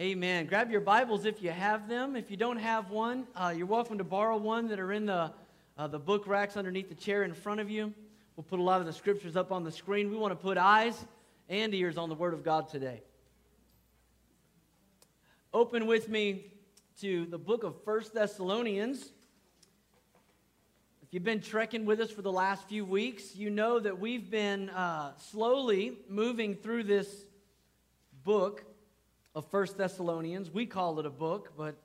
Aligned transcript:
Amen. 0.00 0.46
Grab 0.46 0.70
your 0.70 0.80
Bibles 0.80 1.26
if 1.26 1.42
you 1.42 1.50
have 1.50 1.86
them. 1.86 2.16
If 2.16 2.30
you 2.30 2.36
don't 2.38 2.56
have 2.56 2.88
one, 2.88 3.26
uh, 3.36 3.52
you're 3.54 3.66
welcome 3.66 3.98
to 3.98 4.04
borrow 4.04 4.38
one 4.38 4.66
that 4.68 4.80
are 4.80 4.94
in 4.94 5.04
the, 5.04 5.30
uh, 5.76 5.88
the 5.88 5.98
book 5.98 6.26
racks 6.26 6.56
underneath 6.56 6.88
the 6.88 6.94
chair 6.94 7.22
in 7.22 7.34
front 7.34 7.60
of 7.60 7.68
you. 7.68 7.92
We'll 8.34 8.44
put 8.44 8.60
a 8.60 8.62
lot 8.62 8.80
of 8.80 8.86
the 8.86 8.94
scriptures 8.94 9.36
up 9.36 9.52
on 9.52 9.62
the 9.62 9.70
screen. 9.70 10.10
We 10.10 10.16
want 10.16 10.32
to 10.32 10.36
put 10.36 10.56
eyes 10.56 11.04
and 11.50 11.74
ears 11.74 11.98
on 11.98 12.08
the 12.08 12.14
Word 12.14 12.32
of 12.32 12.42
God 12.42 12.70
today. 12.70 13.02
Open 15.52 15.86
with 15.86 16.08
me 16.08 16.46
to 17.02 17.26
the 17.26 17.36
book 17.36 17.62
of 17.62 17.74
First 17.84 18.14
Thessalonians. 18.14 19.02
If 21.02 21.12
you've 21.12 21.24
been 21.24 21.42
trekking 21.42 21.84
with 21.84 22.00
us 22.00 22.10
for 22.10 22.22
the 22.22 22.32
last 22.32 22.66
few 22.66 22.86
weeks, 22.86 23.36
you 23.36 23.50
know 23.50 23.78
that 23.78 24.00
we've 24.00 24.30
been 24.30 24.70
uh, 24.70 25.12
slowly 25.18 25.98
moving 26.08 26.54
through 26.54 26.84
this 26.84 27.06
book 28.24 28.64
of 29.34 29.46
First 29.46 29.78
Thessalonians. 29.78 30.50
We 30.50 30.66
call 30.66 30.98
it 30.98 31.06
a 31.06 31.10
book, 31.10 31.52
but 31.56 31.76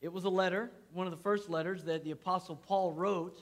it 0.00 0.12
was 0.12 0.24
a 0.24 0.28
letter, 0.28 0.70
one 0.92 1.06
of 1.06 1.10
the 1.10 1.22
first 1.22 1.50
letters 1.50 1.84
that 1.84 2.04
the 2.04 2.12
Apostle 2.12 2.56
Paul 2.56 2.92
wrote. 2.92 3.38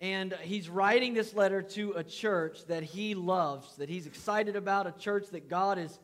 And 0.00 0.32
he's 0.42 0.68
writing 0.68 1.12
this 1.12 1.34
letter 1.34 1.62
to 1.62 1.92
a 1.92 2.04
church 2.04 2.64
that 2.66 2.82
he 2.82 3.14
loves, 3.14 3.76
that 3.76 3.88
he's 3.88 4.06
excited 4.06 4.56
about, 4.56 4.86
a 4.86 4.92
church 4.92 5.28
that 5.30 5.48
God 5.48 5.78
is 5.78 5.98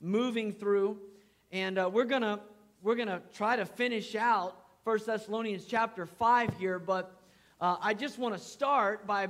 moving 0.00 0.52
through. 0.52 0.98
And 1.50 1.78
uh, 1.78 1.90
we're 1.92 2.04
going 2.04 2.22
to 2.22 2.40
we're 2.82 2.96
going 2.96 3.08
to 3.08 3.22
try 3.34 3.56
to 3.56 3.64
finish 3.64 4.14
out 4.16 4.56
First 4.84 5.06
Thessalonians 5.06 5.64
chapter 5.66 6.06
5 6.06 6.58
here, 6.58 6.80
but 6.80 7.16
uh, 7.60 7.76
I 7.80 7.94
just 7.94 8.18
want 8.18 8.34
to 8.34 8.40
start 8.40 9.06
by 9.06 9.28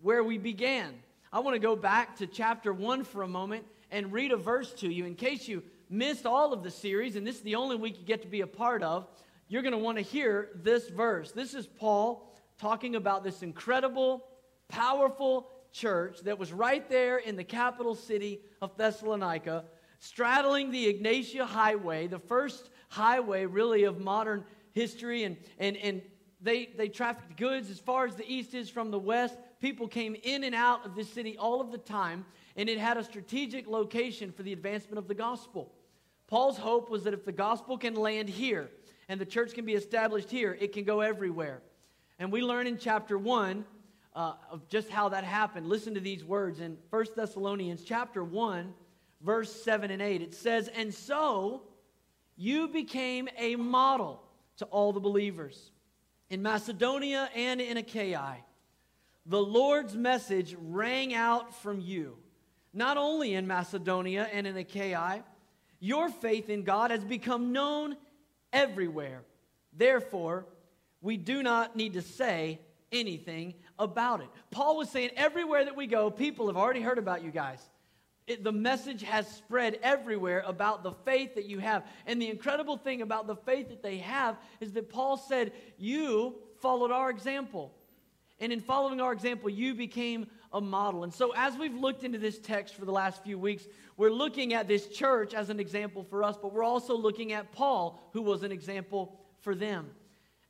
where 0.00 0.22
we 0.22 0.38
began. 0.38 0.94
I 1.32 1.40
want 1.40 1.56
to 1.56 1.60
go 1.60 1.74
back 1.74 2.16
to 2.18 2.28
chapter 2.28 2.72
1 2.72 3.02
for 3.02 3.22
a 3.22 3.28
moment 3.28 3.64
and 3.90 4.12
read 4.12 4.30
a 4.30 4.36
verse 4.36 4.72
to 4.74 4.88
you 4.88 5.06
in 5.06 5.16
case 5.16 5.48
you 5.48 5.64
missed 5.92 6.24
all 6.24 6.52
of 6.52 6.62
the 6.62 6.70
series, 6.70 7.16
and 7.16 7.26
this 7.26 7.36
is 7.36 7.42
the 7.42 7.54
only 7.54 7.76
week 7.76 7.98
you 8.00 8.06
get 8.06 8.22
to 8.22 8.28
be 8.28 8.40
a 8.40 8.46
part 8.46 8.82
of, 8.82 9.06
you're 9.46 9.62
going 9.62 9.72
to 9.72 9.78
want 9.78 9.98
to 9.98 10.02
hear 10.02 10.48
this 10.54 10.88
verse. 10.88 11.32
This 11.32 11.52
is 11.52 11.66
Paul 11.66 12.34
talking 12.58 12.96
about 12.96 13.22
this 13.22 13.42
incredible, 13.42 14.24
powerful 14.68 15.50
church 15.70 16.20
that 16.22 16.38
was 16.38 16.50
right 16.52 16.88
there 16.88 17.18
in 17.18 17.36
the 17.36 17.44
capital 17.44 17.94
city 17.94 18.40
of 18.62 18.76
Thessalonica, 18.78 19.64
straddling 19.98 20.70
the 20.70 20.92
Egnatia 20.92 21.44
Highway, 21.44 22.06
the 22.06 22.18
first 22.18 22.70
highway 22.88 23.44
really 23.44 23.84
of 23.84 24.00
modern 24.00 24.44
history. 24.72 25.24
And, 25.24 25.36
and, 25.58 25.76
and 25.76 26.02
they, 26.40 26.70
they 26.76 26.88
trafficked 26.88 27.36
goods 27.36 27.68
as 27.68 27.78
far 27.78 28.06
as 28.06 28.14
the 28.14 28.26
east 28.26 28.54
is 28.54 28.70
from 28.70 28.90
the 28.90 28.98
west. 28.98 29.36
People 29.60 29.88
came 29.88 30.16
in 30.22 30.44
and 30.44 30.54
out 30.54 30.86
of 30.86 30.94
this 30.94 31.12
city 31.12 31.36
all 31.36 31.60
of 31.60 31.70
the 31.70 31.78
time, 31.78 32.24
and 32.56 32.68
it 32.68 32.78
had 32.78 32.96
a 32.96 33.04
strategic 33.04 33.66
location 33.66 34.32
for 34.32 34.42
the 34.42 34.52
advancement 34.54 34.98
of 34.98 35.06
the 35.06 35.14
gospel. 35.14 35.72
Paul's 36.32 36.56
hope 36.56 36.88
was 36.88 37.04
that 37.04 37.12
if 37.12 37.26
the 37.26 37.30
gospel 37.30 37.76
can 37.76 37.92
land 37.92 38.26
here 38.26 38.70
and 39.10 39.20
the 39.20 39.26
church 39.26 39.52
can 39.52 39.66
be 39.66 39.74
established 39.74 40.30
here, 40.30 40.56
it 40.58 40.72
can 40.72 40.82
go 40.82 41.02
everywhere. 41.02 41.60
And 42.18 42.32
we 42.32 42.40
learn 42.40 42.66
in 42.66 42.78
chapter 42.78 43.18
1 43.18 43.66
uh, 44.16 44.32
of 44.50 44.66
just 44.66 44.88
how 44.88 45.10
that 45.10 45.24
happened. 45.24 45.66
Listen 45.66 45.92
to 45.92 46.00
these 46.00 46.24
words 46.24 46.60
in 46.60 46.78
1 46.88 47.06
Thessalonians 47.14 47.84
chapter 47.84 48.24
1, 48.24 48.72
verse 49.20 49.52
7 49.62 49.90
and 49.90 50.00
8. 50.00 50.22
It 50.22 50.32
says, 50.32 50.68
And 50.68 50.94
so 50.94 51.64
you 52.38 52.66
became 52.66 53.28
a 53.36 53.56
model 53.56 54.22
to 54.56 54.64
all 54.64 54.94
the 54.94 55.00
believers 55.00 55.70
in 56.30 56.40
Macedonia 56.40 57.28
and 57.34 57.60
in 57.60 57.76
Achaia. 57.76 58.38
The 59.26 59.42
Lord's 59.42 59.94
message 59.94 60.56
rang 60.58 61.12
out 61.12 61.54
from 61.60 61.78
you, 61.82 62.16
not 62.72 62.96
only 62.96 63.34
in 63.34 63.46
Macedonia 63.46 64.30
and 64.32 64.46
in 64.46 64.56
Achaia 64.56 65.24
your 65.82 66.08
faith 66.10 66.48
in 66.48 66.62
God 66.62 66.92
has 66.92 67.02
become 67.02 67.52
known 67.52 67.96
everywhere. 68.52 69.24
Therefore, 69.76 70.46
we 71.00 71.16
do 71.16 71.42
not 71.42 71.74
need 71.74 71.94
to 71.94 72.02
say 72.02 72.60
anything 72.92 73.54
about 73.80 74.20
it. 74.20 74.28
Paul 74.52 74.76
was 74.76 74.88
saying, 74.90 75.10
everywhere 75.16 75.64
that 75.64 75.74
we 75.74 75.88
go, 75.88 76.08
people 76.08 76.46
have 76.46 76.56
already 76.56 76.82
heard 76.82 76.98
about 76.98 77.24
you 77.24 77.32
guys. 77.32 77.58
It, 78.28 78.44
the 78.44 78.52
message 78.52 79.02
has 79.02 79.26
spread 79.26 79.80
everywhere 79.82 80.44
about 80.46 80.84
the 80.84 80.92
faith 80.92 81.34
that 81.34 81.46
you 81.46 81.58
have. 81.58 81.84
And 82.06 82.22
the 82.22 82.30
incredible 82.30 82.76
thing 82.76 83.02
about 83.02 83.26
the 83.26 83.34
faith 83.34 83.70
that 83.70 83.82
they 83.82 83.98
have 83.98 84.36
is 84.60 84.72
that 84.74 84.88
Paul 84.88 85.16
said, 85.16 85.50
You 85.78 86.36
followed 86.60 86.92
our 86.92 87.10
example. 87.10 87.74
And 88.38 88.52
in 88.52 88.60
following 88.60 89.00
our 89.00 89.12
example, 89.12 89.50
you 89.50 89.74
became 89.74 90.28
a 90.52 90.60
model. 90.60 91.04
And 91.04 91.12
so, 91.12 91.32
as 91.36 91.56
we've 91.56 91.74
looked 91.74 92.04
into 92.04 92.18
this 92.18 92.38
text 92.38 92.74
for 92.74 92.84
the 92.84 92.92
last 92.92 93.22
few 93.22 93.38
weeks, 93.38 93.66
we're 93.96 94.10
looking 94.10 94.54
at 94.54 94.68
this 94.68 94.88
church 94.88 95.34
as 95.34 95.50
an 95.50 95.60
example 95.60 96.04
for 96.04 96.22
us, 96.22 96.36
but 96.40 96.52
we're 96.52 96.64
also 96.64 96.96
looking 96.96 97.32
at 97.32 97.52
Paul, 97.52 98.10
who 98.12 98.22
was 98.22 98.42
an 98.42 98.52
example 98.52 99.18
for 99.40 99.54
them. 99.54 99.90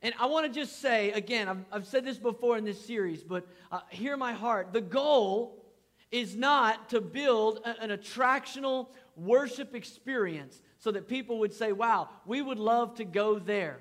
And 0.01 0.13
I 0.19 0.25
want 0.25 0.45
to 0.45 0.59
just 0.59 0.81
say 0.81 1.11
again, 1.11 1.47
I've, 1.47 1.65
I've, 1.71 1.87
said 1.87 2.03
this 2.03 2.17
before 2.17 2.57
in 2.57 2.65
this 2.65 2.83
series, 2.83 3.23
but 3.23 3.47
uh, 3.71 3.79
hear 3.89 4.17
my 4.17 4.33
heart. 4.33 4.73
The 4.73 4.81
goal 4.81 5.63
is 6.11 6.35
not 6.35 6.89
to 6.89 6.99
build 6.99 7.59
a, 7.63 7.81
an 7.81 7.89
attractional 7.89 8.87
worship 9.15 9.73
experience 9.73 10.61
so 10.77 10.91
that 10.91 11.07
people 11.07 11.39
would 11.39 11.53
say, 11.53 11.71
wow, 11.71 12.09
we 12.25 12.41
would 12.41 12.59
love 12.59 12.95
to 12.95 13.05
go 13.05 13.39
there. 13.39 13.79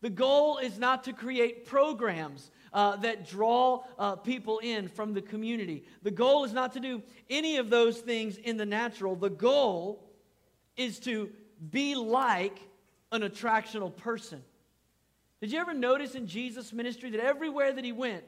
The 0.00 0.10
goal 0.10 0.58
is 0.58 0.78
not 0.78 1.04
to 1.04 1.12
create 1.12 1.66
programs 1.66 2.52
uh, 2.72 2.96
that 2.96 3.28
draw 3.28 3.82
uh, 3.98 4.16
people 4.16 4.58
in 4.58 4.88
from 4.88 5.14
the 5.14 5.22
community. 5.22 5.84
The 6.02 6.10
goal 6.10 6.44
is 6.44 6.52
not 6.52 6.72
to 6.74 6.80
do 6.80 7.02
any 7.30 7.56
of 7.56 7.70
those 7.70 7.98
things 7.98 8.36
in 8.36 8.56
the 8.56 8.66
natural. 8.66 9.16
The 9.16 9.30
goal 9.30 10.04
is 10.76 10.98
to 11.00 11.30
be 11.70 11.94
like 11.94 12.58
an 13.12 13.22
attractional 13.22 13.94
person. 13.94 14.42
Did 15.40 15.52
you 15.52 15.58
ever 15.60 15.74
notice 15.74 16.14
in 16.14 16.26
Jesus' 16.26 16.72
ministry 16.72 17.10
that 17.10 17.20
everywhere 17.20 17.72
that 17.72 17.84
he 17.84 17.92
went, 17.92 18.24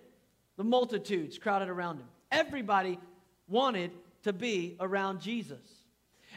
the 0.57 0.65
multitudes 0.65 1.39
crowded 1.39 1.69
around 1.69 1.99
him? 1.99 2.07
Everybody 2.31 2.99
wanted 3.49 3.91
to 4.23 4.33
be 4.33 4.77
around 4.79 5.21
Jesus. 5.21 5.59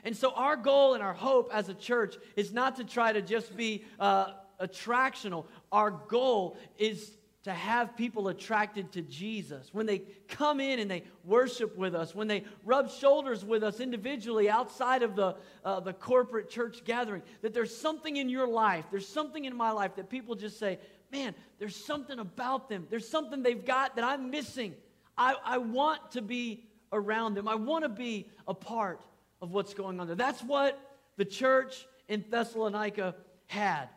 And 0.04 0.18
so, 0.18 0.32
our 0.32 0.56
goal 0.56 0.96
and 0.96 1.04
our 1.04 1.14
hope 1.14 1.52
as 1.54 1.70
a 1.70 1.74
church 1.74 2.16
is 2.36 2.52
not 2.52 2.78
to 2.78 2.84
try 2.84 3.14
to 3.14 3.22
just 3.22 3.56
be 3.56 3.86
uh, 4.00 4.32
attractional. 4.60 5.46
Our 5.72 5.92
goal 5.92 6.58
is 6.78 7.16
to 7.44 7.52
have 7.52 7.98
people 7.98 8.30
attracted 8.30 8.92
to 8.94 9.02
Jesus. 9.02 9.70
When 9.74 9.86
they 9.86 10.00
come 10.30 10.62
in 10.62 10.80
and 10.80 10.90
they 10.90 11.04
worship 11.26 11.78
with 11.78 11.94
us, 11.94 12.16
when 12.16 12.28
they 12.28 12.46
rub 12.64 12.90
shoulders 12.90 13.44
with 13.44 13.64
us 13.64 13.82
individually 13.82 14.50
outside 14.50 15.04
of 15.04 15.16
the, 15.16 15.36
uh, 15.66 15.82
the 15.82 15.92
corporate 15.92 16.50
church 16.50 16.86
gathering, 16.86 17.22
that 17.42 17.54
there's 17.54 17.76
something 17.76 18.16
in 18.16 18.30
your 18.30 18.48
life, 18.48 18.86
there's 18.92 19.08
something 19.08 19.44
in 19.44 19.56
my 19.56 19.72
life 19.72 19.96
that 19.96 20.10
people 20.10 20.36
just 20.36 20.58
say, 20.58 20.80
man, 21.12 21.36
there's 21.60 21.76
something 21.76 22.18
about 22.18 22.70
them. 22.70 22.88
There's 22.90 23.08
something 23.08 23.44
they've 23.44 23.66
got 23.66 23.98
that 23.98 24.06
I'm 24.06 24.32
missing. 24.32 24.74
I, 25.18 25.36
I 25.44 25.58
want 25.58 26.12
to 26.12 26.22
be 26.22 26.64
around 26.94 27.36
them. 27.36 27.50
I 27.50 27.56
want 27.56 27.84
to 27.84 27.90
be 27.90 28.30
a 28.48 28.54
part 28.54 29.02
of 29.42 29.52
what's 29.52 29.74
going 29.74 30.00
on 30.00 30.08
there. 30.08 30.16
That's 30.16 30.42
what 30.42 30.80
the 31.18 31.26
church 31.26 31.86
in 32.08 32.24
Thessalonica 32.30 33.16
had. 33.48 33.90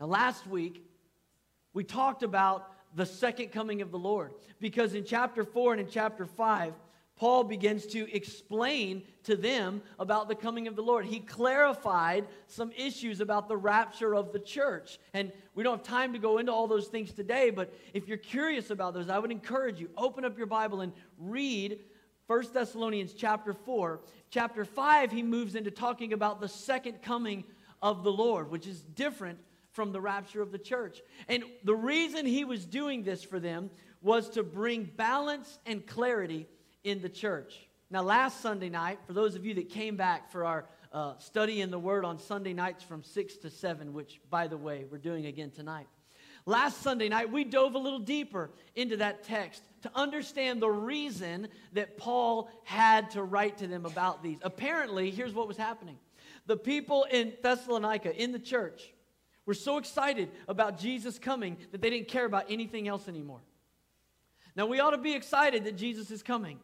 Now, 0.00 0.06
last 0.06 0.46
week, 0.46 0.82
we 1.76 1.84
talked 1.84 2.22
about 2.22 2.72
the 2.94 3.04
second 3.04 3.52
coming 3.52 3.82
of 3.82 3.90
the 3.90 3.98
Lord 3.98 4.32
because 4.60 4.94
in 4.94 5.04
chapter 5.04 5.44
4 5.44 5.72
and 5.74 5.82
in 5.82 5.88
chapter 5.88 6.24
5, 6.24 6.72
Paul 7.16 7.44
begins 7.44 7.84
to 7.88 8.10
explain 8.16 9.02
to 9.24 9.36
them 9.36 9.82
about 9.98 10.28
the 10.28 10.34
coming 10.34 10.68
of 10.68 10.74
the 10.74 10.82
Lord. 10.82 11.04
He 11.04 11.20
clarified 11.20 12.28
some 12.46 12.72
issues 12.78 13.20
about 13.20 13.48
the 13.48 13.58
rapture 13.58 14.14
of 14.14 14.32
the 14.32 14.38
church. 14.38 14.98
And 15.12 15.30
we 15.54 15.62
don't 15.62 15.76
have 15.76 15.86
time 15.86 16.14
to 16.14 16.18
go 16.18 16.38
into 16.38 16.50
all 16.50 16.66
those 16.66 16.86
things 16.88 17.12
today, 17.12 17.50
but 17.50 17.70
if 17.92 18.08
you're 18.08 18.16
curious 18.16 18.70
about 18.70 18.94
those, 18.94 19.10
I 19.10 19.18
would 19.18 19.30
encourage 19.30 19.78
you 19.78 19.90
open 19.98 20.24
up 20.24 20.38
your 20.38 20.46
Bible 20.46 20.80
and 20.80 20.94
read 21.18 21.80
1 22.26 22.44
Thessalonians 22.54 23.12
chapter 23.12 23.52
4. 23.52 24.00
Chapter 24.30 24.64
5, 24.64 25.12
he 25.12 25.22
moves 25.22 25.54
into 25.54 25.70
talking 25.70 26.14
about 26.14 26.40
the 26.40 26.48
second 26.48 27.02
coming 27.02 27.44
of 27.82 28.02
the 28.02 28.12
Lord, 28.12 28.50
which 28.50 28.66
is 28.66 28.80
different 28.80 29.38
from 29.76 29.92
the 29.92 30.00
rapture 30.00 30.40
of 30.40 30.50
the 30.50 30.58
church. 30.58 31.02
And 31.28 31.44
the 31.62 31.74
reason 31.74 32.24
he 32.24 32.44
was 32.44 32.64
doing 32.64 33.04
this 33.04 33.22
for 33.22 33.38
them 33.38 33.70
was 34.00 34.30
to 34.30 34.42
bring 34.42 34.84
balance 34.84 35.58
and 35.66 35.86
clarity 35.86 36.48
in 36.82 37.02
the 37.02 37.10
church. 37.10 37.54
Now, 37.90 38.02
last 38.02 38.40
Sunday 38.40 38.70
night, 38.70 38.98
for 39.06 39.12
those 39.12 39.36
of 39.36 39.44
you 39.44 39.54
that 39.54 39.68
came 39.68 39.96
back 39.96 40.32
for 40.32 40.44
our 40.46 40.64
uh, 40.92 41.18
study 41.18 41.60
in 41.60 41.70
the 41.70 41.78
Word 41.78 42.06
on 42.06 42.18
Sunday 42.18 42.54
nights 42.54 42.82
from 42.82 43.02
6 43.02 43.36
to 43.36 43.50
7, 43.50 43.92
which, 43.92 44.18
by 44.30 44.46
the 44.46 44.56
way, 44.56 44.86
we're 44.90 44.98
doing 44.98 45.26
again 45.26 45.50
tonight. 45.50 45.86
Last 46.46 46.80
Sunday 46.80 47.10
night, 47.10 47.30
we 47.30 47.44
dove 47.44 47.74
a 47.74 47.78
little 47.78 47.98
deeper 47.98 48.50
into 48.74 48.96
that 48.98 49.24
text 49.24 49.62
to 49.82 49.90
understand 49.94 50.62
the 50.62 50.70
reason 50.70 51.48
that 51.74 51.98
Paul 51.98 52.48
had 52.64 53.10
to 53.10 53.22
write 53.22 53.58
to 53.58 53.66
them 53.66 53.84
about 53.84 54.22
these. 54.22 54.38
Apparently, 54.42 55.10
here's 55.10 55.34
what 55.34 55.48
was 55.48 55.58
happening 55.58 55.98
the 56.46 56.56
people 56.56 57.04
in 57.10 57.34
Thessalonica, 57.42 58.14
in 58.16 58.32
the 58.32 58.38
church, 58.38 58.92
were 59.46 59.54
so 59.54 59.78
excited 59.78 60.28
about 60.48 60.78
Jesus 60.78 61.18
coming 61.18 61.56
that 61.72 61.80
they 61.80 61.88
didn't 61.88 62.08
care 62.08 62.26
about 62.26 62.46
anything 62.50 62.88
else 62.88 63.08
anymore. 63.08 63.40
Now, 64.54 64.66
we 64.66 64.80
ought 64.80 64.90
to 64.90 64.98
be 64.98 65.14
excited 65.14 65.64
that 65.64 65.76
Jesus 65.76 66.10
is 66.10 66.22
coming, 66.22 66.58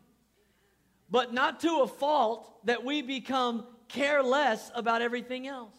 but 1.11 1.33
not 1.33 1.61
to 1.61 1.83
a 1.83 1.87
fault 1.87 2.67
that 2.67 2.85
we 2.85 3.03
become 3.03 3.67
care 3.89 4.23
less 4.23 4.71
about 4.75 5.03
everything 5.03 5.47
else. 5.47 5.77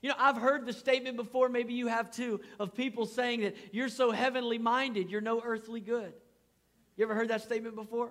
You 0.00 0.08
know, 0.08 0.16
I've 0.18 0.36
heard 0.36 0.66
the 0.66 0.72
statement 0.72 1.16
before, 1.16 1.48
maybe 1.48 1.74
you 1.74 1.86
have 1.86 2.10
too, 2.10 2.40
of 2.58 2.74
people 2.74 3.06
saying 3.06 3.42
that 3.42 3.54
you're 3.70 3.88
so 3.88 4.10
heavenly 4.10 4.58
minded, 4.58 5.10
you're 5.10 5.20
no 5.20 5.40
earthly 5.44 5.80
good. 5.80 6.12
You 6.96 7.04
ever 7.04 7.14
heard 7.14 7.28
that 7.28 7.42
statement 7.42 7.76
before? 7.76 8.10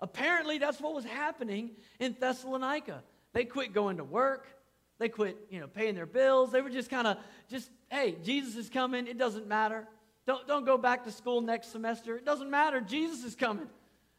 Apparently, 0.00 0.58
that's 0.58 0.80
what 0.80 0.94
was 0.94 1.04
happening 1.04 1.72
in 1.98 2.16
Thessalonica. 2.18 3.02
They 3.32 3.44
quit 3.44 3.74
going 3.74 3.98
to 3.98 4.04
work. 4.04 4.48
They 4.98 5.08
quit, 5.08 5.36
you 5.50 5.60
know, 5.60 5.66
paying 5.66 5.94
their 5.94 6.06
bills. 6.06 6.52
They 6.52 6.62
were 6.62 6.70
just 6.70 6.90
kind 6.90 7.06
of 7.06 7.18
just, 7.48 7.70
hey, 7.90 8.16
Jesus 8.24 8.56
is 8.56 8.70
coming. 8.70 9.06
It 9.06 9.18
doesn't 9.18 9.46
matter. 9.46 9.86
Don't, 10.26 10.46
don't 10.48 10.64
go 10.64 10.78
back 10.78 11.04
to 11.04 11.12
school 11.12 11.40
next 11.40 11.70
semester. 11.70 12.16
It 12.16 12.24
doesn't 12.24 12.50
matter. 12.50 12.80
Jesus 12.80 13.24
is 13.24 13.34
coming. 13.34 13.68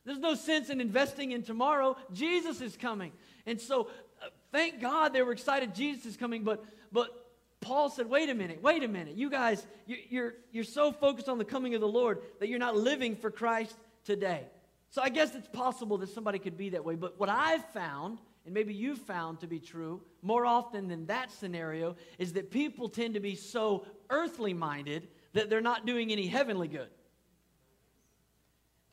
There's 0.05 0.19
no 0.19 0.35
sense 0.35 0.69
in 0.69 0.79
investing 0.79 1.31
in 1.31 1.43
tomorrow. 1.43 1.97
Jesus 2.13 2.61
is 2.61 2.77
coming. 2.77 3.11
And 3.45 3.59
so, 3.59 3.89
uh, 4.21 4.27
thank 4.51 4.79
God 4.79 5.11
they 5.13 5.21
were 5.21 5.33
excited 5.33 5.75
Jesus 5.75 6.05
is 6.05 6.15
coming. 6.15 6.43
But, 6.43 6.63
but 6.91 7.27
Paul 7.59 7.89
said, 7.89 8.07
wait 8.07 8.29
a 8.29 8.35
minute, 8.35 8.61
wait 8.61 8.83
a 8.83 8.87
minute. 8.87 9.15
You 9.15 9.29
guys, 9.29 9.65
you, 9.85 9.97
you're, 10.09 10.33
you're 10.51 10.63
so 10.63 10.91
focused 10.91 11.27
on 11.27 11.37
the 11.37 11.45
coming 11.45 11.75
of 11.75 11.81
the 11.81 11.87
Lord 11.87 12.21
that 12.39 12.47
you're 12.47 12.59
not 12.59 12.77
living 12.77 13.15
for 13.15 13.29
Christ 13.31 13.75
today. 14.05 14.45
So 14.91 15.01
I 15.01 15.09
guess 15.09 15.35
it's 15.35 15.49
possible 15.49 15.97
that 15.97 16.09
somebody 16.09 16.39
could 16.39 16.55
be 16.55 16.69
that 16.69 16.85
way. 16.85 16.95
But 16.95 17.19
what 17.19 17.27
I've 17.29 17.65
found, 17.71 18.19
and 18.47 18.53
maybe 18.53 18.73
you've 18.73 18.99
found 18.99 19.41
to 19.41 19.47
be 19.47 19.59
true 19.59 20.01
more 20.21 20.45
often 20.45 20.87
than 20.87 21.05
that 21.07 21.31
scenario, 21.31 21.97
is 22.17 22.31
that 22.33 22.49
people 22.49 22.87
tend 22.87 23.13
to 23.13 23.19
be 23.19 23.35
so 23.35 23.85
earthly 24.09 24.53
minded 24.53 25.09
that 25.33 25.49
they're 25.49 25.59
not 25.59 25.85
doing 25.85 26.13
any 26.13 26.27
heavenly 26.27 26.69
good. 26.69 26.87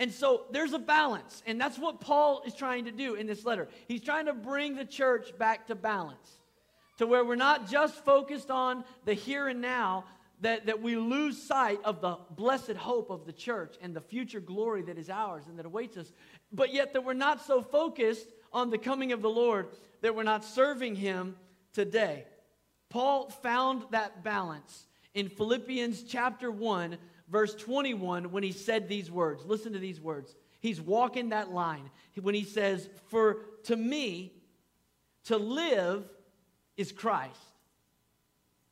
And 0.01 0.12
so 0.12 0.47
there's 0.51 0.73
a 0.73 0.79
balance, 0.79 1.41
and 1.47 1.61
that's 1.61 1.79
what 1.79 2.01
Paul 2.01 2.43
is 2.45 2.53
trying 2.53 2.87
to 2.87 2.91
do 2.91 3.15
in 3.15 3.29
this 3.29 3.45
letter. 3.45 3.69
He's 3.87 4.01
trying 4.01 4.27
to 4.27 4.35
bring 4.35 4.75
the 4.75 4.85
church 4.85 5.39
back 5.39 5.69
to 5.69 5.77
balance, 5.77 6.41
to 6.99 7.06
where 7.06 7.25
we're 7.25 7.37
not 7.37 7.71
just 7.71 8.05
focused 8.05 8.51
on 8.51 8.85
the 9.05 9.15
here 9.15 9.47
and 9.47 9.61
now, 9.61 10.05
that, 10.41 10.67
that 10.67 10.83
we 10.83 10.97
lose 10.97 11.41
sight 11.41 11.79
of 11.85 12.01
the 12.01 12.19
blessed 12.31 12.73
hope 12.73 13.09
of 13.11 13.25
the 13.25 13.33
church 13.33 13.77
and 13.81 13.95
the 13.95 14.01
future 14.01 14.41
glory 14.41 14.83
that 14.83 14.99
is 14.99 15.09
ours 15.09 15.45
and 15.49 15.59
that 15.59 15.65
awaits 15.65 15.97
us, 15.97 16.12
but 16.53 16.75
yet 16.75 16.93
that 16.93 17.05
we're 17.05 17.15
not 17.15 17.41
so 17.41 17.62
focused 17.62 18.27
on 18.55 18.71
the 18.71 18.79
coming 18.79 19.12
of 19.12 19.21
the 19.21 19.29
Lord 19.29 19.67
that 20.01 20.15
we're 20.15 20.23
not 20.23 20.45
serving 20.45 20.95
Him 20.95 21.37
today. 21.75 22.25
Paul 22.89 23.29
found 23.29 23.83
that 23.91 24.23
balance 24.23 24.87
in 25.12 25.29
Philippians 25.29 26.05
chapter 26.05 26.51
1, 26.51 26.97
verse 27.29 27.55
21, 27.56 28.31
when 28.31 28.43
he 28.43 28.53
said 28.53 28.89
these 28.89 29.11
words. 29.11 29.45
Listen 29.45 29.73
to 29.73 29.79
these 29.79 30.01
words. 30.01 30.35
He's 30.61 30.81
walking 30.81 31.31
that 31.31 31.53
line 31.53 31.91
when 32.21 32.35
he 32.35 32.45
says, 32.45 32.89
For 33.09 33.39
to 33.65 33.77
me, 33.77 34.33
to 35.25 35.37
live 35.37 36.05
is 36.77 36.93
Christ, 36.93 37.39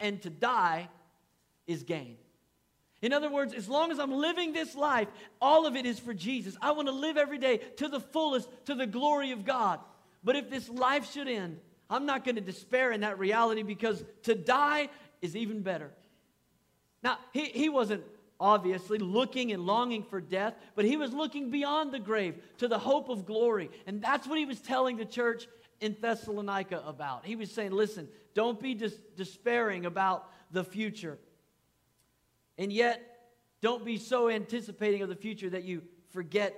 and 0.00 0.20
to 0.23 0.31
die 0.31 0.88
is 1.67 1.82
gain. 1.82 2.17
In 3.02 3.12
other 3.12 3.31
words, 3.31 3.52
as 3.52 3.69
long 3.69 3.90
as 3.90 3.99
I'm 3.99 4.12
living 4.12 4.52
this 4.52 4.76
life, 4.76 5.08
all 5.40 5.66
of 5.66 5.75
it 5.75 5.84
is 5.84 5.99
for 5.99 6.14
Jesus. 6.14 6.56
I 6.62 6.70
want 6.70 6.87
to 6.87 6.94
live 6.94 7.16
every 7.16 7.38
day 7.38 7.58
to 7.76 7.88
the 7.88 8.00
fullest, 8.00 8.49
to 8.66 8.76
the 8.76 8.87
glory 8.87 9.32
of 9.32 9.44
God. 9.44 9.81
But 10.22 10.37
if 10.37 10.49
this 10.49 10.69
life 10.69 11.10
should 11.10 11.26
end, 11.26 11.58
I'm 11.90 12.06
not 12.06 12.25
going 12.25 12.37
to 12.37 12.40
despair 12.40 12.93
in 12.93 13.00
that 13.00 13.19
reality 13.19 13.64
because 13.64 14.02
to 14.22 14.37
die 14.37 14.88
is 15.20 15.34
even 15.34 15.62
better. 15.62 15.90
Now, 17.02 17.19
he, 17.32 17.46
he 17.46 17.69
wasn't 17.69 18.04
obviously 18.38 18.99
looking 18.99 19.52
and 19.52 19.66
longing 19.66 20.05
for 20.05 20.20
death, 20.20 20.55
but 20.76 20.84
he 20.84 20.96
was 20.96 21.12
looking 21.12 21.50
beyond 21.50 21.93
the 21.93 21.98
grave 21.98 22.37
to 22.58 22.69
the 22.69 22.78
hope 22.78 23.08
of 23.08 23.26
glory. 23.26 23.70
And 23.87 24.00
that's 24.00 24.28
what 24.28 24.38
he 24.38 24.46
was 24.46 24.60
telling 24.60 24.96
the 24.96 25.05
church 25.05 25.48
in 25.81 25.96
Thessalonica 26.00 26.82
about. 26.87 27.26
He 27.26 27.34
was 27.34 27.50
saying, 27.50 27.72
listen, 27.72 28.08
don't 28.34 28.60
be 28.60 28.75
dis- 28.75 28.98
despairing 29.16 29.87
about 29.87 30.28
the 30.52 30.62
future. 30.62 31.19
And 32.58 32.72
yet, 32.72 33.00
don't 33.60 33.84
be 33.84 33.96
so 33.96 34.28
anticipating 34.28 35.02
of 35.02 35.08
the 35.08 35.16
future 35.16 35.50
that 35.50 35.64
you 35.64 35.82
forget 36.10 36.54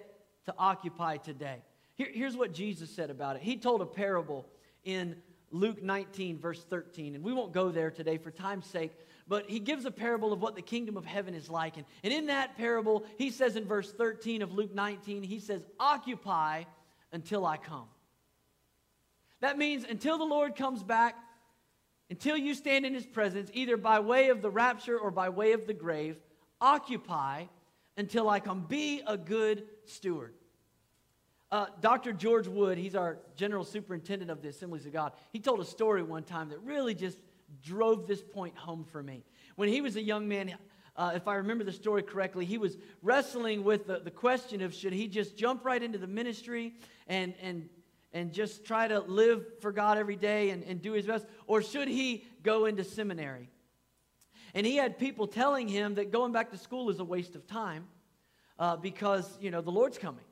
to 0.47 0.55
occupy 0.59 1.19
today. 1.19 1.63
Here, 1.97 2.09
here's 2.13 2.37
what 2.37 2.53
Jesus 2.53 2.91
said 2.91 3.11
about 3.11 3.37
it. 3.37 3.43
He 3.43 3.57
told 3.57 3.81
a 3.81 3.87
parable 3.87 4.47
in 4.85 5.17
Luke 5.51 5.83
19, 5.83 6.39
verse 6.39 6.65
13. 6.65 7.15
And 7.15 7.23
we 7.23 7.33
won't 7.33 7.53
go 7.53 7.71
there 7.71 7.91
today 7.91 8.19
for 8.19 8.31
time's 8.31 8.67
sake, 8.67 8.93
but 9.29 9.49
he 9.49 9.61
gives 9.61 9.85
a 9.85 9.91
parable 9.91 10.33
of 10.33 10.43
what 10.43 10.57
the 10.57 10.63
kingdom 10.63 10.97
of 10.97 11.07
heaven 11.07 11.35
is 11.35 11.49
like. 11.49 11.77
And, 11.77 11.87
and 12.03 12.13
in 12.13 12.27
that 12.27 12.57
parable, 12.57 13.05
he 13.19 13.31
says 13.31 13.55
in 13.55 13.65
verse 13.65 13.93
13 13.93 14.43
of 14.43 14.53
Luke 14.53 14.75
19, 14.75 15.23
he 15.23 15.39
says, 15.39 15.65
Occupy 15.79 16.65
until 17.13 17.47
I 17.47 17.57
come. 17.57 17.87
That 19.41 19.59
means 19.59 19.85
until 19.89 20.19
the 20.19 20.25
Lord 20.25 20.57
comes 20.57 20.83
back, 20.83 21.17
until 22.11 22.37
you 22.37 22.55
stand 22.55 22.85
in 22.85 22.95
his 22.95 23.07
presence, 23.07 23.51
either 23.55 23.77
by 23.77 24.01
way 24.01 24.29
of 24.29 24.43
the 24.43 24.51
rapture 24.51 24.99
or 24.99 25.11
by 25.11 25.29
way 25.29 25.53
of 25.53 25.67
the 25.67 25.75
grave, 25.75 26.17
occupy 26.61 27.45
until 27.97 28.29
I 28.29 28.41
come. 28.41 28.67
Be 28.69 29.03
a 29.07 29.17
good 29.17 29.65
steward. 29.87 30.35
Uh, 31.51 31.67
Dr. 31.81 32.13
George 32.13 32.49
Wood, 32.49 32.79
he's 32.79 32.95
our 32.95 33.19
general 33.37 33.65
superintendent 33.65 34.31
of 34.31 34.43
the 34.43 34.49
Assemblies 34.49 34.87
of 34.87 34.93
God, 34.93 35.13
he 35.33 35.39
told 35.39 35.61
a 35.61 35.65
story 35.65 36.03
one 36.03 36.25
time 36.25 36.49
that 36.49 36.61
really 36.63 36.95
just 36.95 37.19
drove 37.63 38.07
this 38.07 38.23
point 38.23 38.57
home 38.57 38.85
for 38.85 39.03
me. 39.03 39.23
When 39.57 39.69
he 39.69 39.81
was 39.81 39.97
a 39.97 40.03
young 40.03 40.27
man, 40.27 40.57
uh, 40.97 41.13
if 41.15 41.29
I 41.29 41.37
remember 41.37 41.65
the 41.65 41.73
story 41.73 42.03
correctly, 42.03 42.45
he 42.45 42.59
was 42.59 42.77
wrestling 43.03 43.63
with 43.65 43.87
the, 43.87 44.01
the 44.01 44.11
question 44.11 44.63
of 44.63 44.75
should 44.75 44.93
he 44.93 45.07
just 45.07 45.37
jump 45.37 45.65
right 45.65 45.83
into 45.83 45.99
the 45.99 46.07
ministry 46.07 46.75
and, 47.07 47.35
and 47.41 47.69
and 48.15 48.33
just 48.33 48.65
try 48.65 48.89
to 48.89 49.01
live 49.01 49.45
for 49.61 49.73
God 49.73 49.99
every 49.99 50.17
day 50.17 50.51
and, 50.51 50.63
and 50.65 50.81
do 50.81 50.93
his 50.93 51.05
best? 51.05 51.27
Or 51.47 51.61
should 51.61 51.89
he 51.89 52.25
go 52.43 52.65
into 52.65 52.85
seminary? 52.85 53.51
And 54.55 54.65
he 54.65 54.77
had 54.77 54.99
people 54.99 55.27
telling 55.27 55.67
him 55.67 55.97
that 55.97 56.13
going 56.13 56.33
back 56.33 56.53
to 56.53 56.57
school 56.57 56.89
is 56.89 57.01
a 57.01 57.05
waste 57.05 57.35
of 57.35 57.47
time 57.49 57.89
uh, 58.59 58.77
because, 58.77 59.29
you 59.41 59.51
know, 59.51 59.61
the 59.61 59.73
Lord's 59.73 59.99
coming. 59.99 60.25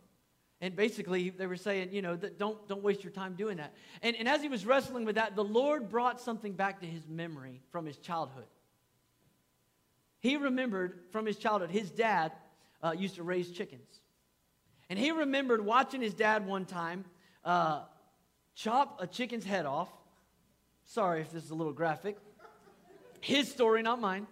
And 0.61 0.77
basically, 0.77 1.31
they 1.31 1.49
were 1.49 1.57
saying, 1.57 1.89
you 1.93 2.03
know, 2.03 2.15
don't, 2.17 2.69
don't 2.69 2.85
waste 2.85 3.03
your 3.03 3.11
time 3.11 3.35
doing 3.35 3.57
that. 3.57 3.75
And, 4.01 4.15
and 4.15 4.29
as 4.29 4.41
he 4.41 4.49
was 4.49 4.65
wrestling 4.65 5.05
with 5.05 5.17
that, 5.17 5.35
the 5.35 5.43
Lord 5.43 5.89
brought 5.89 6.21
something 6.21 6.53
back 6.53 6.81
to 6.83 6.87
his 6.87 7.09
memory 7.09 7.61
from 7.73 7.85
his 7.85 7.99
childhood. 7.99 8.47
He 10.21 10.37
remembered 10.37 11.01
from 11.11 11.27
his 11.27 11.37
childhood, 11.37 11.73
his 11.73 11.91
dad 11.91 12.31
uh, 12.81 12.95
used 12.97 13.17
to 13.17 13.25
raise 13.25 13.51
chickens. 13.51 13.89
And 14.89 14.97
he 14.97 15.11
remembered 15.11 15.65
watching 15.65 16.01
his 16.01 16.15
dad 16.15 16.47
one 16.47 16.65
time 16.65 17.07
uh, 17.45 17.83
chop 18.55 19.01
a 19.01 19.07
chicken's 19.07 19.45
head 19.45 19.67
off. 19.67 19.89
Sorry 20.85 21.21
if 21.21 21.33
this 21.33 21.45
is 21.45 21.51
a 21.51 21.55
little 21.55 21.73
graphic. 21.73 22.17
His 23.21 23.51
story, 23.51 23.83
not 23.83 24.01
mine. 24.01 24.27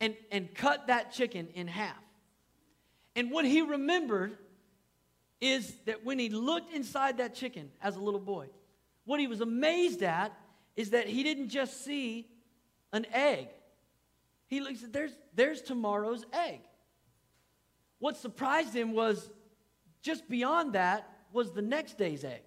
And, 0.00 0.16
and 0.30 0.52
cut 0.54 0.88
that 0.88 1.12
chicken 1.12 1.48
in 1.54 1.68
half. 1.68 1.96
And 3.14 3.30
what 3.30 3.44
he 3.44 3.60
remembered 3.62 4.36
is 5.40 5.74
that 5.86 6.04
when 6.04 6.18
he 6.18 6.28
looked 6.28 6.72
inside 6.72 7.18
that 7.18 7.34
chicken 7.34 7.70
as 7.82 7.96
a 7.96 8.00
little 8.00 8.20
boy, 8.20 8.48
what 9.04 9.20
he 9.20 9.26
was 9.26 9.40
amazed 9.40 10.02
at 10.02 10.32
is 10.76 10.90
that 10.90 11.06
he 11.06 11.22
didn't 11.22 11.48
just 11.48 11.84
see 11.84 12.26
an 12.92 13.06
egg. 13.12 13.48
He 14.46 14.60
looks 14.60 14.82
at 14.82 14.92
there's 14.92 15.12
there's 15.34 15.62
tomorrow's 15.62 16.24
egg. 16.32 16.60
What 17.98 18.16
surprised 18.16 18.74
him 18.74 18.92
was 18.92 19.30
just 20.02 20.28
beyond 20.28 20.72
that 20.72 21.08
was 21.32 21.52
the 21.52 21.62
next 21.62 21.98
day's 21.98 22.24
egg, 22.24 22.42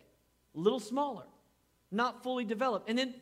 a 0.56 0.60
little 0.60 0.80
smaller, 0.80 1.24
not 1.92 2.24
fully 2.24 2.46
developed. 2.46 2.90
And 2.90 2.98
then 2.98 3.14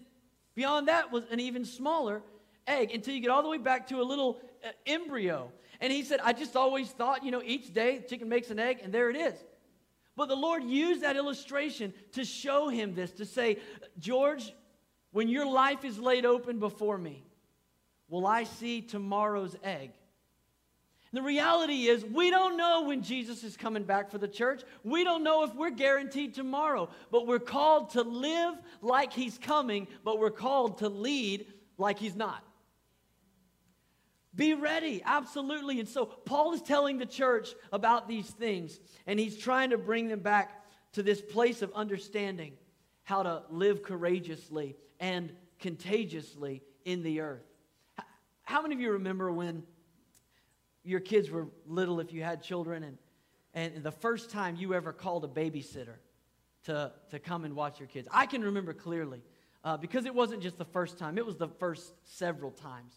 beyond 0.56 0.88
that 0.88 1.12
was 1.12 1.24
an 1.32 1.40
even 1.40 1.66
smaller 1.66 2.22
egg 2.68 2.92
until 2.94 3.14
you 3.14 3.22
get 3.22 3.30
all 3.30 3.44
the 3.44 3.50
way 3.50 3.58
back 3.58 3.88
to 3.88 4.02
a 4.02 4.04
little 4.04 4.40
uh, 4.64 4.70
embryo. 4.86 5.52
And 5.82 5.92
he 5.92 6.04
said, 6.04 6.20
I 6.24 6.34
just 6.34 6.56
always 6.56 6.90
thought, 6.90 7.24
you 7.24 7.32
know, 7.32 7.42
each 7.44 7.74
day 7.74 7.98
the 7.98 8.08
chicken 8.08 8.30
makes 8.30 8.50
an 8.50 8.60
egg, 8.60 8.80
and 8.84 8.94
there 8.94 9.10
it 9.10 9.16
is. 9.16 9.34
But 10.16 10.30
the 10.30 10.36
Lord 10.36 10.64
used 10.64 11.02
that 11.02 11.16
illustration 11.16 11.94
to 12.14 12.24
show 12.24 12.70
him 12.70 12.94
this, 12.94 13.12
to 13.14 13.26
say, 13.26 13.58
George, 14.00 14.54
when 15.12 15.28
your 15.28 15.46
life 15.46 15.84
is 15.84 16.00
laid 16.00 16.26
open 16.26 16.60
before 16.60 16.98
me, 16.98 17.24
will 18.08 18.28
I 18.28 18.44
see 18.44 18.82
tomorrow's 18.82 19.56
egg? 19.64 19.92
The 21.14 21.22
reality 21.22 21.84
is, 21.88 22.04
we 22.04 22.32
don't 22.32 22.58
know 22.58 22.84
when 22.88 23.04
Jesus 23.04 23.44
is 23.44 23.56
coming 23.56 23.84
back 23.84 24.10
for 24.10 24.18
the 24.18 24.28
church. 24.28 24.64
We 24.84 25.04
don't 25.04 25.24
know 25.24 25.44
if 25.44 25.54
we're 25.54 25.70
guaranteed 25.70 26.34
tomorrow, 26.34 26.90
but 27.12 27.28
we're 27.28 27.38
called 27.38 27.92
to 27.92 28.02
live 28.02 28.56
like 28.82 29.14
he's 29.14 29.38
coming, 29.38 29.88
but 30.04 30.18
we're 30.18 30.32
called 30.32 30.80
to 30.80 30.90
lead 30.90 31.46
like 31.78 32.00
he's 32.00 32.16
not. 32.16 32.44
Be 34.36 34.56
ready, 34.56 35.04
absolutely. 35.06 35.80
And 35.80 35.88
so 35.88 36.08
Paul 36.08 36.54
is 36.54 36.64
telling 36.64 36.98
the 36.98 37.06
church 37.06 37.54
about 37.72 38.08
these 38.08 38.32
things, 38.32 38.80
and 39.06 39.20
he's 39.20 39.38
trying 39.38 39.70
to 39.70 39.78
bring 39.78 40.08
them 40.08 40.22
back 40.22 40.64
to 40.94 41.04
this 41.04 41.22
place 41.22 41.62
of 41.62 41.72
understanding 41.74 42.54
how 43.04 43.22
to 43.22 43.44
live 43.52 43.84
courageously 43.84 44.76
and 45.00 45.32
contagiously 45.60 46.64
in 46.86 47.04
the 47.04 47.20
earth. 47.20 47.46
How 48.42 48.64
many 48.64 48.74
of 48.74 48.82
you 48.82 48.94
remember 48.94 49.32
when 49.32 49.64
your 50.84 51.00
kids 51.00 51.30
were 51.30 51.48
little 51.66 52.00
if 52.00 52.12
you 52.14 52.24
had 52.24 52.44
children 52.44 52.84
and, 52.84 52.98
and 53.54 53.84
the 53.84 53.92
first 53.92 54.30
time 54.30 54.56
you 54.56 54.74
ever 54.74 54.92
called 54.92 55.24
a 55.24 55.28
babysitter 55.28 55.96
to, 56.66 56.92
to 57.12 57.20
come 57.20 57.46
and 57.46 57.56
watch 57.56 57.80
your 57.80 57.88
kids. 57.88 58.08
I 58.12 58.26
can 58.26 58.44
remember 58.44 58.74
clearly 58.74 59.22
uh, 59.64 59.78
because 59.78 60.06
it 60.06 60.14
wasn't 60.14 60.42
just 60.42 60.58
the 60.58 60.66
first 60.66 60.98
time, 60.98 61.18
it 61.18 61.26
was 61.26 61.38
the 61.38 61.48
first 61.48 61.94
several 62.04 62.52
times. 62.52 62.94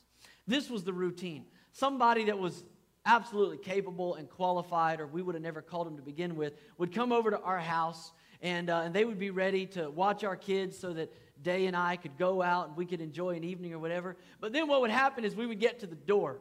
This 0.46 0.70
was 0.70 0.84
the 0.84 0.92
routine. 0.92 1.44
Somebody 1.72 2.24
that 2.24 2.38
was 2.38 2.64
absolutely 3.04 3.58
capable 3.58 4.14
and 4.14 4.28
qualified, 4.28 5.00
or 5.00 5.06
we 5.06 5.22
would 5.22 5.34
have 5.34 5.42
never 5.42 5.62
called 5.62 5.86
them 5.86 5.96
to 5.96 6.02
begin 6.02 6.36
with, 6.36 6.54
would 6.78 6.92
come 6.92 7.12
over 7.12 7.30
to 7.30 7.40
our 7.40 7.58
house 7.58 8.12
and, 8.42 8.68
uh, 8.68 8.82
and 8.84 8.94
they 8.94 9.04
would 9.04 9.18
be 9.18 9.30
ready 9.30 9.66
to 9.66 9.90
watch 9.90 10.24
our 10.24 10.36
kids 10.36 10.78
so 10.78 10.92
that 10.92 11.12
Day 11.42 11.66
and 11.66 11.76
I 11.76 11.96
could 11.96 12.16
go 12.16 12.42
out 12.42 12.68
and 12.68 12.76
we 12.76 12.86
could 12.86 13.00
enjoy 13.00 13.36
an 13.36 13.44
evening 13.44 13.74
or 13.74 13.78
whatever. 13.78 14.16
But 14.40 14.52
then 14.52 14.68
what 14.68 14.80
would 14.80 14.90
happen 14.90 15.24
is 15.24 15.36
we 15.36 15.46
would 15.46 15.60
get 15.60 15.80
to 15.80 15.86
the 15.86 15.94
door. 15.94 16.38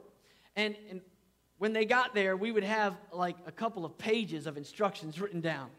And, 0.56 0.76
and 0.90 1.02
when 1.58 1.74
they 1.74 1.86
got 1.86 2.14
there, 2.14 2.36
we 2.36 2.52
would 2.52 2.64
have 2.64 2.96
like 3.12 3.38
a 3.46 3.52
couple 3.52 3.86
of 3.86 3.98
pages 3.98 4.48
of 4.48 4.58
instructions 4.58 5.20
written 5.20 5.42
down. 5.42 5.70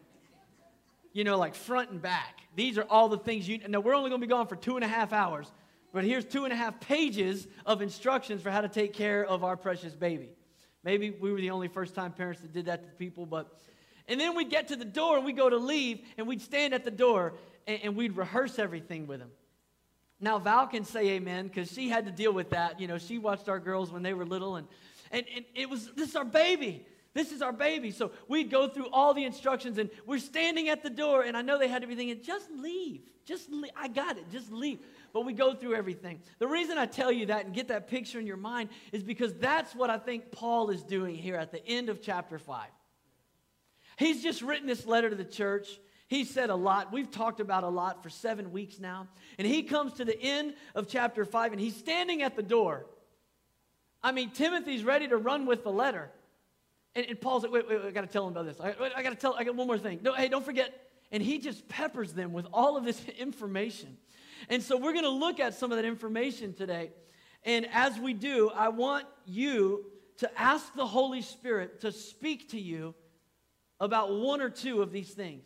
You 1.13 1.23
know, 1.23 1.37
like 1.37 1.55
front 1.55 1.91
and 1.91 2.01
back. 2.01 2.41
These 2.55 2.77
are 2.77 2.83
all 2.83 3.09
the 3.09 3.17
things 3.17 3.47
you 3.47 3.59
know. 3.67 3.79
We're 3.79 3.95
only 3.95 4.09
going 4.09 4.21
to 4.21 4.27
be 4.27 4.29
gone 4.29 4.47
for 4.47 4.55
two 4.55 4.75
and 4.75 4.83
a 4.83 4.87
half 4.87 5.13
hours, 5.13 5.51
but 5.93 6.03
here's 6.03 6.25
two 6.25 6.43
and 6.43 6.53
a 6.53 6.55
half 6.55 6.79
pages 6.79 7.47
of 7.65 7.81
instructions 7.81 8.41
for 8.41 8.51
how 8.51 8.61
to 8.61 8.69
take 8.69 8.93
care 8.93 9.25
of 9.25 9.43
our 9.43 9.57
precious 9.57 9.93
baby. 9.93 10.29
Maybe 10.83 11.09
we 11.09 11.31
were 11.31 11.41
the 11.41 11.51
only 11.51 11.67
first 11.67 11.95
time 11.95 12.11
parents 12.11 12.41
that 12.41 12.53
did 12.53 12.65
that 12.65 12.83
to 12.83 12.91
people, 12.91 13.25
but. 13.25 13.59
And 14.07 14.19
then 14.19 14.35
we'd 14.35 14.49
get 14.49 14.69
to 14.69 14.77
the 14.77 14.85
door 14.85 15.17
and 15.17 15.25
we'd 15.25 15.35
go 15.35 15.49
to 15.49 15.57
leave 15.57 15.99
and 16.17 16.27
we'd 16.27 16.41
stand 16.41 16.73
at 16.73 16.85
the 16.85 16.91
door 16.91 17.33
and, 17.65 17.79
and 17.83 17.95
we'd 17.95 18.15
rehearse 18.15 18.57
everything 18.57 19.05
with 19.05 19.19
them. 19.19 19.31
Now, 20.19 20.39
Val 20.39 20.65
can 20.65 20.83
say 20.83 21.09
amen 21.09 21.47
because 21.47 21.71
she 21.71 21.89
had 21.89 22.05
to 22.05 22.11
deal 22.11 22.31
with 22.31 22.51
that. 22.51 22.79
You 22.79 22.87
know, 22.87 22.97
she 22.97 23.17
watched 23.17 23.49
our 23.49 23.59
girls 23.59 23.91
when 23.91 24.01
they 24.01 24.13
were 24.13 24.25
little, 24.25 24.55
and, 24.55 24.67
and, 25.11 25.25
and 25.35 25.45
it 25.55 25.69
was, 25.69 25.91
this 25.95 26.09
is 26.09 26.15
our 26.15 26.25
baby. 26.25 26.85
This 27.13 27.31
is 27.31 27.41
our 27.41 27.51
baby. 27.51 27.91
So 27.91 28.11
we'd 28.27 28.51
go 28.51 28.67
through 28.67 28.89
all 28.89 29.13
the 29.13 29.23
instructions, 29.23 29.79
and 29.79 29.89
we're 30.05 30.19
standing 30.19 30.69
at 30.69 30.83
the 30.83 30.89
door, 30.89 31.23
and 31.23 31.35
I 31.35 31.41
know 31.41 31.57
they 31.57 31.67
had 31.67 31.81
to 31.81 31.87
be 31.87 31.95
thinking, 31.95 32.21
just 32.23 32.51
leave. 32.51 33.01
Just 33.25 33.51
leave. 33.51 33.71
I 33.75 33.87
got 33.87 34.17
it. 34.17 34.31
Just 34.31 34.51
leave. 34.51 34.79
But 35.13 35.25
we 35.25 35.33
go 35.33 35.53
through 35.53 35.75
everything. 35.75 36.21
The 36.39 36.47
reason 36.47 36.77
I 36.77 36.85
tell 36.85 37.11
you 37.11 37.25
that 37.25 37.45
and 37.45 37.53
get 37.53 37.69
that 37.69 37.87
picture 37.87 38.19
in 38.19 38.27
your 38.27 38.37
mind 38.37 38.69
is 38.91 39.03
because 39.03 39.33
that's 39.33 39.75
what 39.75 39.89
I 39.89 39.97
think 39.97 40.31
Paul 40.31 40.69
is 40.69 40.83
doing 40.83 41.15
here 41.15 41.35
at 41.35 41.51
the 41.51 41.65
end 41.65 41.89
of 41.89 42.01
chapter 42.01 42.37
5. 42.37 42.67
He's 43.97 44.21
just 44.21 44.41
written 44.41 44.67
this 44.67 44.85
letter 44.85 45.09
to 45.09 45.15
the 45.15 45.25
church. 45.25 45.79
He 46.07 46.23
said 46.23 46.49
a 46.49 46.55
lot. 46.55 46.93
We've 46.93 47.09
talked 47.09 47.39
about 47.39 47.63
a 47.63 47.69
lot 47.69 48.03
for 48.03 48.09
seven 48.09 48.51
weeks 48.51 48.79
now. 48.79 49.07
And 49.37 49.47
he 49.47 49.63
comes 49.63 49.93
to 49.93 50.05
the 50.05 50.17
end 50.21 50.53
of 50.75 50.87
chapter 50.87 51.25
5 51.25 51.51
and 51.51 51.59
he's 51.59 51.75
standing 51.75 52.21
at 52.21 52.35
the 52.35 52.43
door. 52.43 52.85
I 54.03 54.11
mean, 54.11 54.29
Timothy's 54.31 54.83
ready 54.83 55.07
to 55.07 55.17
run 55.17 55.45
with 55.45 55.63
the 55.63 55.71
letter. 55.71 56.11
And, 56.95 57.05
and 57.05 57.19
Paul's 57.19 57.43
like, 57.43 57.51
wait, 57.51 57.67
wait, 57.67 57.79
wait 57.79 57.87
I 57.87 57.91
got 57.91 58.01
to 58.01 58.07
tell 58.07 58.27
him 58.27 58.33
about 58.33 58.45
this. 58.45 58.59
I, 58.59 58.75
I 58.95 59.03
got 59.03 59.09
to 59.09 59.15
tell, 59.15 59.35
I 59.35 59.43
got 59.43 59.55
one 59.55 59.67
more 59.67 59.77
thing. 59.77 59.99
No, 60.01 60.13
hey, 60.13 60.27
don't 60.29 60.45
forget. 60.45 60.89
And 61.11 61.21
he 61.23 61.37
just 61.39 61.67
peppers 61.67 62.13
them 62.13 62.33
with 62.33 62.47
all 62.53 62.77
of 62.77 62.83
this 62.83 63.03
information. 63.19 63.97
And 64.49 64.61
so 64.61 64.77
we're 64.77 64.93
going 64.93 65.05
to 65.05 65.09
look 65.09 65.39
at 65.39 65.53
some 65.53 65.71
of 65.71 65.77
that 65.77 65.85
information 65.85 66.53
today. 66.53 66.91
And 67.43 67.67
as 67.71 67.99
we 67.99 68.13
do, 68.13 68.49
I 68.49 68.69
want 68.69 69.05
you 69.25 69.85
to 70.17 70.39
ask 70.39 70.73
the 70.73 70.85
Holy 70.85 71.21
Spirit 71.21 71.81
to 71.81 71.91
speak 71.91 72.49
to 72.49 72.59
you 72.59 72.95
about 73.79 74.15
one 74.15 74.41
or 74.41 74.49
two 74.49 74.81
of 74.81 74.91
these 74.91 75.11
things. 75.11 75.43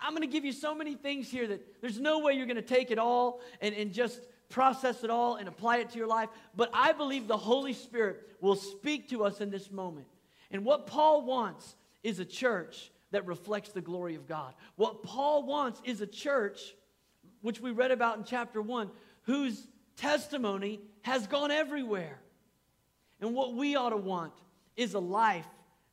I'm 0.00 0.12
going 0.12 0.26
to 0.26 0.32
give 0.32 0.44
you 0.44 0.52
so 0.52 0.74
many 0.74 0.94
things 0.94 1.30
here 1.30 1.46
that 1.48 1.80
there's 1.80 2.00
no 2.00 2.20
way 2.20 2.32
you're 2.34 2.46
going 2.46 2.56
to 2.56 2.62
take 2.62 2.90
it 2.90 2.98
all 2.98 3.40
and, 3.60 3.74
and 3.74 3.92
just 3.92 4.20
process 4.52 5.02
it 5.02 5.10
all 5.10 5.36
and 5.36 5.48
apply 5.48 5.78
it 5.78 5.90
to 5.90 5.98
your 5.98 6.06
life. 6.06 6.28
But 6.54 6.70
I 6.72 6.92
believe 6.92 7.26
the 7.26 7.36
Holy 7.36 7.72
Spirit 7.72 8.20
will 8.40 8.54
speak 8.54 9.08
to 9.08 9.24
us 9.24 9.40
in 9.40 9.50
this 9.50 9.70
moment. 9.70 10.06
And 10.50 10.64
what 10.64 10.86
Paul 10.86 11.24
wants 11.24 11.74
is 12.02 12.20
a 12.20 12.24
church 12.24 12.92
that 13.10 13.26
reflects 13.26 13.70
the 13.70 13.80
glory 13.80 14.14
of 14.14 14.28
God. 14.28 14.54
What 14.76 15.02
Paul 15.02 15.44
wants 15.44 15.80
is 15.84 16.00
a 16.00 16.06
church, 16.06 16.74
which 17.40 17.60
we 17.60 17.70
read 17.70 17.90
about 17.90 18.18
in 18.18 18.24
chapter 18.24 18.60
1, 18.60 18.90
whose 19.22 19.66
testimony 19.96 20.80
has 21.02 21.26
gone 21.26 21.50
everywhere. 21.50 22.20
And 23.20 23.34
what 23.34 23.54
we 23.54 23.76
ought 23.76 23.90
to 23.90 23.96
want 23.96 24.32
is 24.76 24.94
a 24.94 25.00
life 25.00 25.46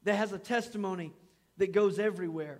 that 0.04 0.16
has 0.16 0.34
a 0.34 0.40
testimony 0.40 1.14
that 1.58 1.72
goes 1.72 2.00
everywhere. 2.00 2.60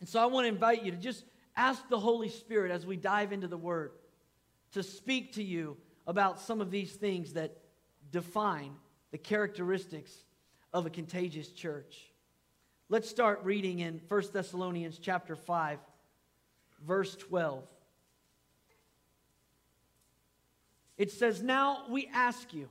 And 0.00 0.08
so 0.08 0.20
I 0.20 0.26
want 0.26 0.44
to 0.44 0.48
invite 0.48 0.84
you 0.84 0.90
to 0.90 0.96
just 0.96 1.24
ask 1.56 1.88
the 1.88 1.98
Holy 1.98 2.28
Spirit 2.28 2.70
as 2.70 2.84
we 2.84 2.96
dive 2.96 3.32
into 3.32 3.48
the 3.48 3.56
Word 3.56 3.92
to 4.74 4.82
speak 4.82 5.32
to 5.34 5.42
you 5.42 5.76
about 6.06 6.38
some 6.38 6.60
of 6.60 6.70
these 6.70 6.92
things 6.92 7.32
that 7.32 7.56
define 8.10 8.72
the 9.10 9.18
characteristics 9.18 10.12
of 10.72 10.86
a 10.86 10.90
contagious 10.90 11.48
church. 11.48 12.12
Let's 12.88 13.08
start 13.08 13.40
reading 13.42 13.80
in 13.80 14.00
1 14.08 14.22
Thessalonians 14.32 14.98
chapter 14.98 15.34
5 15.34 15.78
verse 16.82 17.16
12. 17.16 17.66
It 20.96 21.10
says, 21.10 21.42
"Now 21.42 21.88
we 21.88 22.06
ask 22.08 22.52
you, 22.52 22.68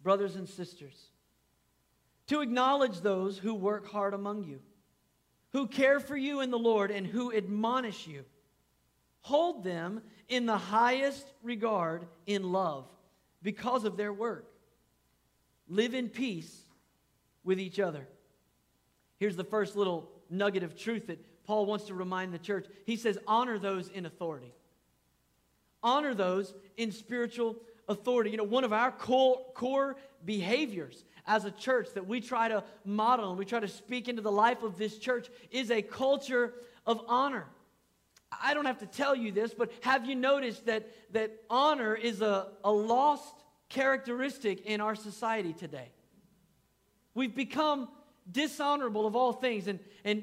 brothers 0.00 0.36
and 0.36 0.48
sisters, 0.48 1.10
to 2.26 2.40
acknowledge 2.40 3.02
those 3.02 3.38
who 3.38 3.54
work 3.54 3.86
hard 3.86 4.14
among 4.14 4.44
you." 4.44 4.62
who 5.52 5.66
care 5.66 6.00
for 6.00 6.16
you 6.16 6.40
in 6.40 6.50
the 6.50 6.58
Lord 6.58 6.90
and 6.90 7.06
who 7.06 7.32
admonish 7.32 8.06
you. 8.06 8.24
Hold 9.22 9.64
them 9.64 10.02
in 10.30 10.46
the 10.46 10.56
highest 10.56 11.26
regard 11.42 12.06
in 12.26 12.52
love 12.52 12.86
because 13.42 13.84
of 13.84 13.98
their 13.98 14.12
work. 14.12 14.46
Live 15.68 15.92
in 15.92 16.08
peace 16.08 16.62
with 17.44 17.60
each 17.60 17.78
other. 17.78 18.06
Here's 19.18 19.36
the 19.36 19.44
first 19.44 19.76
little 19.76 20.08
nugget 20.30 20.62
of 20.62 20.76
truth 20.76 21.08
that 21.08 21.18
Paul 21.44 21.66
wants 21.66 21.86
to 21.86 21.94
remind 21.94 22.32
the 22.32 22.38
church. 22.38 22.66
He 22.86 22.96
says, 22.96 23.18
Honor 23.26 23.58
those 23.58 23.88
in 23.88 24.06
authority. 24.06 24.54
Honor 25.82 26.14
those 26.14 26.54
in 26.76 26.92
spiritual 26.92 27.56
authority. 27.88 28.30
You 28.30 28.36
know, 28.36 28.44
one 28.44 28.64
of 28.64 28.72
our 28.72 28.92
core, 28.92 29.44
core 29.54 29.96
behaviors 30.24 31.04
as 31.26 31.44
a 31.44 31.50
church 31.50 31.88
that 31.94 32.06
we 32.06 32.20
try 32.20 32.48
to 32.48 32.62
model 32.84 33.30
and 33.30 33.38
we 33.38 33.44
try 33.44 33.60
to 33.60 33.68
speak 33.68 34.08
into 34.08 34.22
the 34.22 34.32
life 34.32 34.62
of 34.62 34.78
this 34.78 34.98
church 34.98 35.28
is 35.50 35.70
a 35.70 35.82
culture 35.82 36.54
of 36.86 37.00
honor. 37.08 37.46
I 38.32 38.54
don't 38.54 38.66
have 38.66 38.78
to 38.78 38.86
tell 38.86 39.14
you 39.14 39.32
this, 39.32 39.54
but 39.54 39.72
have 39.80 40.06
you 40.06 40.14
noticed 40.14 40.66
that, 40.66 40.88
that 41.12 41.32
honor 41.48 41.94
is 41.94 42.20
a, 42.20 42.48
a 42.62 42.70
lost 42.70 43.34
characteristic 43.68 44.66
in 44.66 44.80
our 44.80 44.94
society 44.94 45.52
today? 45.52 45.90
We've 47.14 47.34
become 47.34 47.88
dishonorable 48.30 49.06
of 49.06 49.16
all 49.16 49.32
things. 49.32 49.66
And, 49.66 49.80
and 50.04 50.22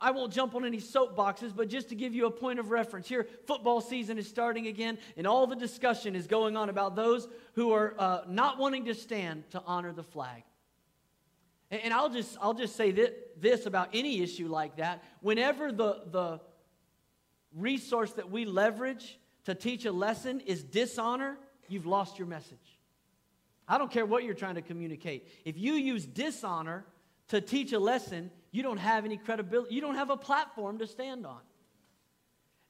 I 0.00 0.12
won't 0.12 0.32
jump 0.32 0.54
on 0.54 0.64
any 0.64 0.78
soapboxes, 0.78 1.54
but 1.54 1.68
just 1.68 1.88
to 1.88 1.94
give 1.94 2.14
you 2.14 2.26
a 2.26 2.30
point 2.30 2.58
of 2.58 2.70
reference, 2.70 3.08
here 3.08 3.26
football 3.46 3.80
season 3.80 4.18
is 4.18 4.28
starting 4.28 4.68
again, 4.68 4.98
and 5.16 5.26
all 5.26 5.46
the 5.46 5.56
discussion 5.56 6.14
is 6.14 6.26
going 6.26 6.56
on 6.56 6.68
about 6.68 6.94
those 6.94 7.28
who 7.54 7.72
are 7.72 7.94
uh, 7.98 8.20
not 8.28 8.58
wanting 8.58 8.84
to 8.84 8.94
stand 8.94 9.50
to 9.50 9.62
honor 9.66 9.92
the 9.92 10.04
flag. 10.04 10.44
And, 11.70 11.82
and 11.82 11.94
I'll 11.94 12.10
just 12.10 12.36
I'll 12.40 12.54
just 12.54 12.76
say 12.76 12.92
this, 12.92 13.10
this 13.36 13.66
about 13.66 13.88
any 13.92 14.20
issue 14.20 14.48
like 14.48 14.76
that. 14.76 15.02
Whenever 15.20 15.72
the 15.72 16.02
the 16.10 16.40
resource 17.54 18.12
that 18.12 18.30
we 18.30 18.44
leverage 18.44 19.18
to 19.44 19.54
teach 19.54 19.84
a 19.84 19.92
lesson 19.92 20.40
is 20.40 20.62
dishonor, 20.62 21.38
you've 21.68 21.86
lost 21.86 22.18
your 22.18 22.28
message. 22.28 22.78
I 23.66 23.78
don't 23.78 23.90
care 23.90 24.06
what 24.06 24.24
you're 24.24 24.34
trying 24.34 24.54
to 24.56 24.62
communicate. 24.62 25.28
If 25.44 25.58
you 25.58 25.74
use 25.74 26.06
dishonor 26.06 26.84
to 27.28 27.40
teach 27.40 27.72
a 27.72 27.78
lesson, 27.78 28.30
you 28.50 28.62
don't 28.62 28.78
have 28.78 29.04
any 29.04 29.16
credibility. 29.16 29.74
You 29.74 29.80
don't 29.80 29.96
have 29.96 30.10
a 30.10 30.16
platform 30.16 30.78
to 30.78 30.86
stand 30.86 31.26
on. 31.26 31.40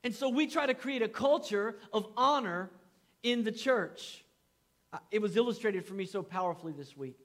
And 0.04 0.14
so 0.14 0.28
we 0.28 0.46
try 0.46 0.66
to 0.66 0.74
create 0.74 1.02
a 1.02 1.08
culture 1.08 1.76
of 1.92 2.06
honor 2.16 2.70
in 3.22 3.44
the 3.44 3.52
church. 3.52 4.24
It 5.10 5.20
was 5.20 5.36
illustrated 5.36 5.84
for 5.84 5.94
me 5.94 6.06
so 6.06 6.22
powerfully 6.22 6.72
this 6.72 6.96
week. 6.96 7.18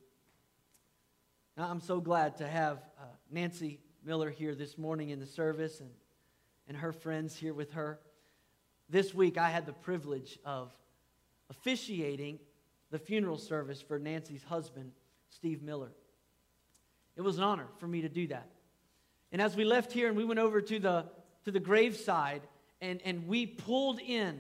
Now, 1.56 1.70
I'm 1.70 1.82
so 1.82 2.00
glad 2.00 2.38
to 2.38 2.48
have 2.48 2.80
uh, 3.00 3.06
Nancy 3.30 3.80
Miller 4.04 4.32
here 4.32 4.56
this 4.56 4.78
morning 4.78 5.10
in 5.10 5.20
the 5.20 5.28
service 5.28 5.80
and, 5.80 5.90
and 6.68 6.78
her 6.78 6.92
friends 6.92 7.36
here 7.36 7.54
with 7.54 7.72
her. 7.74 8.00
This 8.90 9.14
week, 9.14 9.38
I 9.38 9.50
had 9.50 9.66
the 9.66 9.74
privilege 9.74 10.40
of 10.46 10.72
officiating 11.50 12.40
the 12.92 13.00
funeral 13.00 13.38
service 13.38 13.82
for 13.82 13.98
Nancy's 14.00 14.44
husband, 14.44 14.92
Steve 15.30 15.62
Miller. 15.62 15.92
It 17.16 17.22
was 17.22 17.38
an 17.38 17.44
honor 17.44 17.68
for 17.80 17.88
me 17.88 18.02
to 18.02 18.10
do 18.10 18.28
that. 18.28 18.50
And 19.32 19.42
as 19.42 19.56
we 19.56 19.66
left 19.66 19.92
here 19.92 20.08
and 20.08 20.16
we 20.16 20.26
went 20.26 20.40
over 20.40 20.62
to 20.62 20.80
the, 20.80 21.06
to 21.46 21.52
the 21.52 21.60
graveside 21.60 22.42
and, 22.82 23.02
and 23.04 23.28
we 23.28 23.46
pulled 23.46 24.00
in 24.00 24.40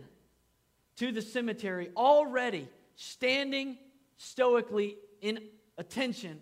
to 0.98 1.12
the 1.12 1.22
cemetery, 1.22 1.90
already 1.98 2.68
standing 2.96 3.78
stoically 4.18 4.98
in 5.22 5.40
attention 5.78 6.40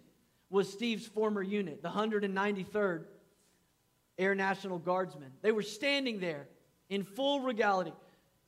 was 0.50 0.72
Steve's 0.72 1.08
former 1.08 1.42
unit, 1.42 1.82
the 1.82 1.90
193rd 1.90 3.06
Air 4.18 4.36
National 4.36 4.78
Guardsmen. 4.78 5.32
They 5.42 5.52
were 5.52 5.62
standing 5.62 6.20
there 6.20 6.48
in 6.90 7.04
full 7.04 7.42
regality, 7.42 7.94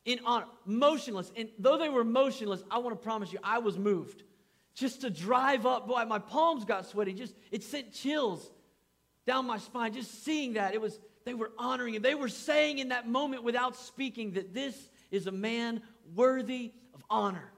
in 0.04 0.20
honor, 0.24 0.46
motionless. 0.64 1.32
And 1.36 1.48
though 1.58 1.78
they 1.78 1.88
were 1.88 2.04
motionless, 2.04 2.62
I 2.70 2.78
want 2.78 2.98
to 2.98 3.02
promise 3.02 3.32
you, 3.32 3.38
I 3.42 3.58
was 3.58 3.78
moved 3.78 4.22
just 4.74 5.02
to 5.02 5.10
drive 5.10 5.66
up. 5.66 5.86
Boy, 5.86 6.04
my 6.04 6.18
palms 6.18 6.64
got 6.64 6.86
sweaty. 6.86 7.14
Just 7.14 7.34
it 7.50 7.62
sent 7.62 7.92
chills 7.92 8.50
down 9.26 9.46
my 9.46 9.58
spine. 9.58 9.92
Just 9.92 10.24
seeing 10.24 10.54
that, 10.54 10.74
it 10.74 10.80
was 10.80 10.98
they 11.24 11.34
were 11.34 11.52
honoring 11.58 11.94
him. 11.94 12.02
They 12.02 12.14
were 12.14 12.28
saying 12.28 12.78
in 12.78 12.88
that 12.88 13.08
moment 13.08 13.44
without 13.44 13.76
speaking 13.76 14.32
that 14.32 14.52
this 14.52 14.76
is 15.10 15.26
a 15.26 15.32
man 15.32 15.80
worthy 16.14 16.72
of 16.92 17.02
honor. 17.08 17.50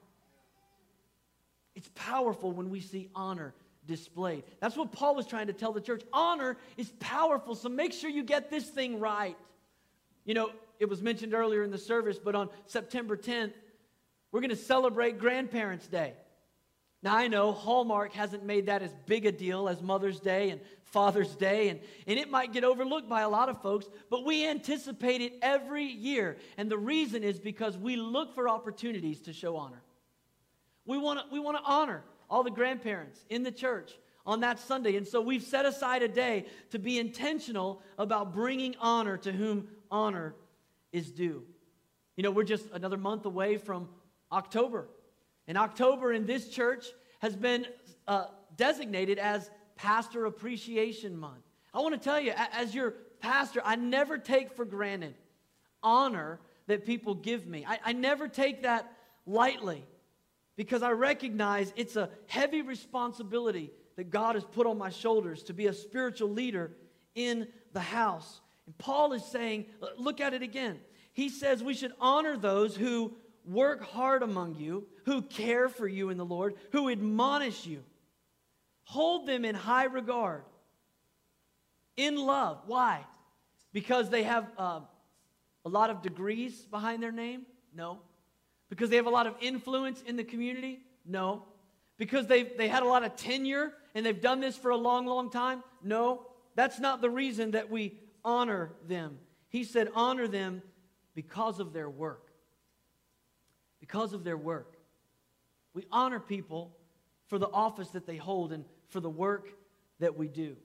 It's 1.75 1.89
powerful 1.93 2.51
when 2.51 2.69
we 2.69 2.79
see 2.79 3.09
honor 3.13 3.53
displayed. 3.87 4.43
That's 4.59 4.75
what 4.75 4.91
Paul 4.91 5.15
was 5.15 5.25
trying 5.25 5.47
to 5.47 5.53
tell 5.53 5.71
the 5.71 5.81
church. 5.81 6.03
Honor 6.13 6.57
is 6.75 6.91
powerful, 6.99 7.55
so 7.55 7.69
make 7.69 7.93
sure 7.93 8.09
you 8.09 8.23
get 8.23 8.51
this 8.51 8.65
thing 8.65 8.99
right. 8.99 9.37
You 10.25 10.33
know, 10.33 10.51
it 10.79 10.89
was 10.89 11.01
mentioned 11.01 11.33
earlier 11.33 11.63
in 11.63 11.71
the 11.71 11.77
service, 11.77 12.19
but 12.19 12.35
on 12.35 12.49
September 12.67 13.17
10th, 13.17 13.53
we're 14.31 14.41
going 14.41 14.51
to 14.51 14.55
celebrate 14.55 15.17
Grandparents' 15.17 15.87
Day. 15.87 16.13
Now, 17.03 17.15
I 17.15 17.27
know 17.27 17.51
Hallmark 17.51 18.13
hasn't 18.13 18.43
made 18.43 18.65
that 18.65 18.81
as 18.81 18.93
big 19.05 19.25
a 19.25 19.31
deal 19.31 19.69
as 19.69 19.81
Mother's 19.81 20.19
Day 20.19 20.49
and 20.49 20.59
Father's 20.83 21.35
Day, 21.35 21.69
and, 21.69 21.79
and 22.07 22.17
it 22.17 22.29
might 22.29 22.53
get 22.53 22.63
overlooked 22.63 23.07
by 23.07 23.21
a 23.21 23.29
lot 23.29 23.49
of 23.49 23.61
folks, 23.61 23.87
but 24.09 24.25
we 24.25 24.47
anticipate 24.47 25.21
it 25.21 25.33
every 25.41 25.85
year. 25.85 26.37
And 26.57 26.69
the 26.69 26.77
reason 26.77 27.23
is 27.23 27.39
because 27.39 27.77
we 27.77 27.95
look 27.95 28.33
for 28.33 28.49
opportunities 28.49 29.21
to 29.21 29.33
show 29.33 29.57
honor. 29.57 29.81
We 30.85 30.97
want 30.97 31.19
to 31.19 31.25
we 31.31 31.39
want 31.39 31.57
to 31.57 31.63
honor 31.65 32.01
all 32.29 32.43
the 32.43 32.51
grandparents 32.51 33.23
in 33.29 33.43
the 33.43 33.51
church 33.51 33.93
on 34.25 34.41
that 34.41 34.59
Sunday. 34.59 34.97
And 34.97 35.07
so 35.07 35.21
we've 35.21 35.43
set 35.43 35.65
aside 35.65 36.03
a 36.03 36.07
day 36.07 36.45
to 36.71 36.79
be 36.79 36.99
intentional 36.99 37.81
about 37.97 38.33
bringing 38.33 38.75
honor 38.79 39.17
to 39.17 39.31
whom 39.31 39.69
honor 39.89 40.35
is 40.91 41.11
due. 41.11 41.43
You 42.15 42.23
know, 42.23 42.31
we're 42.31 42.43
just 42.43 42.65
another 42.73 42.97
month 42.97 43.25
away 43.25 43.57
from 43.57 43.87
October. 44.31 44.89
And 45.47 45.57
October 45.57 46.11
in 46.11 46.25
this 46.25 46.49
church 46.49 46.87
has 47.19 47.35
been 47.35 47.65
uh, 48.07 48.25
designated 48.57 49.17
as 49.17 49.49
Pastor 49.75 50.25
Appreciation 50.25 51.17
Month. 51.17 51.43
I 51.73 51.79
want 51.79 51.93
to 51.93 51.99
tell 51.99 52.19
you, 52.19 52.33
as 52.35 52.75
your 52.75 52.95
pastor, 53.19 53.61
I 53.63 53.75
never 53.75 54.17
take 54.17 54.51
for 54.51 54.65
granted 54.65 55.15
honor 55.83 56.39
that 56.65 56.85
people 56.85 57.13
give 57.13 57.47
me. 57.47 57.65
I, 57.65 57.79
I 57.85 57.93
never 57.93 58.27
take 58.27 58.63
that 58.63 58.91
lightly 59.25 59.85
because 60.57 60.83
I 60.83 60.91
recognize 60.91 61.71
it's 61.77 61.95
a 61.95 62.09
heavy 62.25 62.61
responsibility 62.61 63.71
that 63.95 64.09
God 64.09 64.35
has 64.35 64.43
put 64.43 64.67
on 64.67 64.77
my 64.77 64.89
shoulders 64.89 65.43
to 65.43 65.53
be 65.53 65.67
a 65.67 65.73
spiritual 65.73 66.29
leader 66.29 66.71
in 67.15 67.47
the 67.73 67.79
house. 67.79 68.41
And 68.65 68.77
Paul 68.77 69.13
is 69.13 69.23
saying, 69.23 69.67
look 69.97 70.19
at 70.19 70.33
it 70.33 70.41
again. 70.41 70.79
He 71.13 71.29
says 71.29 71.63
we 71.63 71.73
should 71.73 71.93
honor 72.01 72.37
those 72.37 72.75
who 72.75 73.13
work 73.45 73.83
hard 73.83 74.23
among 74.23 74.55
you, 74.55 74.85
who 75.05 75.21
care 75.21 75.69
for 75.69 75.87
you 75.87 76.09
in 76.09 76.17
the 76.17 76.25
Lord, 76.25 76.55
who 76.71 76.89
admonish 76.89 77.65
you. 77.65 77.83
Hold 78.83 79.27
them 79.27 79.45
in 79.45 79.55
high 79.55 79.85
regard, 79.85 80.43
in 81.95 82.17
love. 82.17 82.61
Why? 82.65 83.05
Because 83.73 84.09
they 84.09 84.23
have 84.23 84.47
uh, 84.57 84.81
a 85.65 85.69
lot 85.69 85.89
of 85.89 86.01
degrees 86.01 86.53
behind 86.71 87.01
their 87.01 87.11
name? 87.11 87.45
No. 87.73 87.99
Because 88.69 88.89
they 88.89 88.97
have 88.97 89.05
a 89.05 89.11
lot 89.11 89.27
of 89.27 89.35
influence 89.39 90.01
in 90.05 90.15
the 90.15 90.23
community? 90.23 90.79
No. 91.05 91.43
Because 91.97 92.27
they've, 92.27 92.57
they 92.57 92.67
had 92.67 92.83
a 92.83 92.87
lot 92.87 93.03
of 93.03 93.15
tenure 93.15 93.73
and 93.95 94.05
they've 94.05 94.21
done 94.21 94.39
this 94.39 94.57
for 94.57 94.71
a 94.71 94.77
long, 94.77 95.05
long 95.05 95.29
time? 95.29 95.63
No. 95.83 96.27
That's 96.55 96.79
not 96.79 97.01
the 97.01 97.09
reason 97.09 97.51
that 97.51 97.69
we 97.69 97.99
honor 98.23 98.73
them. 98.87 99.19
He 99.49 99.63
said, 99.63 99.89
honor 99.95 100.27
them 100.27 100.61
because 101.15 101.59
of 101.59 101.73
their 101.73 101.89
work 101.89 102.27
because 103.79 104.13
of 104.13 104.23
their 104.23 104.37
work. 104.37 104.75
We 105.73 105.85
honor 105.91 106.19
people 106.19 106.75
for 107.27 107.39
the 107.39 107.47
office 107.47 107.89
that 107.89 108.05
they 108.05 108.17
hold 108.17 108.51
and 108.51 108.65
for 108.89 108.99
the 108.99 109.09
work 109.09 109.49
that 109.99 110.17
we 110.17 110.27
do. 110.27 110.55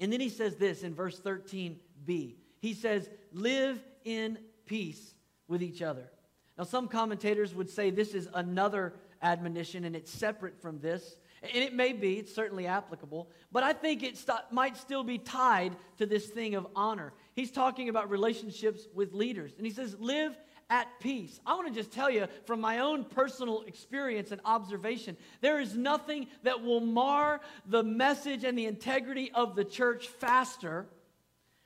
And 0.00 0.12
then 0.12 0.20
he 0.20 0.28
says 0.28 0.56
this 0.56 0.82
in 0.82 0.94
verse 0.94 1.20
13b. 1.20 2.34
He 2.60 2.74
says, 2.74 3.08
Live 3.32 3.82
in 4.04 4.38
peace 4.66 5.14
with 5.48 5.62
each 5.62 5.82
other. 5.82 6.10
Now, 6.58 6.64
some 6.64 6.88
commentators 6.88 7.54
would 7.54 7.70
say 7.70 7.90
this 7.90 8.14
is 8.14 8.28
another 8.34 8.94
admonition 9.22 9.84
and 9.84 9.96
it's 9.96 10.10
separate 10.10 10.60
from 10.60 10.80
this. 10.80 11.16
And 11.42 11.62
it 11.62 11.74
may 11.74 11.92
be, 11.92 12.18
it's 12.18 12.34
certainly 12.34 12.66
applicable, 12.66 13.28
but 13.50 13.62
I 13.64 13.72
think 13.72 14.02
it 14.02 14.16
st- 14.16 14.52
might 14.52 14.76
still 14.76 15.02
be 15.02 15.18
tied 15.18 15.74
to 15.98 16.06
this 16.06 16.26
thing 16.26 16.54
of 16.54 16.66
honor. 16.76 17.12
He's 17.34 17.50
talking 17.50 17.88
about 17.88 18.10
relationships 18.10 18.86
with 18.94 19.12
leaders. 19.12 19.52
And 19.56 19.66
he 19.66 19.72
says, 19.72 19.96
Live 19.98 20.36
at 20.70 20.86
peace. 21.00 21.40
I 21.44 21.54
want 21.54 21.68
to 21.68 21.74
just 21.74 21.90
tell 21.90 22.08
you 22.08 22.28
from 22.46 22.60
my 22.60 22.78
own 22.78 23.04
personal 23.04 23.62
experience 23.62 24.30
and 24.30 24.40
observation, 24.44 25.16
there 25.40 25.60
is 25.60 25.76
nothing 25.76 26.28
that 26.44 26.62
will 26.62 26.80
mar 26.80 27.40
the 27.66 27.82
message 27.82 28.44
and 28.44 28.56
the 28.56 28.66
integrity 28.66 29.32
of 29.34 29.56
the 29.56 29.64
church 29.64 30.08
faster 30.08 30.86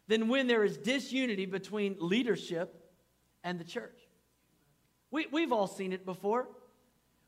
than 0.08 0.28
when 0.28 0.46
there 0.46 0.64
is 0.64 0.78
disunity 0.78 1.46
between 1.46 1.96
leadership 2.00 2.90
and 3.44 3.60
the 3.60 3.64
church. 3.64 4.05
We, 5.10 5.26
we've 5.30 5.52
all 5.52 5.66
seen 5.66 5.92
it 5.92 6.04
before, 6.04 6.48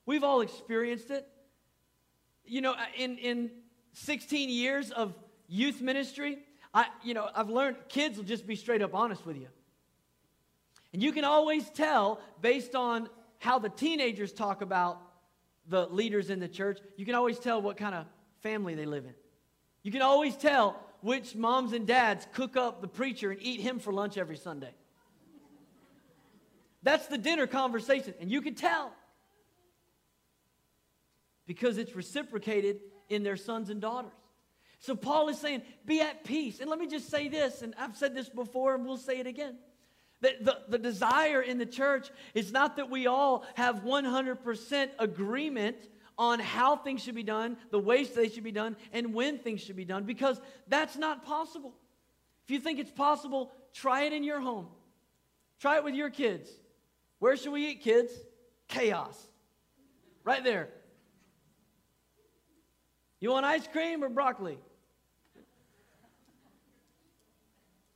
we've 0.07 0.25
all 0.25 0.41
experienced 0.41 1.11
it. 1.11 1.27
You 2.45 2.63
know, 2.63 2.73
uh, 2.73 2.85
in, 2.97 3.19
in 3.19 3.51
16 3.93 4.49
years 4.49 4.91
of 4.91 5.15
youth 5.49 5.81
ministry, 5.83 6.39
I, 6.73 6.87
you 7.05 7.15
know, 7.15 7.29
I've 7.35 7.51
learned 7.51 7.77
kids 7.89 8.17
will 8.17 8.25
just 8.25 8.47
be 8.47 8.57
straight 8.57 8.83
up 8.83 8.95
honest 8.95 9.27
with 9.27 9.37
you. 9.37 9.49
And 10.93 11.03
you 11.03 11.13
can 11.13 11.25
always 11.25 11.69
tell 11.71 12.21
based 12.41 12.75
on 12.75 13.09
how 13.39 13.59
the 13.59 13.69
teenagers 13.69 14.33
talk 14.33 14.63
about 14.63 15.01
the 15.69 15.87
leaders 15.87 16.31
in 16.31 16.41
the 16.41 16.49
church, 16.49 16.79
you 16.97 17.05
can 17.05 17.15
always 17.15 17.39
tell 17.39 17.61
what 17.61 17.77
kind 17.77 17.95
of 17.95 18.07
family 18.41 18.75
they 18.75 18.87
live 18.87 19.05
in. 19.05 19.15
You 19.83 19.93
can 19.93 20.03
always 20.03 20.37
tell 20.37 20.77
which 21.01 21.37
moms 21.37 21.73
and 21.73 21.87
dads 21.87 22.27
cook 22.33 22.57
up 22.57 22.81
the 22.81 22.89
preacher 22.89 23.31
and 23.31 23.41
eat 23.43 23.61
him 23.61 23.79
for 23.79 23.93
lunch 23.93 24.17
every 24.17 24.37
Sunday. 24.37 24.73
That's 26.83 27.07
the 27.07 27.19
dinner 27.19 27.47
conversation, 27.47 28.15
and 28.21 28.31
you 28.31 28.41
can 28.41 28.55
tell 28.55 28.93
because 31.47 31.79
it's 31.79 31.97
reciprocated 31.97 32.81
in 33.09 33.23
their 33.23 33.37
sons 33.37 33.71
and 33.71 33.81
daughters. 33.81 34.13
So 34.81 34.95
Paul 34.95 35.29
is 35.29 35.39
saying, 35.39 35.63
be 35.85 36.01
at 36.01 36.23
peace. 36.23 36.61
And 36.61 36.71
let 36.71 36.79
me 36.79 36.87
just 36.87 37.11
say 37.11 37.29
this, 37.29 37.63
and 37.63 37.75
I've 37.79 37.97
said 37.97 38.15
this 38.15 38.29
before, 38.29 38.75
and 38.75 38.87
we'll 38.87 38.97
say 38.97 39.19
it 39.19 39.27
again. 39.27 39.57
The, 40.21 40.35
the, 40.41 40.59
the, 40.69 40.79
desire 40.79 41.41
in 41.41 41.59
the 41.59 41.67
church 41.67 42.11
is 42.35 42.53
not 42.53 42.77
that 42.77 42.91
we 42.91 43.07
all 43.07 43.45
have 43.55 43.83
100% 43.85 44.89
agreement 44.99 45.77
on 46.17 46.41
how 46.41 46.77
things 46.77 47.03
should 47.03 47.15
be 47.15 47.23
done, 47.23 47.57
the 47.71 47.79
ways 47.79 48.11
they 48.11 48.29
should 48.29 48.43
be 48.43 48.53
done, 48.53 48.77
and 48.93 49.15
when 49.15 49.39
things 49.39 49.61
should 49.61 49.77
be 49.77 49.85
done, 49.85 50.05
because 50.05 50.41
that's 50.67 50.97
not 50.97 51.25
possible. 51.25 51.73
If 52.45 52.51
you 52.51 52.59
think 52.59 52.81
it's 52.81 52.91
possible, 52.91 53.53
try 53.73 54.03
it 54.03 54.13
in 54.13 54.25
your 54.25 54.41
home. 54.41 54.67
Try 55.61 55.77
it 55.77 55.85
with 55.85 55.95
your 55.95 56.11
kids. 56.11 56.51
Where 57.19 57.37
should 57.37 57.53
we 57.53 57.69
eat, 57.69 57.83
kids? 57.83 58.13
Chaos. 58.69 59.19
Right 60.25 60.45
there. 60.45 60.69
You 63.21 63.31
want 63.31 63.45
ice 63.47 63.67
cream 63.67 64.05
or 64.05 64.09
broccoli? 64.09 64.59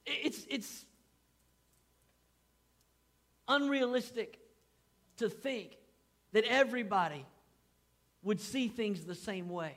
It's, 0.04 0.44
it's 0.50 0.84
unrealistic 3.46 4.38
to 5.18 5.28
think 5.28 5.76
that 6.32 6.44
everybody 6.44 7.24
would 8.22 8.40
see 8.40 8.68
things 8.68 9.04
the 9.04 9.14
same 9.14 9.48
way. 9.48 9.76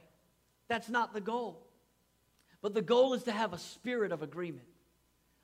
That's 0.68 0.90
not 0.90 1.14
the 1.14 1.22
goal. 1.22 1.62
But 2.62 2.74
the 2.74 2.82
goal 2.82 3.14
is 3.14 3.24
to 3.24 3.32
have 3.32 3.54
a 3.54 3.60
spirit 3.60 4.12
of 4.12 4.24
agreement. 4.24 4.68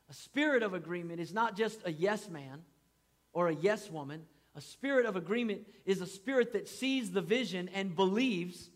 A 0.09 0.13
spirit 0.13 0.63
of 0.63 0.73
agreement 0.73 1.19
is 1.19 1.33
not 1.33 1.55
just 1.55 1.79
a 1.85 1.91
yes 1.91 2.27
man 2.29 2.63
or 3.33 3.49
a 3.49 3.55
yes 3.55 3.89
woman. 3.89 4.23
A 4.55 4.61
spirit 4.61 5.05
of 5.05 5.15
agreement 5.15 5.65
is 5.85 6.01
a 6.01 6.05
spirit 6.05 6.53
that 6.53 6.67
sees 6.67 7.11
the 7.11 7.21
vision 7.21 7.69
and 7.73 7.95
believes 7.95 8.69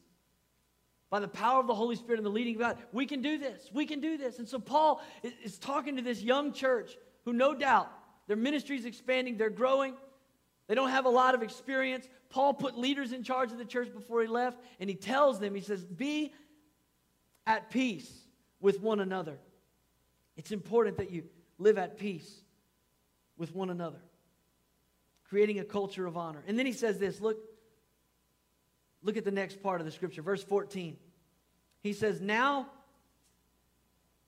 by 1.09 1.19
the 1.19 1.27
power 1.27 1.59
of 1.59 1.67
the 1.67 1.75
Holy 1.75 1.95
Spirit 1.95 2.19
and 2.19 2.25
the 2.25 2.31
leading 2.31 2.55
of 2.55 2.59
God, 2.59 2.77
we 2.91 3.05
can 3.05 3.21
do 3.21 3.37
this. 3.37 3.69
We 3.71 3.85
can 3.85 4.01
do 4.01 4.17
this. 4.17 4.39
And 4.39 4.49
so 4.49 4.59
Paul 4.59 5.01
is 5.43 5.57
talking 5.57 5.95
to 5.97 6.01
this 6.01 6.21
young 6.21 6.51
church 6.51 6.97
who, 7.23 7.33
no 7.33 7.53
doubt, 7.53 7.89
their 8.27 8.35
ministry 8.35 8.77
is 8.77 8.85
expanding, 8.85 9.37
they're 9.37 9.49
growing. 9.49 9.93
They 10.67 10.75
don't 10.75 10.89
have 10.89 11.05
a 11.05 11.09
lot 11.09 11.35
of 11.35 11.43
experience. 11.43 12.09
Paul 12.29 12.53
put 12.53 12.77
leaders 12.77 13.13
in 13.13 13.23
charge 13.23 13.51
of 13.51 13.57
the 13.57 13.65
church 13.65 13.93
before 13.93 14.21
he 14.21 14.27
left, 14.27 14.59
and 14.79 14.89
he 14.89 14.95
tells 14.95 15.39
them, 15.39 15.53
he 15.53 15.61
says, 15.61 15.85
Be 15.85 16.33
at 17.45 17.69
peace 17.69 18.11
with 18.59 18.81
one 18.81 18.99
another. 18.99 19.37
It's 20.35 20.51
important 20.51 20.97
that 20.97 21.11
you 21.11 21.23
live 21.59 21.77
at 21.77 21.97
peace 21.97 22.41
with 23.37 23.53
one 23.53 23.69
another, 23.69 23.99
creating 25.29 25.59
a 25.59 25.63
culture 25.63 26.05
of 26.05 26.17
honor. 26.17 26.43
And 26.47 26.57
then 26.57 26.65
he 26.65 26.71
says 26.71 26.97
this 26.97 27.19
look, 27.21 27.37
look 29.03 29.17
at 29.17 29.25
the 29.25 29.31
next 29.31 29.61
part 29.61 29.81
of 29.81 29.85
the 29.85 29.91
scripture, 29.91 30.21
verse 30.21 30.43
14. 30.43 30.97
He 31.81 31.93
says, 31.93 32.21
Now, 32.21 32.67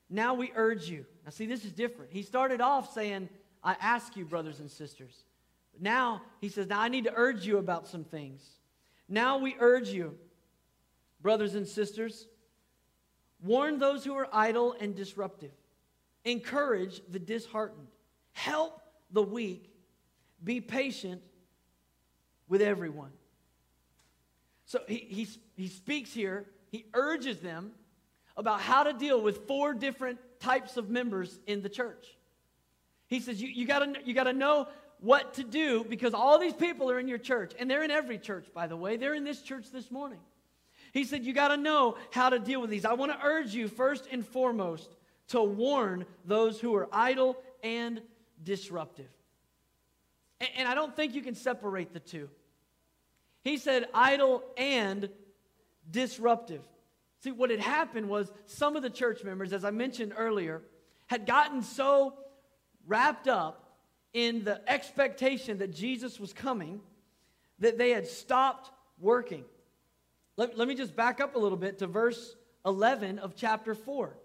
now 0.10 0.34
we 0.36 0.52
urge 0.56 0.90
you. 0.90 1.06
Now, 1.26 1.32
see, 1.32 1.46
this 1.46 1.66
is 1.66 1.72
different. 1.72 2.12
He 2.12 2.22
started 2.22 2.62
off 2.62 2.94
saying, 2.94 3.30
I 3.64 3.76
ask 3.82 4.16
you, 4.16 4.26
brothers 4.26 4.60
and 4.60 4.70
sisters. 4.70 5.24
But 5.74 5.82
Now, 5.82 6.22
he 6.40 6.50
says, 6.50 6.68
Now 6.68 6.80
I 6.80 6.88
need 6.88 7.06
to 7.06 7.14
urge 7.16 7.46
you 7.46 7.58
about 7.58 7.88
some 7.88 8.04
things. 8.04 8.42
Now 9.10 9.38
we 9.38 9.56
urge 9.60 9.90
you, 9.90 10.18
brothers 11.22 11.56
and 11.56 11.68
sisters, 11.68 12.28
warn 13.42 13.80
those 13.80 14.04
who 14.04 14.14
are 14.16 14.28
idle 14.34 14.76
and 14.80 14.96
disruptive. 14.96 15.52
encourage 16.26 17.02
the 17.10 17.20
disheartened, 17.20 17.88
help 18.34 18.82
the 19.12 19.24
weak, 19.24 19.72
be 20.44 20.62
patient 20.62 21.22
with 22.48 22.62
everyone. 22.62 23.12
So 24.66 24.80
he, 24.88 24.98
he, 24.98 25.28
he 25.56 25.68
speaks 25.68 26.14
here, 26.14 26.46
he 26.72 26.86
urges 26.94 27.40
them 27.40 27.72
about 28.36 28.62
how 28.62 28.84
to 28.84 28.94
deal 28.94 29.22
with 29.22 29.48
four 29.48 29.74
different 29.74 30.20
types 30.40 30.78
of 30.78 30.90
members 30.90 31.40
in 31.48 31.62
the 31.62 31.70
church. 31.70 32.06
He 33.08 33.20
says, 33.20 33.42
You, 33.42 33.48
you 33.48 33.66
got 33.66 34.06
you 34.06 34.14
to 34.14 34.34
know 34.34 34.68
what 35.00 35.36
to 35.36 35.44
do 35.44 35.86
because 35.88 36.14
all 36.14 36.40
these 36.40 36.54
people 36.54 36.92
are 36.92 37.00
in 37.00 37.08
your 37.08 37.18
church, 37.18 37.54
and 37.58 37.70
they're 37.70 37.84
in 37.84 37.92
every 37.92 38.18
church, 38.18 38.48
by 38.54 38.68
the 38.68 38.76
way. 38.76 38.98
They're 38.98 39.16
in 39.16 39.24
this 39.24 39.42
church 39.42 39.72
this 39.72 39.90
morning. 39.92 40.20
He 40.92 41.04
said, 41.04 41.26
You 41.26 41.34
got 41.34 41.50
to 41.50 41.58
know 41.58 41.98
how 42.12 42.30
to 42.30 42.40
deal 42.40 42.62
with 42.62 42.70
these. 42.70 42.86
I 42.86 42.94
want 42.94 43.12
to 43.12 43.26
urge 43.26 43.54
you, 43.54 43.68
first 43.68 44.08
and 44.12 44.26
foremost, 44.26 44.96
to 45.30 45.42
warn 45.42 46.06
those 46.26 46.60
who 46.60 46.76
are 46.76 46.88
idle 46.92 47.38
and 47.64 48.02
disruptive. 48.44 49.10
And, 50.40 50.68
I 50.68 50.76
don't 50.76 50.96
think 50.96 51.16
you 51.16 51.22
can 51.22 51.36
separate 51.36 51.94
the 51.94 52.00
two. 52.00 52.30
He 53.44 53.58
said, 53.58 53.88
idle 53.94 54.44
and 54.56 55.10
disruptive. 55.90 56.62
See, 57.24 57.32
what 57.32 57.50
had 57.50 57.60
happened 57.60 58.08
was 58.08 58.32
some 58.46 58.76
of 58.76 58.84
the 58.84 58.90
church 58.90 59.24
members, 59.24 59.54
as 59.54 59.66
I 59.66 59.72
mentioned 59.72 60.14
earlier, 60.16 60.62
had 61.08 61.26
gotten 61.26 61.64
so 61.64 62.14
wrapped 62.86 63.28
up 63.28 63.68
in 64.14 64.44
the 64.44 64.62
expectation 64.70 65.58
that 65.60 65.74
Jesus 65.74 66.20
was 66.20 66.34
coming 66.34 66.82
that 67.60 67.78
they 67.78 67.90
had 67.90 68.08
stopped 68.08 68.72
working. 69.00 69.44
Let, 70.36 70.58
let 70.58 70.68
me 70.68 70.76
just 70.76 70.96
back 70.96 71.20
up 71.20 71.36
a 71.36 71.40
little 71.40 71.58
bit 71.58 71.80
to 71.80 71.88
verse 71.88 72.36
11 72.66 73.20
of 73.20 73.36
chapter 73.36 73.74
4. 73.74 74.16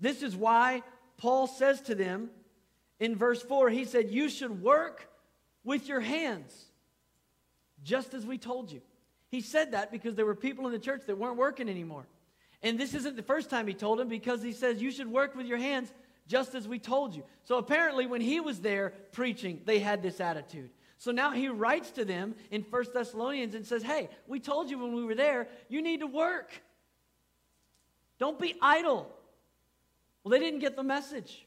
This 0.00 0.22
is 0.22 0.34
why 0.34 0.82
Paul 1.16 1.46
says 1.46 1.80
to 1.82 1.94
them 1.94 2.30
in 3.00 3.16
verse 3.16 3.42
4, 3.42 3.70
he 3.70 3.84
said, 3.84 4.10
You 4.10 4.28
should 4.28 4.62
work 4.62 5.08
with 5.64 5.88
your 5.88 6.00
hands, 6.00 6.52
just 7.82 8.14
as 8.14 8.24
we 8.24 8.38
told 8.38 8.70
you. 8.70 8.80
He 9.28 9.40
said 9.40 9.72
that 9.72 9.90
because 9.90 10.14
there 10.14 10.26
were 10.26 10.34
people 10.36 10.66
in 10.66 10.72
the 10.72 10.78
church 10.78 11.02
that 11.06 11.18
weren't 11.18 11.36
working 11.36 11.68
anymore. 11.68 12.06
And 12.62 12.78
this 12.78 12.94
isn't 12.94 13.16
the 13.16 13.22
first 13.22 13.50
time 13.50 13.66
he 13.66 13.74
told 13.74 13.98
them 13.98 14.08
because 14.08 14.42
he 14.42 14.52
says, 14.52 14.80
You 14.80 14.90
should 14.90 15.10
work 15.10 15.34
with 15.34 15.46
your 15.46 15.58
hands 15.58 15.92
just 16.26 16.54
as 16.54 16.66
we 16.66 16.78
told 16.78 17.14
you. 17.14 17.22
So 17.42 17.58
apparently, 17.58 18.06
when 18.06 18.20
he 18.20 18.40
was 18.40 18.60
there 18.60 18.94
preaching, 19.12 19.60
they 19.64 19.78
had 19.78 20.02
this 20.02 20.20
attitude. 20.20 20.70
So 20.96 21.10
now 21.10 21.32
he 21.32 21.48
writes 21.48 21.90
to 21.92 22.04
them 22.04 22.34
in 22.50 22.62
First 22.62 22.94
Thessalonians 22.94 23.54
and 23.54 23.66
says, 23.66 23.82
Hey, 23.82 24.08
we 24.26 24.40
told 24.40 24.70
you 24.70 24.78
when 24.78 24.94
we 24.94 25.04
were 25.04 25.14
there, 25.14 25.48
you 25.68 25.82
need 25.82 26.00
to 26.00 26.06
work. 26.06 26.50
Don't 28.18 28.38
be 28.38 28.54
idle. 28.62 29.10
Well, 30.22 30.30
they 30.30 30.38
didn't 30.38 30.60
get 30.60 30.76
the 30.76 30.82
message. 30.82 31.43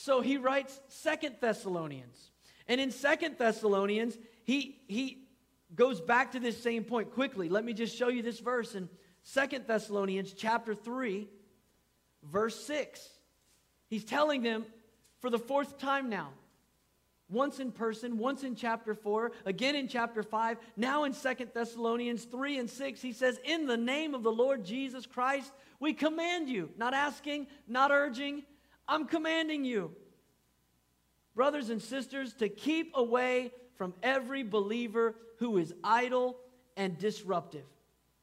So 0.00 0.20
he 0.20 0.36
writes 0.36 0.80
Second 0.86 1.34
Thessalonians. 1.40 2.30
And 2.68 2.80
in 2.80 2.92
Second 2.92 3.34
Thessalonians, 3.36 4.16
he, 4.44 4.78
he 4.86 5.26
goes 5.74 6.00
back 6.00 6.30
to 6.32 6.40
this 6.40 6.62
same 6.62 6.84
point 6.84 7.12
quickly. 7.14 7.48
Let 7.48 7.64
me 7.64 7.72
just 7.72 7.96
show 7.96 8.06
you 8.06 8.22
this 8.22 8.38
verse 8.38 8.76
in 8.76 8.88
Second 9.24 9.66
Thessalonians 9.66 10.34
chapter 10.34 10.72
3, 10.72 11.26
verse 12.22 12.54
6. 12.64 13.08
He's 13.88 14.04
telling 14.04 14.42
them 14.42 14.66
for 15.18 15.30
the 15.30 15.38
fourth 15.38 15.78
time 15.78 16.08
now 16.08 16.28
once 17.28 17.58
in 17.58 17.72
person, 17.72 18.18
once 18.18 18.44
in 18.44 18.54
chapter 18.54 18.94
4, 18.94 19.32
again 19.46 19.74
in 19.74 19.88
chapter 19.88 20.22
5, 20.22 20.58
now 20.76 21.04
in 21.04 21.12
Second 21.12 21.50
Thessalonians 21.52 22.22
3 22.22 22.58
and 22.58 22.70
6, 22.70 23.02
he 23.02 23.12
says, 23.12 23.40
In 23.44 23.66
the 23.66 23.76
name 23.76 24.14
of 24.14 24.22
the 24.22 24.30
Lord 24.30 24.64
Jesus 24.64 25.06
Christ, 25.06 25.52
we 25.80 25.92
command 25.92 26.48
you, 26.48 26.70
not 26.78 26.94
asking, 26.94 27.48
not 27.66 27.90
urging, 27.90 28.44
I'm 28.88 29.06
commanding 29.06 29.64
you, 29.64 29.92
brothers 31.34 31.68
and 31.68 31.82
sisters, 31.82 32.32
to 32.34 32.48
keep 32.48 32.92
away 32.96 33.52
from 33.76 33.94
every 34.02 34.42
believer 34.42 35.14
who 35.38 35.58
is 35.58 35.74
idle 35.84 36.36
and 36.76 36.96
disruptive 36.98 37.66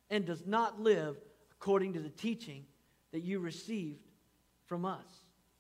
and 0.10 0.26
does 0.26 0.46
not 0.46 0.82
live 0.82 1.18
according 1.52 1.94
to 1.94 2.00
the 2.00 2.10
teaching 2.10 2.66
that 3.12 3.22
you 3.22 3.40
received 3.40 4.02
from 4.66 4.86
us. 4.86 5.06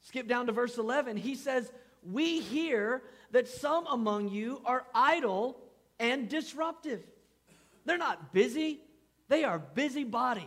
Skip 0.01 0.27
down 0.27 0.47
to 0.47 0.51
verse 0.51 0.77
11. 0.77 1.17
He 1.17 1.35
says, 1.35 1.71
We 2.03 2.41
hear 2.41 3.01
that 3.31 3.47
some 3.47 3.85
among 3.87 4.29
you 4.29 4.61
are 4.65 4.85
idle 4.93 5.57
and 5.99 6.27
disruptive. 6.27 7.01
They're 7.85 7.97
not 7.97 8.33
busy, 8.33 8.79
they 9.27 9.43
are 9.43 9.59
busy 9.59 10.03
bodies. 10.03 10.43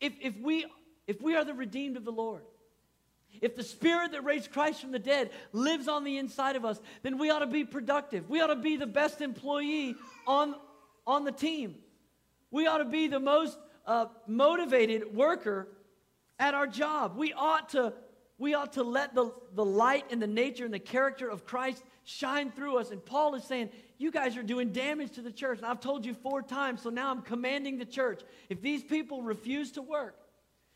If, 0.00 0.12
if, 0.20 0.38
we, 0.38 0.66
if 1.06 1.20
we 1.20 1.36
are 1.36 1.44
the 1.44 1.54
redeemed 1.54 1.96
of 1.96 2.04
the 2.04 2.12
Lord, 2.12 2.42
if 3.40 3.56
the 3.56 3.62
spirit 3.62 4.12
that 4.12 4.24
raised 4.24 4.52
Christ 4.52 4.80
from 4.80 4.92
the 4.92 4.98
dead 4.98 5.30
lives 5.52 5.88
on 5.88 6.04
the 6.04 6.18
inside 6.18 6.56
of 6.56 6.64
us, 6.64 6.80
then 7.02 7.18
we 7.18 7.30
ought 7.30 7.40
to 7.40 7.46
be 7.46 7.64
productive. 7.64 8.28
We 8.28 8.40
ought 8.40 8.48
to 8.48 8.56
be 8.56 8.76
the 8.76 8.86
best 8.86 9.20
employee 9.20 9.96
on, 10.26 10.54
on 11.06 11.24
the 11.24 11.32
team. 11.32 11.76
We 12.50 12.66
ought 12.66 12.78
to 12.78 12.84
be 12.84 13.08
the 13.08 13.20
most 13.20 13.58
uh, 13.86 14.06
motivated 14.26 15.14
worker 15.14 15.68
at 16.38 16.54
our 16.54 16.66
job. 16.66 17.16
We 17.16 17.32
ought 17.32 17.70
to 17.70 17.92
we 18.36 18.54
ought 18.54 18.72
to 18.72 18.82
let 18.82 19.14
the, 19.14 19.32
the 19.54 19.64
light 19.64 20.06
and 20.10 20.20
the 20.20 20.26
nature 20.26 20.64
and 20.64 20.74
the 20.74 20.80
character 20.80 21.28
of 21.28 21.46
Christ 21.46 21.84
shine 22.02 22.50
through 22.50 22.78
us. 22.78 22.90
And 22.90 23.04
Paul 23.04 23.36
is 23.36 23.44
saying, 23.44 23.70
You 23.96 24.10
guys 24.10 24.36
are 24.36 24.42
doing 24.42 24.72
damage 24.72 25.12
to 25.12 25.22
the 25.22 25.30
church. 25.30 25.58
And 25.58 25.66
I've 25.66 25.80
told 25.80 26.04
you 26.04 26.14
four 26.14 26.42
times, 26.42 26.82
so 26.82 26.90
now 26.90 27.10
I'm 27.10 27.22
commanding 27.22 27.78
the 27.78 27.84
church. 27.84 28.22
If 28.48 28.60
these 28.60 28.82
people 28.82 29.22
refuse 29.22 29.72
to 29.72 29.82
work, 29.82 30.18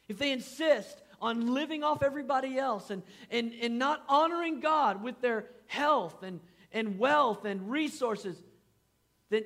if 0.09 0.19
they 0.19 0.33
insist 0.33 1.03
on 1.21 1.53
living 1.55 1.85
off 1.85 2.03
everybody 2.03 2.59
else 2.59 2.91
and, 2.91 3.03
and, 3.31 3.53
and 3.61 3.79
not 3.79 4.03
honoring 4.09 4.61
God 4.61 5.03
with 5.03 5.21
their 5.21 5.47
health 5.67 6.23
and, 6.23 6.41
and 6.73 6.99
wealth 6.99 7.45
and 7.45 7.71
resources, 7.71 8.41
then, 9.31 9.45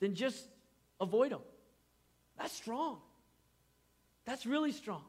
then 0.00 0.14
just 0.14 0.46
avoid 1.00 1.32
them. 1.32 1.40
That's 2.38 2.52
strong. 2.52 2.98
That's 4.24 4.46
really 4.46 4.72
strong. 4.72 5.02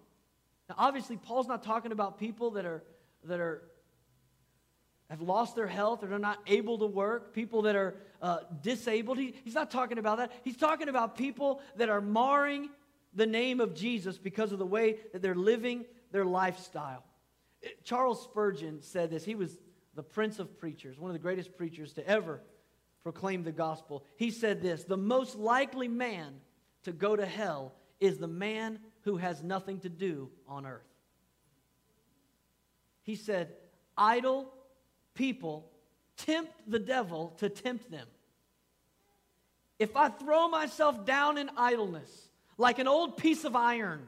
Now, 0.70 0.76
obviously, 0.78 1.18
Paul's 1.18 1.48
not 1.48 1.64
talking 1.64 1.92
about 1.92 2.20
people 2.20 2.52
that 2.52 2.66
are 2.66 2.84
that 3.24 3.40
are 3.40 3.64
have 5.10 5.22
lost 5.22 5.56
their 5.56 5.68
health 5.68 6.04
or 6.04 6.12
are 6.14 6.20
not 6.20 6.40
able 6.48 6.80
to 6.80 6.86
work, 6.86 7.34
people 7.34 7.64
that 7.64 7.76
are 7.76 7.96
uh, 8.22 8.40
disabled. 8.64 9.18
He, 9.20 9.36
he's 9.44 9.54
not 9.54 9.70
talking 9.70 10.00
about 10.00 10.18
that. 10.18 10.32
He's 10.44 10.58
talking 10.58 10.90
about 10.90 11.16
people 11.16 11.62
that 11.78 11.90
are 11.90 12.02
marring 12.02 12.70
the 13.16 13.26
name 13.26 13.60
of 13.60 13.74
Jesus 13.74 14.18
because 14.18 14.52
of 14.52 14.60
the 14.60 14.66
way 14.66 14.98
that 15.14 15.22
they're 15.22 15.36
living 15.36 15.86
their 16.12 16.26
lifestyle. 16.26 17.04
Eh, 17.64 17.70
Charles 17.84 18.22
Spurgeon 18.24 18.82
said 18.82 19.10
this. 19.10 19.26
He 19.26 19.36
was 19.36 19.58
the 19.96 20.04
prince 20.04 20.40
of 20.40 20.58
preachers, 20.58 21.00
one 21.00 21.10
of 21.10 21.16
the 21.16 21.20
greatest 21.20 21.56
preachers 21.58 21.94
to 21.94 22.08
ever 22.08 22.42
proclaim 23.04 23.44
the 23.44 23.52
gospel. 23.52 24.04
He 24.18 24.32
said 24.32 24.62
this 24.62 24.84
The 24.84 24.98
most 24.98 25.36
likely 25.36 25.88
man 25.88 26.36
to 26.84 26.92
go 26.92 27.16
to 27.16 27.26
hell 27.26 27.74
is 28.00 28.18
the 28.18 28.28
man 28.28 28.80
who 29.02 29.18
has 29.18 29.42
nothing 29.42 29.80
to 29.80 29.90
do 29.90 30.30
on 30.48 30.66
earth. 30.66 30.82
He 33.04 33.16
said, 33.16 33.54
Idle 33.98 34.52
people 35.14 35.72
tempt 36.18 36.52
the 36.68 36.80
devil 36.80 37.34
to 37.38 37.50
tempt 37.50 37.90
them. 37.90 38.08
If 39.78 39.96
I 39.96 40.10
throw 40.10 40.48
myself 40.48 41.06
down 41.06 41.38
in 41.38 41.50
idleness 41.58 42.25
like 42.58 42.80
an 42.80 42.88
old 42.88 43.18
piece 43.18 43.44
of 43.44 43.56
iron, 43.56 44.08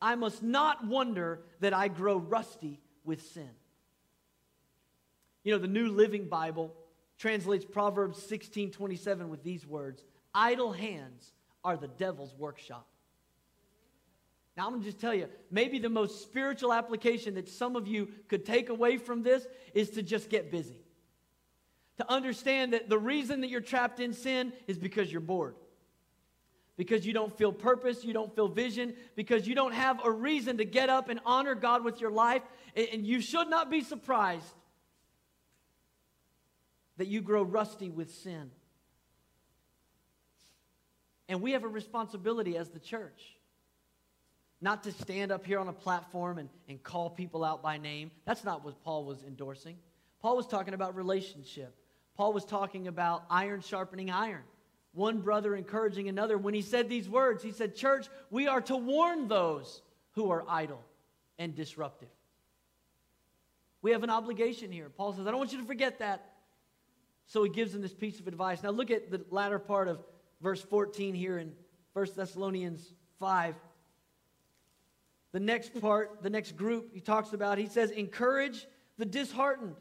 I 0.00 0.14
must 0.16 0.42
not 0.42 0.86
wonder 0.86 1.40
that 1.60 1.72
I 1.72 1.88
grow 1.88 2.16
rusty 2.16 2.80
with 3.04 3.22
sin. 3.32 3.50
You 5.42 5.52
know, 5.52 5.58
the 5.58 5.68
New 5.68 5.88
Living 5.88 6.28
Bible 6.28 6.74
translates 7.18 7.64
Proverbs 7.64 8.22
16 8.22 8.70
27 8.70 9.28
with 9.28 9.42
these 9.42 9.66
words 9.66 10.04
Idle 10.34 10.72
hands 10.72 11.32
are 11.64 11.76
the 11.76 11.88
devil's 11.88 12.34
workshop. 12.34 12.86
Now, 14.56 14.66
I'm 14.66 14.72
going 14.72 14.82
to 14.82 14.86
just 14.86 15.00
tell 15.00 15.14
you, 15.14 15.28
maybe 15.50 15.78
the 15.78 15.88
most 15.88 16.22
spiritual 16.22 16.72
application 16.72 17.34
that 17.34 17.48
some 17.48 17.74
of 17.74 17.88
you 17.88 18.08
could 18.28 18.44
take 18.44 18.68
away 18.68 18.98
from 18.98 19.22
this 19.22 19.46
is 19.72 19.90
to 19.90 20.02
just 20.02 20.30
get 20.30 20.50
busy. 20.50 20.80
To 21.96 22.10
understand 22.10 22.72
that 22.72 22.88
the 22.88 22.98
reason 22.98 23.40
that 23.40 23.48
you're 23.48 23.60
trapped 23.60 23.98
in 23.98 24.12
sin 24.12 24.52
is 24.68 24.78
because 24.78 25.10
you're 25.10 25.20
bored. 25.20 25.56
Because 26.76 27.06
you 27.06 27.12
don't 27.12 27.36
feel 27.36 27.52
purpose, 27.52 28.04
you 28.04 28.12
don't 28.12 28.34
feel 28.34 28.48
vision, 28.48 28.94
because 29.14 29.46
you 29.46 29.54
don't 29.54 29.72
have 29.72 30.00
a 30.04 30.10
reason 30.10 30.58
to 30.58 30.64
get 30.64 30.90
up 30.90 31.08
and 31.08 31.20
honor 31.24 31.54
God 31.54 31.84
with 31.84 32.00
your 32.00 32.10
life. 32.10 32.42
And 32.74 33.06
you 33.06 33.20
should 33.20 33.48
not 33.48 33.70
be 33.70 33.80
surprised 33.80 34.52
that 36.96 37.06
you 37.06 37.20
grow 37.20 37.42
rusty 37.42 37.90
with 37.90 38.12
sin. 38.12 38.50
And 41.28 41.40
we 41.40 41.52
have 41.52 41.64
a 41.64 41.68
responsibility 41.68 42.56
as 42.56 42.70
the 42.70 42.80
church 42.80 43.34
not 44.60 44.82
to 44.84 44.92
stand 44.92 45.30
up 45.30 45.44
here 45.44 45.58
on 45.58 45.68
a 45.68 45.72
platform 45.72 46.38
and, 46.38 46.48
and 46.68 46.82
call 46.82 47.10
people 47.10 47.44
out 47.44 47.62
by 47.62 47.76
name. 47.76 48.10
That's 48.24 48.44
not 48.44 48.64
what 48.64 48.82
Paul 48.82 49.04
was 49.04 49.22
endorsing. 49.22 49.76
Paul 50.20 50.36
was 50.36 50.46
talking 50.46 50.72
about 50.72 50.96
relationship. 50.96 51.74
Paul 52.16 52.32
was 52.32 52.44
talking 52.46 52.88
about 52.88 53.24
iron 53.28 53.60
sharpening 53.60 54.10
iron. 54.10 54.42
One 54.94 55.20
brother 55.20 55.54
encouraging 55.54 56.08
another. 56.08 56.38
When 56.38 56.54
he 56.54 56.62
said 56.62 56.88
these 56.88 57.08
words, 57.08 57.42
he 57.42 57.50
said, 57.50 57.74
Church, 57.74 58.06
we 58.30 58.46
are 58.46 58.60
to 58.62 58.76
warn 58.76 59.28
those 59.28 59.82
who 60.12 60.30
are 60.30 60.44
idle 60.48 60.82
and 61.38 61.54
disruptive. 61.54 62.08
We 63.82 63.90
have 63.90 64.04
an 64.04 64.10
obligation 64.10 64.72
here. 64.72 64.88
Paul 64.88 65.12
says, 65.12 65.26
I 65.26 65.30
don't 65.30 65.38
want 65.38 65.52
you 65.52 65.58
to 65.58 65.66
forget 65.66 65.98
that. 65.98 66.30
So 67.26 67.42
he 67.42 67.50
gives 67.50 67.72
them 67.72 67.82
this 67.82 67.92
piece 67.92 68.20
of 68.20 68.28
advice. 68.28 68.62
Now 68.62 68.70
look 68.70 68.90
at 68.90 69.10
the 69.10 69.24
latter 69.30 69.58
part 69.58 69.88
of 69.88 70.02
verse 70.40 70.62
14 70.62 71.14
here 71.14 71.38
in 71.38 71.52
1 71.92 72.06
Thessalonians 72.16 72.94
5. 73.18 73.54
The 75.32 75.40
next 75.40 75.80
part, 75.80 76.22
the 76.22 76.30
next 76.30 76.56
group 76.56 76.94
he 76.94 77.00
talks 77.00 77.32
about, 77.32 77.58
he 77.58 77.66
says, 77.66 77.90
encourage 77.90 78.66
the 78.98 79.04
disheartened. 79.04 79.76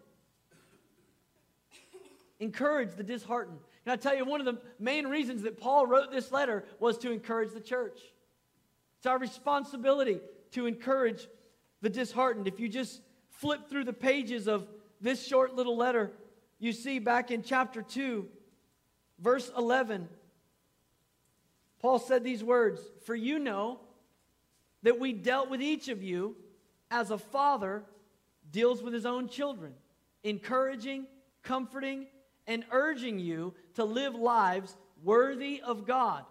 Encourage 2.40 2.96
the 2.96 3.04
disheartened. 3.04 3.60
Can 3.84 3.94
I 3.94 3.96
tell 3.98 4.16
you, 4.16 4.24
one 4.26 4.40
of 4.40 4.46
the 4.46 4.62
main 4.80 5.08
reasons 5.08 5.42
that 5.44 5.60
Paul 5.60 5.86
wrote 5.86 6.12
this 6.12 6.32
letter 6.32 6.64
was 6.80 6.98
to 7.00 7.12
encourage 7.12 7.52
the 7.52 7.60
church. 7.60 8.00
It's 8.98 9.06
our 9.06 9.20
responsibility 9.20 10.22
to 10.52 10.66
encourage 10.66 11.28
the 11.82 11.90
disheartened. 11.90 12.48
If 12.48 12.60
you 12.60 12.70
just 12.70 13.02
flip 13.30 13.70
through 13.70 13.84
the 13.84 13.94
pages 13.94 14.48
of 14.48 14.68
this 15.02 15.26
short 15.26 15.54
little 15.54 15.76
letter, 15.76 16.12
you 16.60 16.72
see 16.72 17.00
back 17.00 17.30
in 17.30 17.44
chapter 17.44 17.82
2, 17.82 18.26
verse 19.20 19.52
11, 19.58 20.08
Paul 21.82 22.00
said 22.00 22.24
these 22.24 22.42
words 22.42 22.80
For 23.06 23.14
you 23.14 23.38
know 23.38 23.82
that 24.84 25.00
we 25.00 25.12
dealt 25.12 25.50
with 25.50 25.62
each 25.62 25.90
of 25.90 26.02
you 26.02 26.38
as 26.90 27.12
a 27.12 27.18
father 27.18 27.84
deals 28.50 28.82
with 28.82 28.94
his 28.94 29.06
own 29.06 29.28
children, 29.28 29.74
encouraging, 30.24 31.08
comforting, 31.42 32.06
and 32.48 32.66
urging 32.72 33.20
you 33.20 33.54
to 33.76 33.84
live 33.84 34.16
lives 34.16 34.76
worthy 35.04 35.62
of 35.62 35.86
God. 35.86 36.26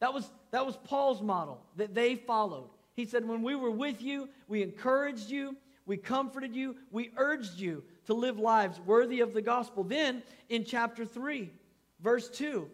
That 0.00 0.12
was, 0.12 0.30
that 0.50 0.66
was 0.66 0.76
Paul's 0.76 1.22
model 1.22 1.62
that 1.76 1.94
they 1.94 2.16
followed. 2.16 2.70
He 2.94 3.06
said, 3.06 3.26
When 3.26 3.42
we 3.42 3.54
were 3.54 3.70
with 3.70 4.02
you, 4.02 4.28
we 4.48 4.62
encouraged 4.62 5.30
you, 5.30 5.56
we 5.86 5.96
comforted 5.96 6.54
you, 6.54 6.76
we 6.90 7.10
urged 7.16 7.58
you 7.58 7.84
to 8.06 8.14
live 8.14 8.38
lives 8.38 8.80
worthy 8.80 9.20
of 9.20 9.32
the 9.32 9.42
gospel. 9.42 9.84
Then 9.84 10.22
in 10.48 10.64
chapter 10.64 11.04
3, 11.04 11.50
verse 12.00 12.28
2, 12.28 12.68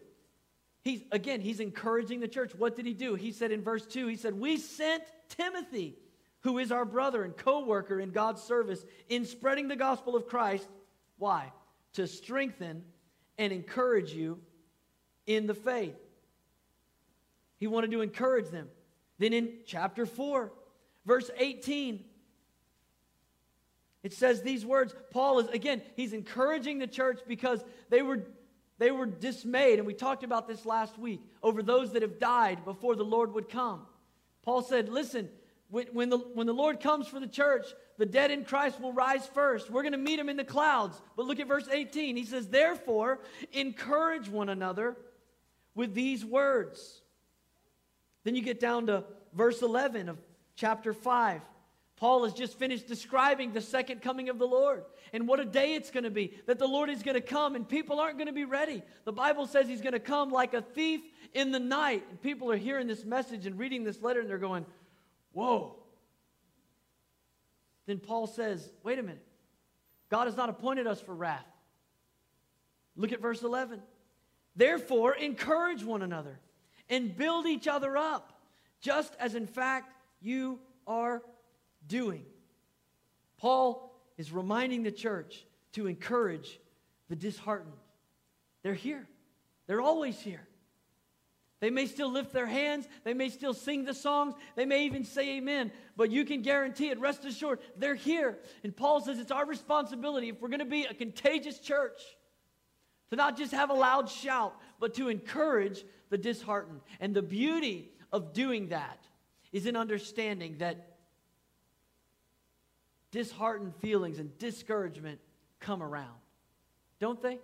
he's 0.83 1.03
again, 1.13 1.41
he's 1.41 1.61
encouraging 1.61 2.21
the 2.21 2.29
church. 2.29 2.53
What 2.57 2.77
did 2.77 2.87
he 2.87 2.95
do? 2.95 3.15
He 3.15 3.33
said 3.33 3.53
in 3.53 3.63
verse 3.63 3.87
2, 3.87 4.07
he 4.07 4.17
said, 4.17 4.39
We 4.39 4.57
sent 4.57 5.05
Timothy, 5.29 5.97
who 6.41 6.59
is 6.59 6.73
our 6.73 6.85
brother 6.85 7.23
and 7.23 7.37
co 7.37 7.65
worker 7.65 8.01
in 8.01 8.11
God's 8.11 8.43
service, 8.43 8.85
in 9.09 9.25
spreading 9.25 9.69
the 9.69 9.77
gospel 9.77 10.17
of 10.17 10.27
Christ. 10.27 10.69
Why? 11.19 11.53
To 11.95 12.07
strengthen 12.07 12.85
and 13.39 13.53
encourage 13.53 14.13
you 14.13 14.41
in 15.27 15.47
the 15.47 15.55
faith. 15.55 15.97
He 17.59 17.67
wanted 17.67 17.91
to 17.93 18.01
encourage 18.01 18.49
them. 18.49 18.69
Then 19.19 19.33
in 19.33 19.51
chapter 19.67 20.05
4, 20.05 20.53
verse 21.07 21.31
18, 21.37 22.05
it 24.03 24.13
says 24.13 24.43
these 24.43 24.67
words. 24.67 24.95
Paul 25.11 25.39
is, 25.39 25.49
again, 25.49 25.83
he's 25.95 26.13
encouraging 26.13 26.79
the 26.79 26.87
church 26.87 27.21
because 27.27 27.65
they 27.89 28.03
were, 28.03 28.23
they 28.79 28.91
were 28.91 29.07
dismayed, 29.07 29.79
and 29.79 29.87
we 29.87 29.95
talked 29.95 30.25
about 30.25 30.49
this 30.49 30.67
last 30.67 30.99
week, 30.99 31.21
over 31.43 31.63
those 31.63 31.93
that 31.93 32.03
have 32.03 32.19
died 32.19 32.65
before 32.65 32.97
the 32.97 33.05
Lord 33.05 33.33
would 33.35 33.49
come. 33.49 33.87
Paul 34.43 34.63
said, 34.63 34.89
Listen, 34.89 35.29
when, 35.73 35.87
when, 35.87 36.11
the, 36.11 36.19
when 36.19 36.47
the 36.47 36.53
Lord 36.53 36.81
comes 36.81 37.09
for 37.09 37.19
the 37.19 37.27
church, 37.27 37.65
the 37.97 38.05
dead 38.05 38.31
in 38.31 38.45
Christ 38.45 38.79
will 38.79 38.93
rise 38.93 39.27
first. 39.29 39.71
We're 39.71 39.81
going 39.81 39.93
to 39.93 39.99
meet 39.99 40.19
him 40.19 40.29
in 40.29 40.37
the 40.37 40.45
clouds. 40.45 41.01
But 41.17 41.25
look 41.25 41.41
at 41.41 41.49
verse 41.49 41.67
18. 41.67 42.15
He 42.15 42.27
says, 42.27 42.47
Therefore, 42.47 43.21
encourage 43.55 44.29
one 44.29 44.51
another 44.51 44.99
with 45.75 45.95
these 45.95 46.27
words. 46.27 47.01
Then 48.23 48.35
you 48.35 48.43
get 48.43 48.61
down 48.61 48.89
to 48.89 49.05
verse 49.33 49.63
11 49.63 50.11
of 50.11 50.19
chapter 50.57 50.93
5. 50.93 51.41
Paul 51.97 52.25
has 52.25 52.35
just 52.35 52.59
finished 52.59 52.87
describing 52.87 53.55
the 53.55 53.63
second 53.63 54.03
coming 54.03 54.29
of 54.29 54.39
the 54.39 54.47
Lord 54.47 54.85
and 55.15 55.27
what 55.27 55.41
a 55.41 55.45
day 55.45 55.73
it's 55.73 55.91
going 55.91 56.05
to 56.05 56.11
be 56.11 56.35
that 56.47 56.59
the 56.59 56.67
Lord 56.67 56.91
is 56.91 57.03
going 57.03 57.15
to 57.15 57.23
come 57.23 57.55
and 57.55 57.67
people 57.67 57.99
aren't 57.99 58.19
going 58.19 58.27
to 58.27 58.33
be 58.35 58.45
ready. 58.45 58.83
The 59.05 59.13
Bible 59.13 59.47
says 59.47 59.69
he's 59.69 59.81
going 59.81 59.93
to 59.93 60.01
come 60.01 60.31
like 60.31 60.53
a 60.53 60.61
thief 60.61 61.01
in 61.33 61.51
the 61.51 61.61
night. 61.61 62.05
And 62.11 62.21
people 62.21 62.51
are 62.51 62.57
hearing 62.57 62.89
this 62.89 63.05
message 63.05 63.47
and 63.47 63.59
reading 63.59 63.85
this 63.85 64.03
letter 64.03 64.21
and 64.21 64.29
they're 64.29 64.37
going, 64.37 64.67
Whoa. 65.33 65.77
Then 67.87 67.99
Paul 67.99 68.27
says, 68.27 68.71
Wait 68.83 68.99
a 68.99 69.03
minute. 69.03 69.27
God 70.09 70.27
has 70.27 70.37
not 70.37 70.51
appointed 70.51 70.87
us 70.87 71.01
for 71.01 71.15
wrath. 71.15 71.47
Look 72.97 73.13
at 73.13 73.21
verse 73.21 73.43
11. 73.43 73.81
Therefore, 74.55 75.15
encourage 75.15 75.83
one 75.83 76.03
another 76.03 76.39
and 76.91 77.17
build 77.17 77.47
each 77.47 77.67
other 77.67 77.97
up, 77.97 78.39
just 78.81 79.15
as 79.19 79.35
in 79.35 79.47
fact 79.47 79.95
you 80.21 80.59
are 80.87 81.23
doing. 81.89 82.25
Paul 83.39 83.99
is 84.19 84.31
reminding 84.31 84.83
the 84.83 84.93
church 84.93 85.47
to 85.73 85.87
encourage 85.87 86.61
the 87.09 87.17
disheartened. 87.17 87.73
They're 88.63 88.75
here, 88.75 89.09
they're 89.67 89.81
always 89.81 90.21
here. 90.21 90.47
They 91.63 91.71
may 91.71 91.87
still 91.87 92.11
lift 92.11 92.33
their 92.33 92.49
hands, 92.49 92.89
they 93.05 93.15
may 93.15 93.29
still 93.29 93.55
sing 93.55 93.85
the 93.85 93.95
songs, 93.95 94.35
they 94.57 94.67
may 94.67 94.85
even 94.87 95.05
say 95.05 95.37
amen, 95.37 95.71
but 95.97 96.11
you 96.11 96.25
can 96.25 96.43
guarantee 96.43 96.89
it, 96.89 96.99
rest 96.99 97.25
assured, 97.25 97.61
they're 97.77 97.95
here. 97.95 98.41
And 98.65 98.77
Paul 98.77 99.01
says 99.01 99.21
it's 99.21 99.31
our 99.31 99.47
responsibility, 99.47 100.29
if 100.29 100.41
we're 100.41 100.49
going 100.49 100.59
to 100.59 100.65
be 100.65 100.87
a 100.87 100.93
contagious 100.93 101.61
church, 101.61 102.01
to 103.11 103.17
not 103.17 103.37
just 103.37 103.53
have 103.53 103.71
a 103.71 103.75
loud 103.75 104.09
shout, 104.09 104.57
but 104.81 104.95
to 104.95 105.09
encourage 105.09 105.85
the 106.11 106.19
disheartened. 106.19 106.81
And 106.99 107.15
the 107.15 107.23
beauty 107.23 107.93
of 108.13 108.33
doing 108.33 108.71
that 108.71 108.99
is 109.53 109.67
in 109.67 109.77
understanding 109.77 110.57
that 110.59 110.97
disheartened 113.13 113.77
feelings 113.77 114.19
and 114.19 114.37
discouragement 114.37 115.21
come 115.61 115.81
around. 115.81 116.19
Don't 116.99 117.23
they? 117.23 117.39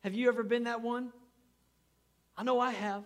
Have 0.00 0.12
you 0.12 0.28
ever 0.28 0.42
been 0.42 0.64
that 0.64 0.82
one? 0.82 1.10
I 2.36 2.42
know 2.42 2.60
I 2.60 2.70
have. 2.70 3.04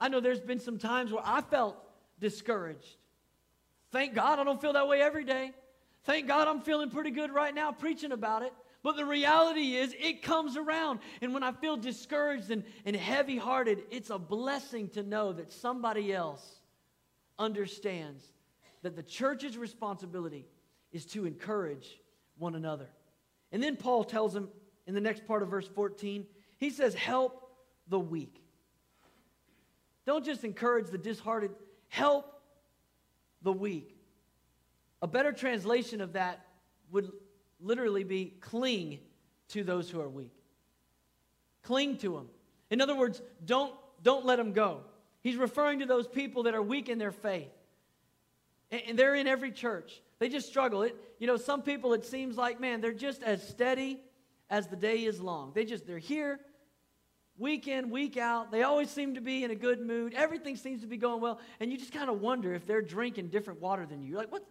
I 0.00 0.08
know 0.08 0.20
there's 0.20 0.40
been 0.40 0.60
some 0.60 0.78
times 0.78 1.12
where 1.12 1.22
I 1.24 1.40
felt 1.40 1.76
discouraged. 2.20 2.96
Thank 3.92 4.14
God 4.14 4.38
I 4.38 4.44
don't 4.44 4.60
feel 4.60 4.74
that 4.74 4.88
way 4.88 5.00
every 5.00 5.24
day. 5.24 5.52
Thank 6.04 6.28
God 6.28 6.48
I'm 6.48 6.60
feeling 6.60 6.90
pretty 6.90 7.10
good 7.10 7.32
right 7.32 7.54
now 7.54 7.72
preaching 7.72 8.12
about 8.12 8.42
it. 8.42 8.52
But 8.82 8.96
the 8.96 9.04
reality 9.04 9.74
is, 9.74 9.94
it 9.98 10.22
comes 10.22 10.56
around. 10.56 11.00
And 11.20 11.34
when 11.34 11.42
I 11.42 11.50
feel 11.50 11.76
discouraged 11.76 12.50
and, 12.52 12.62
and 12.84 12.94
heavy 12.94 13.36
hearted, 13.36 13.82
it's 13.90 14.10
a 14.10 14.18
blessing 14.18 14.88
to 14.90 15.02
know 15.02 15.32
that 15.32 15.52
somebody 15.52 16.12
else 16.12 16.60
understands 17.38 18.24
that 18.82 18.94
the 18.94 19.02
church's 19.02 19.58
responsibility 19.58 20.46
is 20.92 21.04
to 21.06 21.26
encourage 21.26 22.00
one 22.38 22.54
another. 22.54 22.86
And 23.50 23.60
then 23.60 23.76
Paul 23.76 24.04
tells 24.04 24.32
them 24.32 24.48
in 24.86 24.94
the 24.94 25.00
next 25.00 25.26
part 25.26 25.42
of 25.42 25.48
verse 25.48 25.66
14, 25.66 26.24
he 26.58 26.70
says, 26.70 26.94
Help 26.94 27.45
the 27.88 27.98
weak. 27.98 28.42
Don't 30.06 30.24
just 30.24 30.44
encourage 30.44 30.88
the 30.90 30.98
disheartened, 30.98 31.54
help 31.88 32.40
the 33.42 33.52
weak. 33.52 33.96
A 35.02 35.06
better 35.06 35.32
translation 35.32 36.00
of 36.00 36.14
that 36.14 36.46
would 36.90 37.10
literally 37.60 38.04
be 38.04 38.34
cling 38.40 38.98
to 39.48 39.64
those 39.64 39.90
who 39.90 40.00
are 40.00 40.08
weak. 40.08 40.32
Cling 41.62 41.98
to 41.98 42.12
them. 42.12 42.28
In 42.70 42.80
other 42.80 42.96
words, 42.96 43.20
don't, 43.44 43.74
don't 44.02 44.24
let 44.24 44.36
them 44.36 44.52
go. 44.52 44.80
He's 45.22 45.36
referring 45.36 45.80
to 45.80 45.86
those 45.86 46.06
people 46.06 46.44
that 46.44 46.54
are 46.54 46.62
weak 46.62 46.88
in 46.88 46.98
their 46.98 47.12
faith. 47.12 47.50
And 48.70 48.98
they're 48.98 49.14
in 49.14 49.26
every 49.26 49.52
church. 49.52 50.00
They 50.18 50.28
just 50.28 50.48
struggle. 50.48 50.82
It, 50.82 50.96
you 51.18 51.26
know, 51.26 51.36
some 51.36 51.62
people 51.62 51.92
it 51.92 52.04
seems 52.04 52.36
like, 52.36 52.60
man, 52.60 52.80
they're 52.80 52.92
just 52.92 53.22
as 53.22 53.46
steady 53.46 54.00
as 54.50 54.68
the 54.68 54.76
day 54.76 55.04
is 55.04 55.20
long. 55.20 55.52
They 55.54 55.64
just 55.64 55.86
they're 55.86 55.98
here 55.98 56.40
week 57.38 57.68
in, 57.68 57.90
week 57.90 58.16
out. 58.16 58.50
They 58.50 58.62
always 58.62 58.90
seem 58.90 59.14
to 59.14 59.20
be 59.20 59.44
in 59.44 59.50
a 59.50 59.54
good 59.54 59.80
mood. 59.80 60.14
Everything 60.14 60.56
seems 60.56 60.80
to 60.82 60.86
be 60.86 60.96
going 60.96 61.20
well, 61.20 61.40
and 61.60 61.70
you 61.70 61.78
just 61.78 61.92
kind 61.92 62.10
of 62.10 62.20
wonder 62.20 62.54
if 62.54 62.66
they're 62.66 62.82
drinking 62.82 63.28
different 63.28 63.60
water 63.60 63.86
than 63.86 64.02
you. 64.02 64.10
You're 64.10 64.18
like, 64.18 64.32
what? 64.32 64.44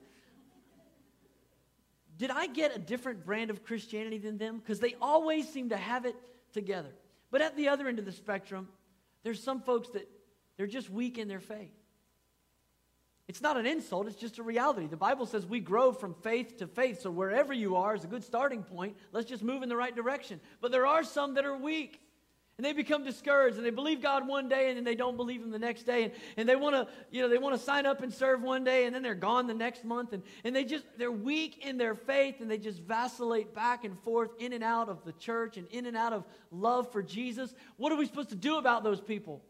Did 2.18 2.32
I 2.32 2.48
get 2.48 2.76
a 2.76 2.80
different 2.80 3.26
brand 3.26 3.50
of 3.50 3.64
Christianity 3.64 4.18
than 4.18 4.38
them? 4.38 4.60
Because 4.60 4.80
they 4.80 4.96
always 5.02 5.50
seem 5.50 5.70
to 5.70 5.78
have 5.78 6.06
it 6.06 6.16
together. 6.54 6.94
But 7.30 7.42
at 7.42 7.58
the 7.58 7.70
other 7.70 7.88
end 7.88 8.00
of 8.00 8.06
the 8.06 8.12
spectrum, 8.12 8.70
there's 9.24 9.44
some 9.44 9.60
folks 9.62 9.90
that 9.90 10.10
they're 10.56 10.68
just 10.68 10.90
weak 10.90 11.18
in 11.18 11.28
their 11.28 11.42
faith. 11.42 11.74
It's 13.28 13.42
not 13.42 13.58
an 13.58 13.66
insult, 13.66 14.08
it's 14.08 14.20
just 14.20 14.38
a 14.38 14.44
reality. 14.44 14.86
The 14.86 14.96
Bible 14.96 15.26
says 15.26 15.46
we 15.46 15.60
grow 15.60 15.92
from 15.92 16.14
faith 16.14 16.58
to 16.58 16.68
faith. 16.68 17.02
So 17.02 17.10
wherever 17.10 17.54
you 17.54 17.76
are 17.76 17.96
is 17.96 18.04
a 18.04 18.08
good 18.08 18.24
starting 18.24 18.62
point. 18.62 18.96
Let's 19.12 19.28
just 19.28 19.44
move 19.44 19.64
in 19.64 19.70
the 19.70 19.76
right 19.76 19.96
direction. 19.96 20.40
But 20.62 20.72
there 20.72 20.86
are 20.86 21.04
some 21.04 21.34
that 21.34 21.46
are 21.46 21.58
weak. 21.58 22.00
And 22.58 22.64
they 22.64 22.72
become 22.72 23.04
discouraged 23.04 23.58
and 23.58 23.66
they 23.66 23.70
believe 23.70 24.02
God 24.02 24.26
one 24.26 24.48
day 24.48 24.70
and 24.70 24.78
then 24.78 24.86
they 24.86 24.96
don't 24.96 25.18
believe 25.18 25.42
him 25.42 25.52
the 25.52 25.60
next 25.60 25.84
day. 25.84 26.04
And, 26.04 26.14
and 26.38 26.48
they 26.48 26.56
want 26.56 26.74
to, 26.76 26.88
you 27.12 27.22
know, 27.22 27.28
they 27.28 27.38
want 27.38 27.54
to 27.54 27.62
sign 27.62 27.86
up 27.86 28.02
and 28.02 28.14
serve 28.14 28.42
one 28.42 28.64
day 28.64 28.86
and 28.86 28.96
then 28.96 29.04
they're 29.04 29.14
gone 29.14 29.46
the 29.46 29.54
next 29.54 29.84
month. 29.84 30.14
And, 30.14 30.24
and 30.46 30.56
they 30.56 30.64
just, 30.64 30.86
they're 30.98 31.12
weak 31.12 31.66
in 31.66 31.78
their 31.78 31.96
faith 31.96 32.36
and 32.40 32.50
they 32.50 32.58
just 32.58 32.80
vacillate 32.80 33.54
back 33.54 33.84
and 33.84 34.00
forth 34.00 34.32
in 34.40 34.54
and 34.54 34.64
out 34.64 34.88
of 34.88 35.04
the 35.04 35.12
church 35.14 35.58
and 35.58 35.68
in 35.68 35.86
and 35.86 35.98
out 35.98 36.14
of 36.14 36.24
love 36.50 36.90
for 36.94 37.04
Jesus. 37.04 37.54
What 37.76 37.92
are 37.92 37.98
we 37.98 38.06
supposed 38.06 38.30
to 38.30 38.36
do 38.36 38.58
about 38.58 38.86
those 38.86 39.02
people? 39.02 39.42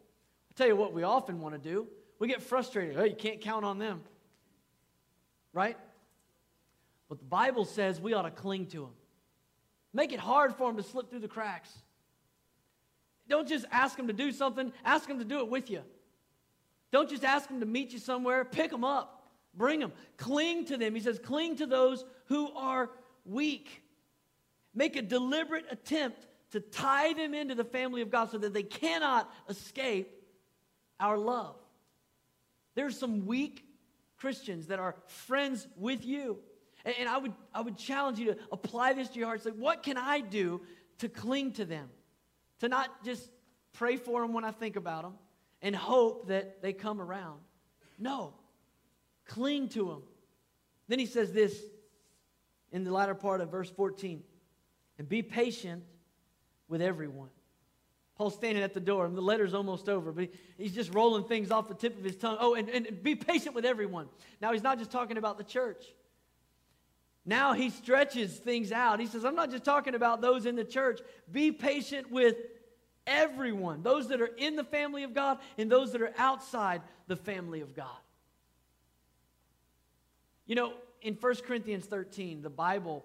i 0.50 0.54
tell 0.56 0.66
you 0.66 0.74
what 0.74 0.92
we 0.92 1.04
often 1.04 1.40
want 1.40 1.54
to 1.54 1.60
do 1.60 1.86
we 2.18 2.28
get 2.28 2.42
frustrated. 2.42 2.96
Oh, 2.98 3.04
you 3.04 3.14
can't 3.14 3.40
count 3.40 3.64
on 3.64 3.78
them. 3.78 4.00
Right? 5.52 5.76
But 7.08 7.18
the 7.18 7.24
Bible 7.24 7.64
says 7.64 8.00
we 8.00 8.14
ought 8.14 8.22
to 8.22 8.30
cling 8.30 8.66
to 8.68 8.80
them. 8.80 8.90
Make 9.92 10.12
it 10.12 10.20
hard 10.20 10.54
for 10.54 10.68
them 10.68 10.76
to 10.76 10.82
slip 10.82 11.10
through 11.10 11.20
the 11.20 11.28
cracks. 11.28 11.70
Don't 13.28 13.48
just 13.48 13.66
ask 13.70 13.96
them 13.96 14.06
to 14.06 14.12
do 14.12 14.32
something, 14.32 14.72
ask 14.84 15.08
them 15.08 15.18
to 15.18 15.24
do 15.24 15.40
it 15.40 15.48
with 15.48 15.70
you. 15.70 15.82
Don't 16.92 17.10
just 17.10 17.24
ask 17.24 17.48
them 17.48 17.60
to 17.60 17.66
meet 17.66 17.92
you 17.92 17.98
somewhere, 17.98 18.44
pick 18.44 18.70
them 18.70 18.84
up, 18.84 19.28
bring 19.54 19.80
them, 19.80 19.92
cling 20.16 20.66
to 20.66 20.76
them. 20.76 20.94
He 20.94 21.00
says, 21.00 21.18
cling 21.18 21.56
to 21.56 21.66
those 21.66 22.04
who 22.26 22.52
are 22.52 22.90
weak. 23.24 23.82
Make 24.74 24.96
a 24.96 25.02
deliberate 25.02 25.66
attempt 25.70 26.26
to 26.52 26.60
tie 26.60 27.12
them 27.12 27.34
into 27.34 27.54
the 27.54 27.64
family 27.64 28.02
of 28.02 28.10
God 28.10 28.30
so 28.30 28.38
that 28.38 28.54
they 28.54 28.62
cannot 28.62 29.30
escape 29.48 30.10
our 31.00 31.18
love. 31.18 31.56
There's 32.74 32.98
some 32.98 33.26
weak 33.26 33.64
Christians 34.18 34.68
that 34.68 34.78
are 34.78 34.94
friends 35.06 35.66
with 35.76 36.04
you. 36.04 36.38
And, 36.84 37.08
I, 37.08 37.18
would, 37.18 37.32
I 37.52 37.62
would 37.62 37.76
challenge 37.76 38.18
you 38.18 38.26
to 38.26 38.38
apply 38.52 38.92
this 38.92 39.08
to 39.08 39.18
your 39.18 39.26
heart. 39.26 39.42
Say, 39.42 39.50
what 39.50 39.82
can 39.82 39.96
I 39.96 40.20
do 40.20 40.60
to 40.98 41.08
cling 41.08 41.52
to 41.52 41.64
them? 41.64 41.88
To 42.60 42.68
not 42.68 43.04
just 43.04 43.28
pray 43.72 43.96
for 43.96 44.22
them 44.22 44.32
when 44.32 44.44
I 44.44 44.50
think 44.50 44.76
about 44.76 45.02
them 45.02 45.14
and 45.62 45.74
hope 45.74 46.28
that 46.28 46.62
they 46.62 46.72
come 46.72 47.00
around. 47.00 47.40
No, 47.98 48.34
cling 49.26 49.68
to 49.70 49.86
them. 49.86 50.02
Then 50.88 50.98
he 50.98 51.06
says 51.06 51.32
this 51.32 51.58
in 52.72 52.84
the 52.84 52.92
latter 52.92 53.14
part 53.14 53.40
of 53.40 53.50
verse 53.50 53.70
14 53.70 54.22
and 54.98 55.08
be 55.08 55.22
patient 55.22 55.82
with 56.68 56.82
everyone. 56.82 57.28
Paul's 58.16 58.34
standing 58.34 58.62
at 58.64 58.72
the 58.72 58.80
door, 58.80 59.04
and 59.04 59.14
the 59.14 59.20
letter's 59.20 59.52
almost 59.52 59.90
over, 59.90 60.10
but 60.10 60.30
he's 60.56 60.72
just 60.72 60.94
rolling 60.94 61.24
things 61.24 61.50
off 61.50 61.68
the 61.68 61.74
tip 61.74 61.98
of 61.98 62.04
his 62.04 62.16
tongue. 62.16 62.38
Oh, 62.40 62.54
and, 62.54 62.68
and 62.70 63.02
be 63.02 63.14
patient 63.14 63.54
with 63.54 63.66
everyone. 63.66 64.08
Now, 64.40 64.52
he's 64.52 64.62
not 64.62 64.78
just 64.78 64.90
talking 64.90 65.18
about 65.18 65.36
the 65.36 65.44
church. 65.44 65.84
Now 67.26 67.52
he 67.52 67.70
stretches 67.70 68.36
things 68.36 68.70
out. 68.70 69.00
He 69.00 69.06
says, 69.06 69.24
I'm 69.24 69.34
not 69.34 69.50
just 69.50 69.64
talking 69.64 69.96
about 69.96 70.20
those 70.20 70.46
in 70.46 70.54
the 70.54 70.64
church. 70.64 71.00
Be 71.30 71.50
patient 71.50 72.10
with 72.10 72.36
everyone, 73.04 73.82
those 73.82 74.08
that 74.08 74.20
are 74.20 74.30
in 74.38 74.54
the 74.54 74.64
family 74.64 75.02
of 75.02 75.12
God 75.12 75.38
and 75.58 75.70
those 75.70 75.92
that 75.92 76.00
are 76.00 76.14
outside 76.16 76.82
the 77.08 77.16
family 77.16 77.60
of 77.60 77.74
God. 77.74 77.98
You 80.46 80.54
know, 80.54 80.74
in 81.02 81.14
1 81.14 81.34
Corinthians 81.46 81.84
13, 81.86 82.42
the 82.42 82.50
Bible 82.50 83.04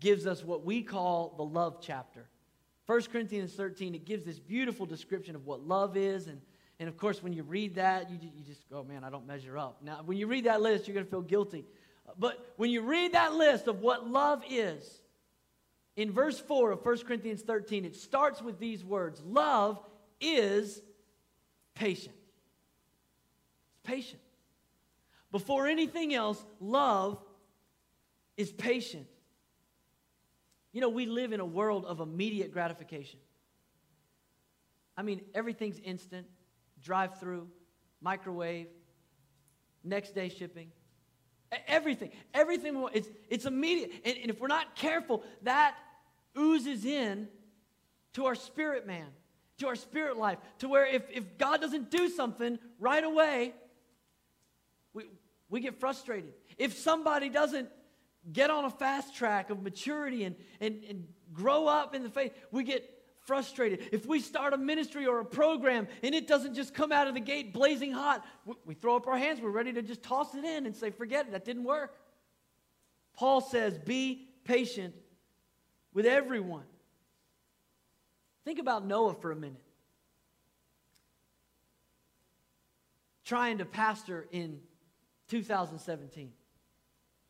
gives 0.00 0.26
us 0.26 0.42
what 0.42 0.64
we 0.64 0.82
call 0.82 1.34
the 1.36 1.44
love 1.44 1.78
chapter. 1.82 2.26
1 2.86 3.02
Corinthians 3.12 3.52
13, 3.52 3.94
it 3.94 4.06
gives 4.06 4.24
this 4.24 4.38
beautiful 4.38 4.86
description 4.86 5.36
of 5.36 5.44
what 5.44 5.66
love 5.66 5.96
is. 5.96 6.26
And, 6.26 6.40
and 6.80 6.88
of 6.88 6.96
course, 6.96 7.22
when 7.22 7.34
you 7.34 7.42
read 7.42 7.74
that, 7.74 8.10
you, 8.10 8.18
you 8.22 8.42
just 8.44 8.68
go, 8.70 8.82
man, 8.82 9.04
I 9.04 9.10
don't 9.10 9.26
measure 9.26 9.58
up. 9.58 9.82
Now, 9.82 10.00
when 10.04 10.16
you 10.16 10.26
read 10.26 10.44
that 10.44 10.62
list, 10.62 10.88
you're 10.88 10.94
going 10.94 11.04
to 11.04 11.10
feel 11.10 11.20
guilty. 11.20 11.66
But 12.16 12.54
when 12.56 12.70
you 12.70 12.82
read 12.82 13.12
that 13.12 13.34
list 13.34 13.66
of 13.66 13.80
what 13.80 14.08
love 14.08 14.42
is, 14.48 15.00
in 15.96 16.12
verse 16.12 16.38
4 16.38 16.70
of 16.72 16.84
1 16.84 16.98
Corinthians 16.98 17.42
13, 17.42 17.84
it 17.84 17.96
starts 17.96 18.40
with 18.40 18.58
these 18.60 18.84
words 18.84 19.20
Love 19.24 19.80
is 20.20 20.80
patient. 21.74 22.14
It's 23.70 23.80
patient. 23.82 24.22
Before 25.30 25.66
anything 25.66 26.14
else, 26.14 26.42
love 26.60 27.18
is 28.36 28.50
patient. 28.50 29.06
You 30.72 30.80
know, 30.80 30.88
we 30.88 31.06
live 31.06 31.32
in 31.32 31.40
a 31.40 31.46
world 31.46 31.84
of 31.84 32.00
immediate 32.00 32.52
gratification. 32.52 33.18
I 34.96 35.02
mean, 35.02 35.20
everything's 35.34 35.78
instant 35.80 36.26
drive 36.82 37.18
through, 37.18 37.48
microwave, 38.00 38.68
next 39.84 40.14
day 40.14 40.28
shipping. 40.28 40.70
Everything, 41.66 42.10
everything, 42.34 42.86
it's, 42.92 43.08
it's 43.30 43.46
immediate. 43.46 43.90
And, 44.04 44.16
and 44.18 44.30
if 44.30 44.40
we're 44.40 44.48
not 44.48 44.76
careful, 44.76 45.22
that 45.42 45.76
oozes 46.36 46.84
in 46.84 47.28
to 48.14 48.26
our 48.26 48.34
spirit 48.34 48.86
man, 48.86 49.06
to 49.58 49.68
our 49.68 49.76
spirit 49.76 50.16
life, 50.16 50.38
to 50.58 50.68
where 50.68 50.86
if, 50.86 51.02
if 51.10 51.38
God 51.38 51.60
doesn't 51.60 51.90
do 51.90 52.08
something 52.08 52.58
right 52.78 53.02
away, 53.02 53.54
we, 54.92 55.04
we 55.48 55.60
get 55.60 55.80
frustrated. 55.80 56.32
If 56.58 56.76
somebody 56.76 57.30
doesn't 57.30 57.70
get 58.30 58.50
on 58.50 58.64
a 58.64 58.70
fast 58.70 59.14
track 59.14 59.48
of 59.48 59.62
maturity 59.62 60.24
and, 60.24 60.36
and, 60.60 60.84
and 60.88 61.08
grow 61.32 61.66
up 61.66 61.94
in 61.94 62.02
the 62.02 62.10
faith, 62.10 62.32
we 62.50 62.62
get 62.62 62.97
frustrated. 63.28 63.90
If 63.92 64.06
we 64.06 64.20
start 64.20 64.54
a 64.54 64.56
ministry 64.56 65.06
or 65.06 65.20
a 65.20 65.24
program 65.24 65.86
and 66.02 66.14
it 66.14 66.26
doesn't 66.26 66.54
just 66.54 66.72
come 66.72 66.90
out 66.90 67.06
of 67.08 67.14
the 67.14 67.20
gate 67.20 67.52
blazing 67.52 67.92
hot, 67.92 68.24
we, 68.64 68.72
throw 68.72 68.96
up 68.96 69.06
our 69.06 69.18
hands. 69.18 69.38
We're 69.38 69.50
ready 69.50 69.70
to 69.74 69.82
just 69.82 70.02
toss 70.02 70.34
it 70.34 70.44
in 70.44 70.64
and 70.64 70.74
say, 70.74 70.90
forget 70.90 71.26
it, 71.26 71.32
that 71.32 71.44
didn't 71.44 71.64
work. 71.64 71.94
Paul 73.14 73.42
says, 73.42 73.78
be 73.78 74.30
patient 74.44 74.94
with 75.92 76.06
everyone. 76.06 76.64
Think 78.46 78.60
about 78.60 78.86
Noah 78.86 79.12
for 79.12 79.30
a 79.30 79.36
minute. 79.36 79.62
Trying 83.26 83.58
to 83.58 83.66
pastor 83.66 84.26
in 84.32 84.60
2017. 85.28 86.32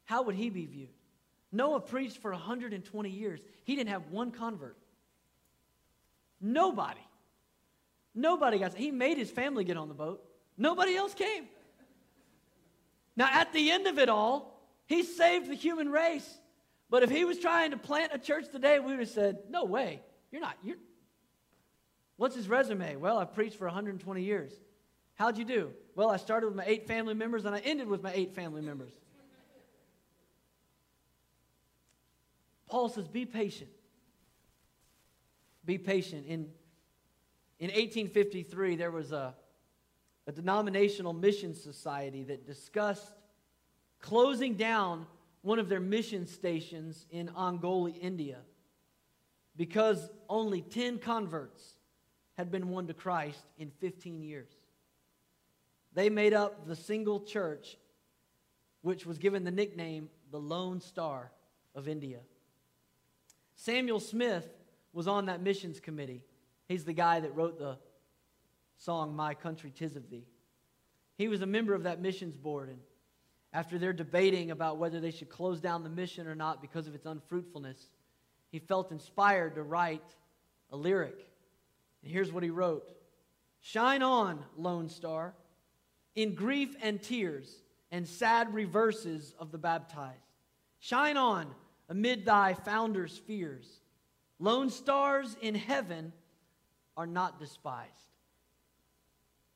How 0.04 0.22
would 0.22 0.36
he 0.36 0.48
be 0.48 0.64
viewed? 0.66 0.90
Noah 1.50 1.80
preached 1.80 2.18
for 2.18 2.30
120 2.30 3.10
years. 3.10 3.40
He 3.64 3.74
didn't 3.74 3.90
have 3.90 4.12
one 4.12 4.30
convert. 4.30 4.76
Nobody. 6.40 7.00
Nobody 8.14 8.58
got 8.58 8.74
He 8.74 8.90
made 8.90 9.16
his 9.16 9.30
family 9.30 9.64
get 9.64 9.76
on 9.76 9.88
the 9.88 9.94
boat. 9.94 10.22
Nobody 10.56 10.96
else 10.96 11.14
came. 11.14 11.44
Now, 13.16 13.28
at 13.32 13.52
the 13.52 13.70
end 13.70 13.86
of 13.86 13.98
it 13.98 14.08
all, 14.08 14.60
he 14.86 15.02
saved 15.02 15.48
the 15.48 15.54
human 15.54 15.90
race. 15.90 16.38
But 16.90 17.02
if 17.02 17.10
he 17.10 17.24
was 17.24 17.38
trying 17.38 17.72
to 17.72 17.76
plant 17.76 18.12
a 18.14 18.18
church 18.18 18.48
today, 18.50 18.78
we 18.78 18.92
would 18.92 19.00
have 19.00 19.08
said, 19.08 19.38
No 19.48 19.64
way. 19.64 20.00
You're 20.30 20.40
not. 20.40 20.56
You're... 20.62 20.76
What's 22.16 22.34
his 22.34 22.48
resume? 22.48 22.96
Well, 22.96 23.18
I've 23.18 23.34
preached 23.34 23.56
for 23.56 23.66
120 23.66 24.22
years. 24.22 24.52
How'd 25.14 25.38
you 25.38 25.44
do? 25.44 25.70
Well, 25.94 26.10
I 26.10 26.16
started 26.16 26.46
with 26.46 26.56
my 26.56 26.64
eight 26.66 26.86
family 26.86 27.14
members 27.14 27.44
and 27.44 27.54
I 27.54 27.58
ended 27.58 27.88
with 27.88 28.02
my 28.02 28.12
eight 28.12 28.34
family 28.34 28.62
members. 28.62 28.92
Paul 32.68 32.88
says, 32.88 33.08
be 33.08 33.24
patient. 33.24 33.70
Be 35.68 35.76
patient. 35.76 36.24
In, 36.26 36.48
in 37.58 37.66
1853, 37.66 38.76
there 38.76 38.90
was 38.90 39.12
a, 39.12 39.34
a 40.26 40.32
denominational 40.32 41.12
mission 41.12 41.54
society 41.54 42.22
that 42.22 42.46
discussed 42.46 43.12
closing 44.00 44.54
down 44.54 45.04
one 45.42 45.58
of 45.58 45.68
their 45.68 45.78
mission 45.78 46.26
stations 46.26 47.04
in 47.10 47.28
Ongole, 47.36 47.94
India, 48.00 48.38
because 49.58 50.08
only 50.30 50.62
10 50.62 51.00
converts 51.00 51.74
had 52.38 52.50
been 52.50 52.70
won 52.70 52.86
to 52.86 52.94
Christ 52.94 53.44
in 53.58 53.70
15 53.78 54.22
years. 54.22 54.48
They 55.92 56.08
made 56.08 56.32
up 56.32 56.66
the 56.66 56.76
single 56.76 57.20
church 57.20 57.76
which 58.80 59.04
was 59.04 59.18
given 59.18 59.44
the 59.44 59.50
nickname 59.50 60.08
the 60.30 60.40
Lone 60.40 60.80
Star 60.80 61.30
of 61.74 61.88
India. 61.88 62.20
Samuel 63.54 64.00
Smith 64.00 64.48
was 64.92 65.08
on 65.08 65.26
that 65.26 65.42
missions 65.42 65.80
committee. 65.80 66.22
He's 66.66 66.84
the 66.84 66.92
guy 66.92 67.20
that 67.20 67.34
wrote 67.34 67.58
the 67.58 67.78
song, 68.76 69.14
My 69.14 69.34
Country 69.34 69.72
Tis 69.74 69.96
of 69.96 70.10
Thee. 70.10 70.26
He 71.16 71.28
was 71.28 71.42
a 71.42 71.46
member 71.46 71.74
of 71.74 71.82
that 71.84 72.00
missions 72.00 72.36
board, 72.36 72.68
and 72.68 72.78
after 73.52 73.78
they're 73.78 73.92
debating 73.92 74.50
about 74.50 74.78
whether 74.78 75.00
they 75.00 75.10
should 75.10 75.28
close 75.28 75.60
down 75.60 75.82
the 75.82 75.88
mission 75.88 76.26
or 76.26 76.34
not 76.34 76.60
because 76.60 76.86
of 76.86 76.94
its 76.94 77.06
unfruitfulness, 77.06 77.88
he 78.50 78.58
felt 78.58 78.92
inspired 78.92 79.54
to 79.56 79.62
write 79.62 80.04
a 80.70 80.76
lyric. 80.76 81.18
And 82.02 82.12
here's 82.12 82.32
what 82.32 82.42
he 82.42 82.50
wrote 82.50 82.88
Shine 83.60 84.02
on, 84.02 84.44
Lone 84.56 84.88
Star, 84.88 85.34
in 86.14 86.34
grief 86.34 86.76
and 86.80 87.02
tears 87.02 87.62
and 87.90 88.06
sad 88.06 88.52
reverses 88.54 89.34
of 89.38 89.50
the 89.50 89.58
baptized. 89.58 90.18
Shine 90.78 91.16
on, 91.16 91.46
amid 91.88 92.24
thy 92.24 92.54
founder's 92.54 93.16
fears. 93.18 93.66
Lone 94.38 94.70
stars 94.70 95.36
in 95.40 95.54
heaven 95.54 96.12
are 96.96 97.06
not 97.06 97.38
despised. 97.38 97.90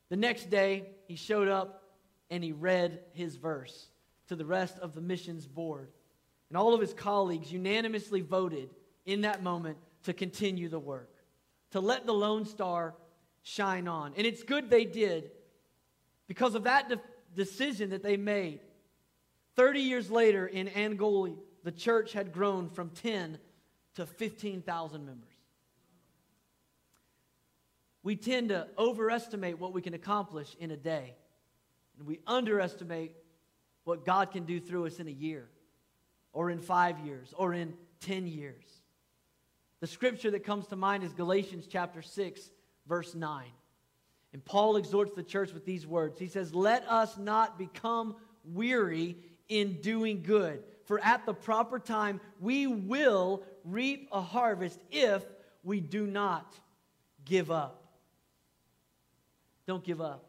The 0.09 0.17
next 0.17 0.49
day, 0.49 0.87
he 1.07 1.15
showed 1.15 1.47
up 1.47 1.83
and 2.29 2.43
he 2.43 2.51
read 2.51 2.99
his 3.13 3.35
verse 3.35 3.87
to 4.27 4.35
the 4.35 4.45
rest 4.45 4.77
of 4.79 4.93
the 4.93 5.01
missions 5.01 5.47
board. 5.47 5.91
And 6.49 6.57
all 6.57 6.73
of 6.73 6.81
his 6.81 6.93
colleagues 6.93 7.51
unanimously 7.51 8.21
voted 8.21 8.69
in 9.05 9.21
that 9.21 9.43
moment 9.43 9.77
to 10.03 10.13
continue 10.13 10.69
the 10.69 10.79
work, 10.79 11.09
to 11.71 11.79
let 11.79 12.05
the 12.05 12.13
Lone 12.13 12.45
Star 12.45 12.95
shine 13.41 13.87
on. 13.87 14.13
And 14.15 14.27
it's 14.27 14.43
good 14.43 14.69
they 14.69 14.85
did 14.85 15.31
because 16.27 16.55
of 16.55 16.63
that 16.63 16.89
de- 16.89 17.01
decision 17.35 17.89
that 17.91 18.03
they 18.03 18.17
made. 18.17 18.59
30 19.55 19.79
years 19.81 20.09
later 20.09 20.47
in 20.47 20.67
Ongole, 20.67 21.37
the 21.63 21.71
church 21.71 22.13
had 22.13 22.33
grown 22.33 22.69
from 22.69 22.89
10 22.89 23.37
to 23.95 24.05
15,000 24.05 25.05
members. 25.05 25.29
We 28.03 28.15
tend 28.15 28.49
to 28.49 28.67
overestimate 28.77 29.59
what 29.59 29.73
we 29.73 29.81
can 29.81 29.93
accomplish 29.93 30.55
in 30.59 30.71
a 30.71 30.77
day. 30.77 31.15
And 31.97 32.07
we 32.07 32.19
underestimate 32.27 33.15
what 33.85 34.05
God 34.05 34.31
can 34.31 34.45
do 34.45 34.59
through 34.59 34.87
us 34.87 34.99
in 34.99 35.07
a 35.07 35.11
year, 35.11 35.47
or 36.31 36.49
in 36.49 36.59
five 36.59 36.99
years, 36.99 37.33
or 37.37 37.53
in 37.53 37.73
10 38.01 38.27
years. 38.27 38.65
The 39.79 39.87
scripture 39.87 40.31
that 40.31 40.45
comes 40.45 40.67
to 40.67 40.75
mind 40.75 41.03
is 41.03 41.13
Galatians 41.13 41.67
chapter 41.69 42.01
6, 42.01 42.49
verse 42.87 43.15
9. 43.15 43.45
And 44.31 44.43
Paul 44.43 44.77
exhorts 44.77 45.13
the 45.13 45.23
church 45.23 45.53
with 45.53 45.65
these 45.65 45.85
words 45.85 46.19
He 46.19 46.27
says, 46.27 46.53
Let 46.53 46.87
us 46.87 47.17
not 47.17 47.57
become 47.57 48.15
weary 48.43 49.17
in 49.47 49.81
doing 49.81 50.23
good, 50.23 50.63
for 50.85 50.99
at 50.99 51.25
the 51.25 51.33
proper 51.33 51.79
time 51.79 52.19
we 52.39 52.67
will 52.67 53.43
reap 53.63 54.09
a 54.11 54.21
harvest 54.21 54.79
if 54.91 55.23
we 55.63 55.79
do 55.79 56.05
not 56.05 56.53
give 57.25 57.51
up. 57.51 57.83
Don't 59.65 59.83
give 59.83 60.01
up. 60.01 60.25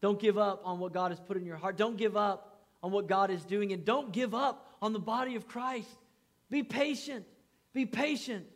Don't 0.00 0.20
give 0.20 0.36
up 0.36 0.62
on 0.64 0.78
what 0.78 0.92
God 0.92 1.12
has 1.12 1.20
put 1.20 1.36
in 1.36 1.46
your 1.46 1.56
heart. 1.56 1.76
Don't 1.76 1.96
give 1.96 2.16
up 2.16 2.60
on 2.82 2.90
what 2.90 3.06
God 3.06 3.30
is 3.30 3.44
doing. 3.44 3.72
And 3.72 3.84
don't 3.84 4.12
give 4.12 4.34
up 4.34 4.76
on 4.82 4.92
the 4.92 4.98
body 4.98 5.36
of 5.36 5.46
Christ. 5.46 5.88
Be 6.50 6.62
patient. 6.62 7.24
Be 7.72 7.86
patient 7.86 8.46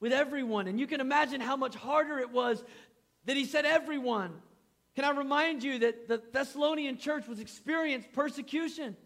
with 0.00 0.12
everyone. 0.12 0.68
And 0.68 0.78
you 0.78 0.86
can 0.86 1.00
imagine 1.00 1.40
how 1.40 1.56
much 1.56 1.74
harder 1.74 2.18
it 2.18 2.30
was 2.30 2.62
that 3.26 3.36
he 3.36 3.44
said 3.44 3.66
everyone. 3.66 4.32
Can 4.94 5.04
I 5.04 5.10
remind 5.10 5.64
you 5.64 5.80
that 5.80 6.06
the 6.06 6.22
Thessalonian 6.32 6.96
church 6.96 7.26
was 7.26 7.40
experienced 7.40 8.12
persecution? 8.12 8.96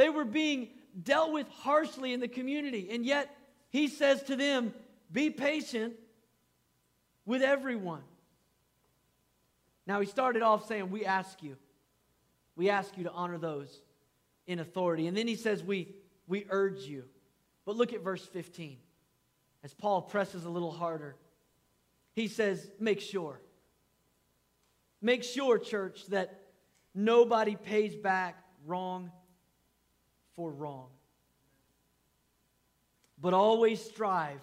They 0.00 0.08
were 0.08 0.24
being 0.24 0.70
dealt 1.02 1.30
with 1.30 1.46
harshly 1.58 2.14
in 2.14 2.20
the 2.20 2.28
community. 2.28 2.88
And 2.90 3.04
yet, 3.04 3.36
he 3.68 3.86
says 3.86 4.22
to 4.22 4.34
them, 4.34 4.72
Be 5.12 5.28
patient 5.28 5.92
with 7.26 7.42
everyone. 7.42 8.00
Now, 9.86 10.00
he 10.00 10.06
started 10.06 10.40
off 10.40 10.66
saying, 10.66 10.90
We 10.90 11.04
ask 11.04 11.42
you. 11.42 11.58
We 12.56 12.70
ask 12.70 12.96
you 12.96 13.04
to 13.04 13.12
honor 13.12 13.36
those 13.36 13.82
in 14.46 14.58
authority. 14.58 15.06
And 15.06 15.14
then 15.14 15.28
he 15.28 15.36
says, 15.36 15.62
We, 15.62 15.94
we 16.26 16.46
urge 16.48 16.80
you. 16.84 17.04
But 17.66 17.76
look 17.76 17.92
at 17.92 18.00
verse 18.00 18.24
15 18.24 18.78
as 19.62 19.74
Paul 19.74 20.00
presses 20.00 20.46
a 20.46 20.50
little 20.50 20.72
harder. 20.72 21.14
He 22.14 22.26
says, 22.26 22.70
Make 22.80 23.02
sure. 23.02 23.38
Make 25.02 25.24
sure, 25.24 25.58
church, 25.58 26.06
that 26.06 26.40
nobody 26.94 27.54
pays 27.54 27.94
back 27.94 28.42
wrong 28.64 29.12
for 30.40 30.50
wrong. 30.50 30.86
But 33.20 33.34
always 33.34 33.78
strive 33.78 34.40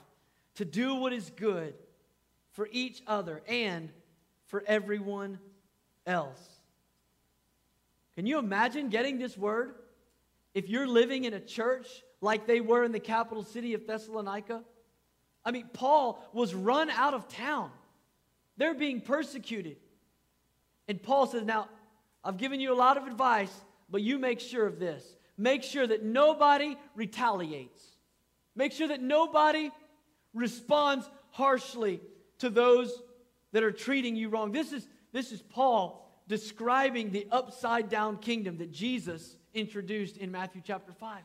to 0.55 0.63
do 0.63 0.93
what 0.93 1.11
is 1.11 1.31
good 1.31 1.73
for 2.51 2.69
each 2.71 3.01
other 3.07 3.41
and 3.47 3.89
for 4.45 4.63
everyone 4.67 5.39
else. 6.05 6.39
Can 8.15 8.27
you 8.27 8.37
imagine 8.37 8.89
getting 8.89 9.17
this 9.17 9.35
word 9.35 9.73
if 10.53 10.69
you're 10.69 10.85
living 10.85 11.23
in 11.23 11.33
a 11.33 11.39
church 11.39 11.87
like 12.21 12.45
they 12.45 12.61
were 12.61 12.83
in 12.83 12.91
the 12.91 12.99
capital 12.99 13.43
city 13.43 13.73
of 13.73 13.87
Thessalonica? 13.87 14.63
I 15.43 15.49
mean, 15.49 15.65
Paul 15.73 16.23
was 16.31 16.53
run 16.53 16.91
out 16.91 17.15
of 17.15 17.27
town. 17.27 17.71
They're 18.55 18.75
being 18.75 19.01
persecuted. 19.01 19.77
And 20.87 21.01
Paul 21.01 21.25
says, 21.25 21.43
Now, 21.43 21.69
I've 22.23 22.37
given 22.37 22.59
you 22.59 22.71
a 22.71 22.75
lot 22.75 22.97
of 22.97 23.07
advice, 23.07 23.53
but 23.89 24.03
you 24.03 24.19
make 24.19 24.39
sure 24.39 24.67
of 24.67 24.77
this. 24.77 25.16
Make 25.37 25.63
sure 25.63 25.85
that 25.85 26.03
nobody 26.03 26.75
retaliates. 26.95 27.83
Make 28.55 28.71
sure 28.71 28.87
that 28.87 29.01
nobody 29.01 29.71
responds 30.33 31.09
harshly 31.31 32.01
to 32.39 32.49
those 32.49 32.91
that 33.51 33.63
are 33.63 33.71
treating 33.71 34.15
you 34.15 34.29
wrong. 34.29 34.51
This 34.51 34.73
is, 34.73 34.87
this 35.13 35.31
is 35.31 35.41
Paul 35.41 36.03
describing 36.27 37.11
the 37.11 37.27
upside 37.31 37.89
down 37.89 38.17
kingdom 38.17 38.57
that 38.57 38.71
Jesus 38.71 39.37
introduced 39.53 40.17
in 40.17 40.31
Matthew 40.31 40.61
chapter 40.65 40.91
5. 40.91 41.23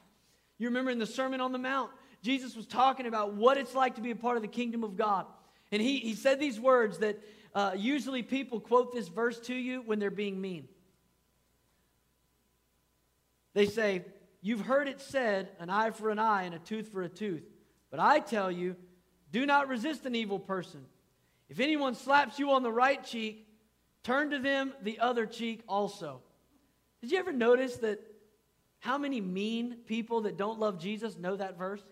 You 0.58 0.68
remember 0.68 0.90
in 0.90 0.98
the 0.98 1.06
Sermon 1.06 1.40
on 1.40 1.52
the 1.52 1.58
Mount, 1.58 1.90
Jesus 2.22 2.54
was 2.54 2.66
talking 2.66 3.06
about 3.06 3.34
what 3.34 3.56
it's 3.56 3.74
like 3.74 3.96
to 3.96 4.00
be 4.00 4.12
a 4.12 4.16
part 4.16 4.36
of 4.36 4.42
the 4.42 4.48
kingdom 4.48 4.84
of 4.84 4.96
God. 4.96 5.26
And 5.72 5.82
he, 5.82 5.98
he 5.98 6.14
said 6.14 6.38
these 6.38 6.60
words 6.60 6.98
that 6.98 7.18
uh, 7.54 7.72
usually 7.76 8.22
people 8.22 8.60
quote 8.60 8.92
this 8.92 9.08
verse 9.08 9.40
to 9.40 9.54
you 9.54 9.82
when 9.84 9.98
they're 9.98 10.10
being 10.10 10.40
mean. 10.40 10.68
They 13.54 13.66
say, 13.66 14.04
You've 14.44 14.62
heard 14.62 14.88
it 14.88 15.00
said, 15.00 15.50
an 15.60 15.70
eye 15.70 15.90
for 15.90 16.10
an 16.10 16.18
eye 16.18 16.42
and 16.42 16.54
a 16.54 16.58
tooth 16.58 16.88
for 16.88 17.02
a 17.02 17.08
tooth. 17.08 17.44
But 17.92 18.00
I 18.00 18.18
tell 18.18 18.50
you, 18.50 18.74
do 19.30 19.46
not 19.46 19.68
resist 19.68 20.04
an 20.04 20.16
evil 20.16 20.40
person. 20.40 20.84
If 21.48 21.60
anyone 21.60 21.94
slaps 21.94 22.40
you 22.40 22.50
on 22.50 22.64
the 22.64 22.72
right 22.72 23.04
cheek, 23.04 23.46
turn 24.02 24.30
to 24.30 24.40
them 24.40 24.72
the 24.82 24.98
other 24.98 25.26
cheek 25.26 25.62
also. 25.68 26.22
Did 27.00 27.12
you 27.12 27.18
ever 27.18 27.32
notice 27.32 27.76
that 27.78 28.00
how 28.80 28.98
many 28.98 29.20
mean 29.20 29.76
people 29.86 30.22
that 30.22 30.36
don't 30.36 30.58
love 30.58 30.80
Jesus 30.80 31.16
know 31.16 31.36
that 31.36 31.56
verse? 31.56 31.82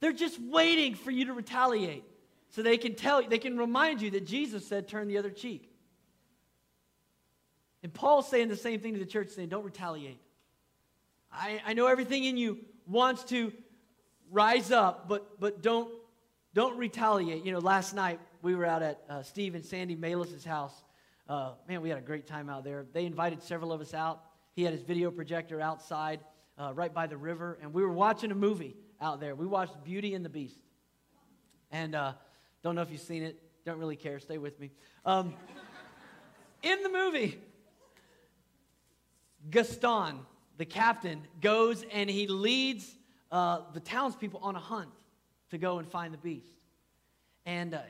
They're 0.00 0.12
just 0.12 0.40
waiting 0.40 0.96
for 0.96 1.12
you 1.12 1.26
to 1.26 1.32
retaliate 1.32 2.04
so 2.50 2.62
they 2.62 2.78
can 2.78 2.94
tell 2.94 3.22
you, 3.22 3.28
they 3.28 3.38
can 3.38 3.56
remind 3.56 4.00
you 4.00 4.10
that 4.10 4.26
Jesus 4.26 4.66
said, 4.66 4.88
turn 4.88 5.06
the 5.06 5.18
other 5.18 5.30
cheek. 5.30 5.70
And 7.82 7.92
Paul's 7.92 8.28
saying 8.28 8.48
the 8.48 8.56
same 8.56 8.80
thing 8.80 8.94
to 8.94 8.98
the 8.98 9.06
church, 9.06 9.28
saying, 9.30 9.48
don't 9.48 9.64
retaliate. 9.64 10.20
I, 11.32 11.60
I 11.66 11.72
know 11.74 11.86
everything 11.86 12.24
in 12.24 12.36
you 12.36 12.58
wants 12.86 13.24
to 13.24 13.52
rise 14.30 14.72
up, 14.72 15.08
but, 15.08 15.40
but 15.40 15.62
don't 15.62 15.90
don't 16.54 16.76
retaliate. 16.76 17.44
You 17.44 17.52
know, 17.52 17.58
last 17.60 17.94
night 17.94 18.18
we 18.42 18.56
were 18.56 18.66
out 18.66 18.82
at 18.82 19.00
uh, 19.08 19.22
Steve 19.22 19.54
and 19.54 19.64
Sandy 19.64 19.94
Malis' 19.94 20.44
house. 20.44 20.72
Uh, 21.28 21.52
man, 21.68 21.82
we 21.82 21.88
had 21.88 21.98
a 21.98 22.02
great 22.02 22.26
time 22.26 22.48
out 22.48 22.64
there. 22.64 22.86
They 22.92 23.04
invited 23.04 23.42
several 23.42 23.72
of 23.72 23.80
us 23.80 23.94
out. 23.94 24.24
He 24.54 24.64
had 24.64 24.72
his 24.72 24.82
video 24.82 25.10
projector 25.10 25.60
outside, 25.60 26.20
uh, 26.58 26.72
right 26.74 26.92
by 26.92 27.06
the 27.06 27.16
river, 27.16 27.58
and 27.62 27.72
we 27.72 27.82
were 27.82 27.92
watching 27.92 28.32
a 28.32 28.34
movie 28.34 28.74
out 29.00 29.20
there. 29.20 29.36
We 29.36 29.46
watched 29.46 29.84
Beauty 29.84 30.14
and 30.14 30.24
the 30.24 30.28
Beast. 30.30 30.58
And 31.70 31.94
uh, 31.94 32.14
don't 32.64 32.74
know 32.74 32.82
if 32.82 32.90
you've 32.90 33.00
seen 33.02 33.22
it. 33.22 33.40
Don't 33.64 33.78
really 33.78 33.94
care. 33.94 34.18
Stay 34.18 34.38
with 34.38 34.58
me. 34.58 34.72
Um, 35.04 35.34
in 36.62 36.82
the 36.82 36.88
movie, 36.88 37.38
Gaston, 39.50 40.20
the 40.56 40.64
captain, 40.64 41.22
goes 41.40 41.84
and 41.92 42.08
he 42.10 42.26
leads 42.26 42.96
uh, 43.30 43.60
the 43.72 43.80
townspeople 43.80 44.40
on 44.42 44.56
a 44.56 44.60
hunt 44.60 44.90
to 45.50 45.58
go 45.58 45.78
and 45.78 45.88
find 45.88 46.12
the 46.12 46.18
beast. 46.18 46.52
And 47.46 47.74
uh, 47.74 47.80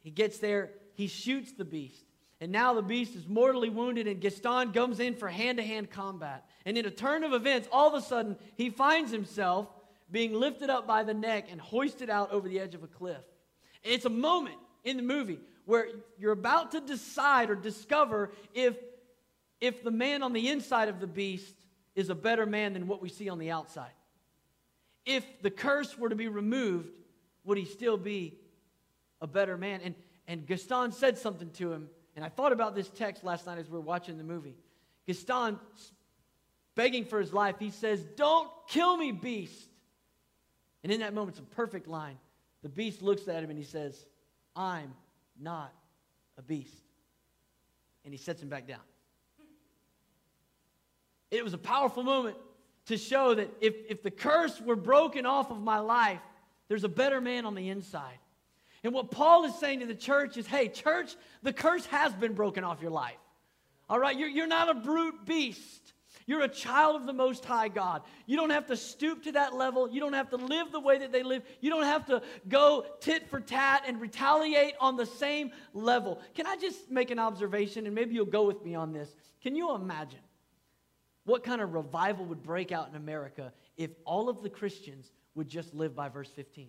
he 0.00 0.10
gets 0.10 0.38
there, 0.38 0.70
he 0.94 1.06
shoots 1.06 1.52
the 1.52 1.64
beast. 1.64 2.04
And 2.40 2.50
now 2.50 2.74
the 2.74 2.82
beast 2.82 3.14
is 3.14 3.28
mortally 3.28 3.70
wounded, 3.70 4.08
and 4.08 4.20
Gaston 4.20 4.72
comes 4.72 4.98
in 4.98 5.14
for 5.14 5.28
hand 5.28 5.58
to 5.58 5.64
hand 5.64 5.90
combat. 5.90 6.44
And 6.64 6.76
in 6.76 6.86
a 6.86 6.90
turn 6.90 7.22
of 7.22 7.32
events, 7.32 7.68
all 7.70 7.88
of 7.88 7.94
a 7.94 8.04
sudden, 8.04 8.36
he 8.56 8.68
finds 8.68 9.12
himself 9.12 9.68
being 10.10 10.34
lifted 10.34 10.68
up 10.68 10.86
by 10.86 11.04
the 11.04 11.14
neck 11.14 11.46
and 11.50 11.60
hoisted 11.60 12.10
out 12.10 12.32
over 12.32 12.48
the 12.48 12.58
edge 12.58 12.74
of 12.74 12.82
a 12.82 12.88
cliff. 12.88 13.22
And 13.84 13.94
it's 13.94 14.04
a 14.04 14.10
moment 14.10 14.56
in 14.84 14.96
the 14.96 15.02
movie 15.04 15.38
where 15.64 15.86
you're 16.18 16.32
about 16.32 16.72
to 16.72 16.80
decide 16.80 17.48
or 17.48 17.54
discover 17.54 18.32
if, 18.54 18.76
if 19.62 19.82
the 19.82 19.90
man 19.90 20.22
on 20.22 20.34
the 20.34 20.50
inside 20.50 20.90
of 20.90 21.00
the 21.00 21.06
beast 21.06 21.54
is 21.94 22.10
a 22.10 22.14
better 22.14 22.44
man 22.44 22.74
than 22.74 22.86
what 22.86 23.00
we 23.00 23.08
see 23.08 23.30
on 23.30 23.38
the 23.38 23.50
outside 23.50 23.92
if 25.04 25.24
the 25.42 25.50
curse 25.50 25.98
were 25.98 26.08
to 26.08 26.16
be 26.16 26.28
removed, 26.28 26.88
would 27.44 27.58
he 27.58 27.64
still 27.64 27.96
be 27.96 28.38
a 29.20 29.26
better 29.26 29.56
man? 29.56 29.80
And, 29.82 29.94
and 30.28 30.46
Gaston 30.46 30.92
said 30.92 31.18
something 31.18 31.50
to 31.52 31.72
him, 31.72 31.88
and 32.14 32.24
I 32.24 32.28
thought 32.28 32.52
about 32.52 32.74
this 32.74 32.88
text 32.88 33.24
last 33.24 33.46
night 33.46 33.58
as 33.58 33.68
we 33.68 33.74
were 33.74 33.80
watching 33.80 34.18
the 34.18 34.24
movie. 34.24 34.56
Gaston, 35.06 35.58
begging 36.74 37.04
for 37.04 37.20
his 37.20 37.32
life, 37.32 37.56
he 37.58 37.70
says, 37.70 38.04
Don't 38.16 38.48
kill 38.68 38.96
me, 38.96 39.12
beast. 39.12 39.68
And 40.84 40.92
in 40.92 41.00
that 41.00 41.14
moment, 41.14 41.38
it's 41.38 41.46
a 41.46 41.54
perfect 41.54 41.88
line. 41.88 42.18
The 42.62 42.68
beast 42.68 43.02
looks 43.02 43.26
at 43.28 43.42
him 43.42 43.50
and 43.50 43.58
he 43.58 43.64
says, 43.64 44.04
I'm 44.54 44.94
not 45.40 45.72
a 46.38 46.42
beast. 46.42 46.74
And 48.04 48.12
he 48.12 48.18
sets 48.18 48.42
him 48.42 48.48
back 48.48 48.66
down. 48.66 48.80
It 51.32 51.42
was 51.42 51.54
a 51.54 51.58
powerful 51.58 52.02
moment 52.02 52.36
to 52.86 52.98
show 52.98 53.34
that 53.34 53.50
if, 53.60 53.74
if 53.88 54.02
the 54.02 54.10
curse 54.10 54.60
were 54.60 54.76
broken 54.76 55.24
off 55.24 55.50
of 55.50 55.60
my 55.60 55.78
life, 55.78 56.20
there's 56.68 56.84
a 56.84 56.90
better 56.90 57.20
man 57.22 57.46
on 57.46 57.54
the 57.54 57.70
inside. 57.70 58.18
And 58.84 58.92
what 58.92 59.10
Paul 59.10 59.44
is 59.44 59.54
saying 59.54 59.80
to 59.80 59.86
the 59.86 59.94
church 59.94 60.36
is 60.36 60.46
hey, 60.46 60.68
church, 60.68 61.16
the 61.42 61.52
curse 61.52 61.86
has 61.86 62.12
been 62.12 62.34
broken 62.34 62.64
off 62.64 62.82
your 62.82 62.90
life. 62.90 63.16
All 63.88 63.98
right, 63.98 64.16
you're, 64.16 64.28
you're 64.28 64.46
not 64.46 64.68
a 64.68 64.74
brute 64.74 65.24
beast. 65.24 65.94
You're 66.26 66.42
a 66.42 66.48
child 66.48 67.00
of 67.00 67.06
the 67.06 67.12
Most 67.14 67.44
High 67.46 67.68
God. 67.68 68.02
You 68.26 68.36
don't 68.36 68.50
have 68.50 68.66
to 68.66 68.76
stoop 68.76 69.24
to 69.24 69.32
that 69.32 69.54
level. 69.54 69.90
You 69.90 70.00
don't 70.00 70.12
have 70.12 70.28
to 70.30 70.36
live 70.36 70.70
the 70.70 70.80
way 70.80 70.98
that 70.98 71.12
they 71.12 71.22
live. 71.22 71.42
You 71.60 71.70
don't 71.70 71.84
have 71.84 72.06
to 72.06 72.20
go 72.46 72.84
tit 73.00 73.30
for 73.30 73.40
tat 73.40 73.84
and 73.86 74.00
retaliate 74.00 74.74
on 74.80 74.96
the 74.96 75.06
same 75.06 75.50
level. 75.72 76.20
Can 76.34 76.46
I 76.46 76.56
just 76.56 76.90
make 76.90 77.10
an 77.10 77.18
observation, 77.18 77.86
and 77.86 77.94
maybe 77.94 78.14
you'll 78.14 78.26
go 78.26 78.44
with 78.44 78.62
me 78.62 78.74
on 78.74 78.92
this? 78.92 79.08
Can 79.42 79.56
you 79.56 79.74
imagine 79.74 80.20
what 81.24 81.44
kind 81.44 81.60
of 81.60 81.72
revival 81.72 82.24
would 82.26 82.42
break 82.42 82.72
out 82.72 82.88
in 82.88 82.96
America 82.96 83.52
if 83.76 83.90
all 84.04 84.28
of 84.28 84.42
the 84.42 84.50
Christians 84.50 85.12
would 85.34 85.48
just 85.48 85.74
live 85.74 85.94
by 85.94 86.08
verse 86.08 86.30
15? 86.30 86.68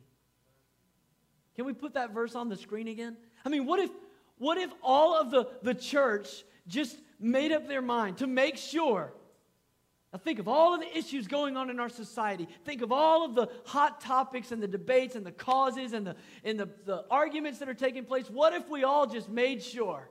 Can 1.56 1.66
we 1.66 1.74
put 1.74 1.94
that 1.96 2.12
verse 2.14 2.36
on 2.36 2.50
the 2.50 2.56
screen 2.56 2.88
again? 2.88 3.18
I 3.46 3.50
mean, 3.50 3.66
what 3.66 3.80
if, 3.80 3.92
what 4.38 4.58
if 4.58 4.72
all 4.82 5.20
of 5.20 5.32
the, 5.32 5.50
the 5.62 5.74
church 5.74 6.44
just 6.68 6.98
made 7.20 7.52
up 7.52 7.68
their 7.68 7.82
mind 7.82 8.18
to 8.18 8.28
make 8.28 8.58
sure. 8.58 9.14
Now, 10.12 10.20
think 10.20 10.40
of 10.40 10.48
all 10.48 10.76
of 10.76 10.82
the 10.82 10.98
issues 10.98 11.28
going 11.28 11.58
on 11.58 11.70
in 11.70 11.80
our 11.80 11.90
society. 11.90 12.48
Think 12.66 12.82
of 12.82 12.92
all 12.92 13.26
of 13.26 13.34
the 13.34 13.50
hot 13.66 14.00
topics 14.00 14.52
and 14.52 14.62
the 14.62 14.68
debates 14.68 15.16
and 15.16 15.26
the 15.26 15.32
causes 15.32 15.94
and 15.94 16.06
the, 16.06 16.16
and 16.44 16.60
the, 16.60 16.70
the 16.86 17.06
arguments 17.10 17.60
that 17.60 17.70
are 17.70 17.74
taking 17.74 18.06
place. 18.06 18.30
What 18.30 18.54
if 18.54 18.70
we 18.70 18.84
all 18.84 19.08
just 19.08 19.30
made 19.30 19.64
sure 19.64 20.08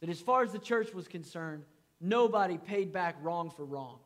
that, 0.00 0.10
as 0.10 0.20
far 0.20 0.42
as 0.42 0.52
the 0.52 0.58
church 0.58 0.92
was 0.92 1.08
concerned, 1.08 1.64
nobody 2.04 2.58
paid 2.58 2.92
back 2.92 3.16
wrong 3.22 3.50
for 3.50 3.64
wrong? 3.64 3.98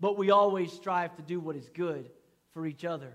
But 0.00 0.16
we 0.16 0.30
always 0.30 0.72
strive 0.72 1.14
to 1.16 1.22
do 1.22 1.38
what 1.38 1.56
is 1.56 1.68
good 1.68 2.10
for 2.54 2.66
each 2.66 2.84
other 2.84 3.12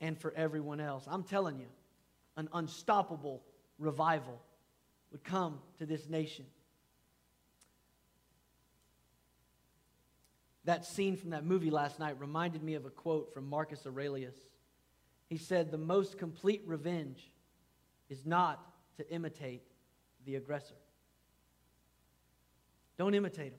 and 0.00 0.18
for 0.18 0.32
everyone 0.34 0.80
else. 0.80 1.04
I'm 1.08 1.22
telling 1.24 1.58
you, 1.58 1.68
an 2.36 2.48
unstoppable 2.52 3.42
revival 3.78 4.40
would 5.10 5.24
come 5.24 5.60
to 5.78 5.86
this 5.86 6.08
nation. 6.08 6.44
That 10.64 10.84
scene 10.84 11.16
from 11.16 11.30
that 11.30 11.44
movie 11.44 11.70
last 11.70 11.98
night 11.98 12.18
reminded 12.18 12.62
me 12.62 12.74
of 12.74 12.86
a 12.86 12.90
quote 12.90 13.32
from 13.34 13.48
Marcus 13.48 13.86
Aurelius. 13.86 14.36
He 15.28 15.36
said, 15.36 15.70
The 15.70 15.78
most 15.78 16.18
complete 16.18 16.62
revenge 16.66 17.30
is 18.08 18.24
not 18.24 18.64
to 18.96 19.10
imitate 19.10 19.62
the 20.24 20.36
aggressor. 20.36 20.74
Don't 22.96 23.14
imitate 23.14 23.52
him. 23.52 23.58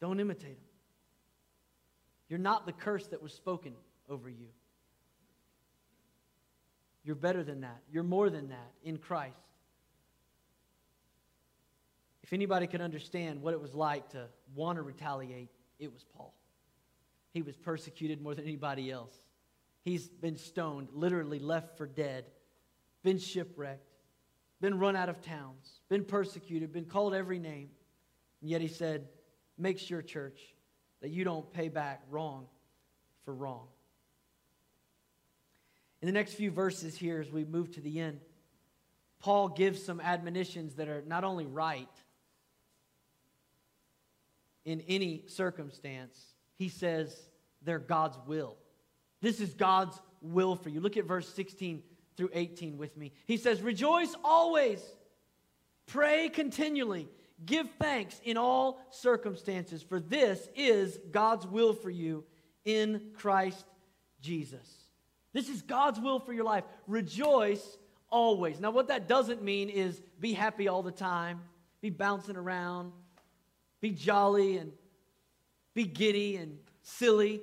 Don't 0.00 0.20
imitate 0.20 0.50
him. 0.50 0.68
You're 2.28 2.38
not 2.38 2.66
the 2.66 2.72
curse 2.72 3.06
that 3.08 3.22
was 3.22 3.32
spoken 3.32 3.74
over 4.08 4.28
you. 4.28 4.48
You're 7.04 7.16
better 7.16 7.42
than 7.42 7.60
that. 7.60 7.82
You're 7.92 8.02
more 8.02 8.30
than 8.30 8.48
that 8.48 8.72
in 8.82 8.96
Christ. 8.96 9.36
If 12.22 12.32
anybody 12.32 12.66
could 12.66 12.80
understand 12.80 13.42
what 13.42 13.52
it 13.52 13.60
was 13.60 13.74
like 13.74 14.08
to 14.10 14.26
want 14.54 14.76
to 14.76 14.82
retaliate, 14.82 15.50
it 15.78 15.92
was 15.92 16.04
Paul. 16.16 16.34
He 17.34 17.42
was 17.42 17.56
persecuted 17.56 18.22
more 18.22 18.34
than 18.34 18.44
anybody 18.44 18.90
else. 18.90 19.14
He's 19.82 20.08
been 20.08 20.36
stoned, 20.36 20.88
literally 20.94 21.38
left 21.38 21.76
for 21.76 21.86
dead, 21.86 22.24
been 23.02 23.18
shipwrecked, 23.18 23.93
been 24.60 24.78
run 24.78 24.96
out 24.96 25.08
of 25.08 25.20
towns, 25.22 25.80
been 25.88 26.04
persecuted, 26.04 26.72
been 26.72 26.84
called 26.84 27.14
every 27.14 27.38
name. 27.38 27.68
And 28.40 28.50
yet 28.50 28.60
he 28.60 28.68
said, 28.68 29.08
Make 29.56 29.78
sure, 29.78 30.02
church, 30.02 30.40
that 31.00 31.10
you 31.10 31.22
don't 31.22 31.50
pay 31.52 31.68
back 31.68 32.02
wrong 32.10 32.46
for 33.24 33.34
wrong. 33.34 33.66
In 36.02 36.06
the 36.06 36.12
next 36.12 36.34
few 36.34 36.50
verses 36.50 36.96
here, 36.96 37.20
as 37.20 37.30
we 37.30 37.44
move 37.44 37.70
to 37.72 37.80
the 37.80 38.00
end, 38.00 38.20
Paul 39.20 39.48
gives 39.48 39.82
some 39.82 40.00
admonitions 40.00 40.74
that 40.74 40.88
are 40.88 41.02
not 41.06 41.24
only 41.24 41.46
right 41.46 41.88
in 44.64 44.82
any 44.82 45.24
circumstance, 45.28 46.18
he 46.56 46.68
says 46.68 47.14
they're 47.62 47.78
God's 47.78 48.18
will. 48.26 48.56
This 49.20 49.40
is 49.40 49.54
God's 49.54 49.98
will 50.20 50.56
for 50.56 50.68
you. 50.68 50.80
Look 50.80 50.96
at 50.96 51.04
verse 51.04 51.28
16 51.34 51.82
through 52.16 52.30
18 52.32 52.78
with 52.78 52.96
me. 52.96 53.12
He 53.26 53.36
says, 53.36 53.62
Rejoice 53.62 54.14
always, 54.24 54.80
pray 55.86 56.28
continually, 56.28 57.08
give 57.44 57.68
thanks 57.78 58.20
in 58.24 58.36
all 58.36 58.80
circumstances, 58.90 59.82
for 59.82 60.00
this 60.00 60.48
is 60.54 60.98
God's 61.10 61.46
will 61.46 61.72
for 61.72 61.90
you 61.90 62.24
in 62.64 63.10
Christ 63.14 63.64
Jesus. 64.20 64.66
This 65.32 65.48
is 65.48 65.62
God's 65.62 66.00
will 66.00 66.20
for 66.20 66.32
your 66.32 66.44
life. 66.44 66.64
Rejoice 66.86 67.76
always. 68.08 68.60
Now, 68.60 68.70
what 68.70 68.88
that 68.88 69.08
doesn't 69.08 69.42
mean 69.42 69.68
is 69.68 70.00
be 70.20 70.32
happy 70.32 70.68
all 70.68 70.82
the 70.82 70.92
time, 70.92 71.40
be 71.80 71.90
bouncing 71.90 72.36
around, 72.36 72.92
be 73.80 73.90
jolly 73.90 74.56
and 74.56 74.72
be 75.74 75.84
giddy 75.84 76.36
and 76.36 76.58
silly. 76.82 77.42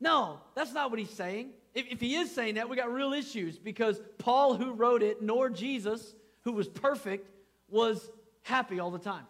No, 0.00 0.40
that's 0.54 0.72
not 0.72 0.90
what 0.90 0.98
he's 0.98 1.10
saying. 1.10 1.50
If, 1.78 1.92
if 1.92 2.00
he 2.00 2.16
is 2.16 2.34
saying 2.34 2.56
that, 2.56 2.68
we 2.68 2.74
got 2.74 2.92
real 2.92 3.12
issues 3.12 3.56
because 3.56 4.00
Paul, 4.18 4.54
who 4.54 4.72
wrote 4.72 5.04
it, 5.04 5.22
nor 5.22 5.48
Jesus, 5.48 6.16
who 6.42 6.52
was 6.52 6.66
perfect, 6.66 7.30
was 7.68 8.10
happy 8.42 8.80
all 8.80 8.90
the 8.90 8.98
time. 8.98 9.26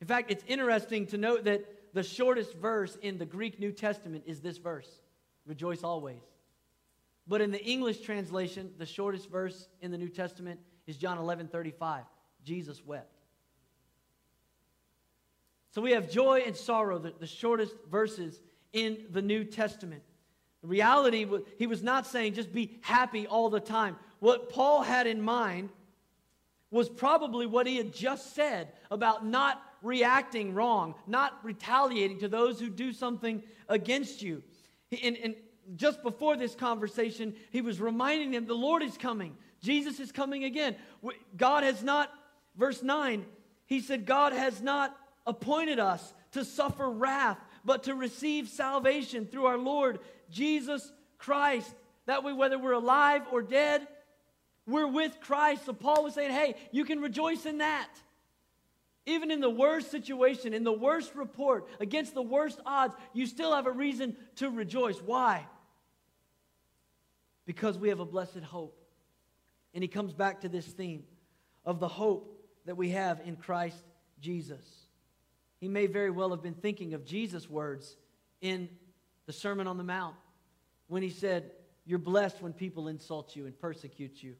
In 0.00 0.06
fact, 0.06 0.30
it's 0.30 0.44
interesting 0.46 1.06
to 1.08 1.18
note 1.18 1.44
that 1.44 1.64
the 1.92 2.04
shortest 2.04 2.54
verse 2.54 2.96
in 3.02 3.18
the 3.18 3.26
Greek 3.26 3.58
New 3.58 3.72
Testament 3.72 4.24
is 4.26 4.40
this 4.40 4.58
verse 4.58 4.88
Rejoice 5.44 5.82
always. 5.82 6.22
But 7.26 7.40
in 7.40 7.50
the 7.50 7.64
English 7.64 8.02
translation, 8.02 8.70
the 8.78 8.86
shortest 8.86 9.28
verse 9.28 9.68
in 9.80 9.90
the 9.90 9.98
New 9.98 10.08
Testament 10.08 10.60
is 10.86 10.96
John 10.96 11.18
11 11.18 11.48
35. 11.48 12.04
Jesus 12.44 12.84
wept. 12.86 13.12
So 15.72 15.82
we 15.82 15.92
have 15.92 16.08
joy 16.08 16.44
and 16.46 16.56
sorrow, 16.56 16.98
the, 16.98 17.12
the 17.18 17.26
shortest 17.26 17.74
verses 17.90 18.40
in 18.72 19.06
the 19.10 19.20
New 19.20 19.42
Testament. 19.42 20.02
Reality, 20.62 21.26
he 21.56 21.66
was 21.66 21.82
not 21.82 22.06
saying 22.06 22.34
just 22.34 22.52
be 22.52 22.78
happy 22.80 23.26
all 23.26 23.48
the 23.48 23.60
time. 23.60 23.96
What 24.18 24.50
Paul 24.50 24.82
had 24.82 25.06
in 25.06 25.20
mind 25.20 25.70
was 26.70 26.88
probably 26.88 27.46
what 27.46 27.66
he 27.66 27.76
had 27.76 27.92
just 27.92 28.34
said 28.34 28.72
about 28.90 29.24
not 29.24 29.62
reacting 29.82 30.54
wrong, 30.54 30.94
not 31.06 31.38
retaliating 31.42 32.18
to 32.20 32.28
those 32.28 32.60
who 32.60 32.68
do 32.68 32.92
something 32.92 33.42
against 33.68 34.20
you. 34.20 34.42
And, 35.02 35.16
and 35.16 35.34
just 35.76 36.02
before 36.02 36.36
this 36.36 36.54
conversation, 36.54 37.34
he 37.50 37.60
was 37.60 37.80
reminding 37.80 38.32
them 38.32 38.46
the 38.46 38.54
Lord 38.54 38.82
is 38.82 38.96
coming. 38.98 39.36
Jesus 39.62 40.00
is 40.00 40.12
coming 40.12 40.44
again. 40.44 40.76
God 41.36 41.64
has 41.64 41.82
not, 41.82 42.12
verse 42.56 42.82
9, 42.82 43.24
he 43.66 43.80
said, 43.80 44.06
God 44.06 44.32
has 44.32 44.60
not 44.60 44.96
appointed 45.26 45.78
us 45.78 46.14
to 46.38 46.44
suffer 46.44 46.88
wrath, 46.88 47.38
but 47.64 47.84
to 47.84 47.94
receive 47.94 48.48
salvation 48.48 49.26
through 49.26 49.46
our 49.46 49.58
Lord 49.58 49.98
Jesus 50.30 50.92
Christ. 51.18 51.74
That 52.06 52.24
way, 52.24 52.32
whether 52.32 52.58
we're 52.58 52.72
alive 52.72 53.22
or 53.32 53.42
dead, 53.42 53.86
we're 54.66 54.86
with 54.86 55.20
Christ. 55.20 55.66
So 55.66 55.72
Paul 55.72 56.04
was 56.04 56.14
saying, 56.14 56.30
hey, 56.30 56.54
you 56.72 56.84
can 56.84 57.00
rejoice 57.00 57.46
in 57.46 57.58
that. 57.58 57.88
Even 59.06 59.30
in 59.30 59.40
the 59.40 59.50
worst 59.50 59.90
situation, 59.90 60.52
in 60.52 60.64
the 60.64 60.72
worst 60.72 61.14
report, 61.14 61.66
against 61.80 62.14
the 62.14 62.22
worst 62.22 62.60
odds, 62.66 62.94
you 63.12 63.26
still 63.26 63.54
have 63.54 63.66
a 63.66 63.72
reason 63.72 64.16
to 64.36 64.50
rejoice. 64.50 64.98
Why? 64.98 65.46
because 67.48 67.78
we 67.78 67.88
have 67.88 67.98
a 67.98 68.04
blessed 68.04 68.42
hope. 68.44 68.78
And 69.72 69.82
he 69.82 69.88
comes 69.88 70.12
back 70.12 70.42
to 70.42 70.50
this 70.50 70.66
theme 70.66 71.04
of 71.64 71.80
the 71.80 71.88
hope 71.88 72.38
that 72.66 72.76
we 72.76 72.90
have 72.90 73.22
in 73.24 73.36
Christ 73.36 73.82
Jesus. 74.20 74.62
He 75.60 75.68
may 75.68 75.86
very 75.86 76.10
well 76.10 76.30
have 76.30 76.42
been 76.42 76.54
thinking 76.54 76.94
of 76.94 77.04
Jesus' 77.04 77.48
words 77.50 77.96
in 78.40 78.68
the 79.26 79.32
Sermon 79.32 79.66
on 79.66 79.76
the 79.76 79.84
Mount 79.84 80.14
when 80.86 81.02
he 81.02 81.10
said, 81.10 81.50
You're 81.84 81.98
blessed 81.98 82.40
when 82.40 82.52
people 82.52 82.88
insult 82.88 83.34
you 83.34 83.46
and 83.46 83.58
persecute 83.58 84.22
you, 84.22 84.34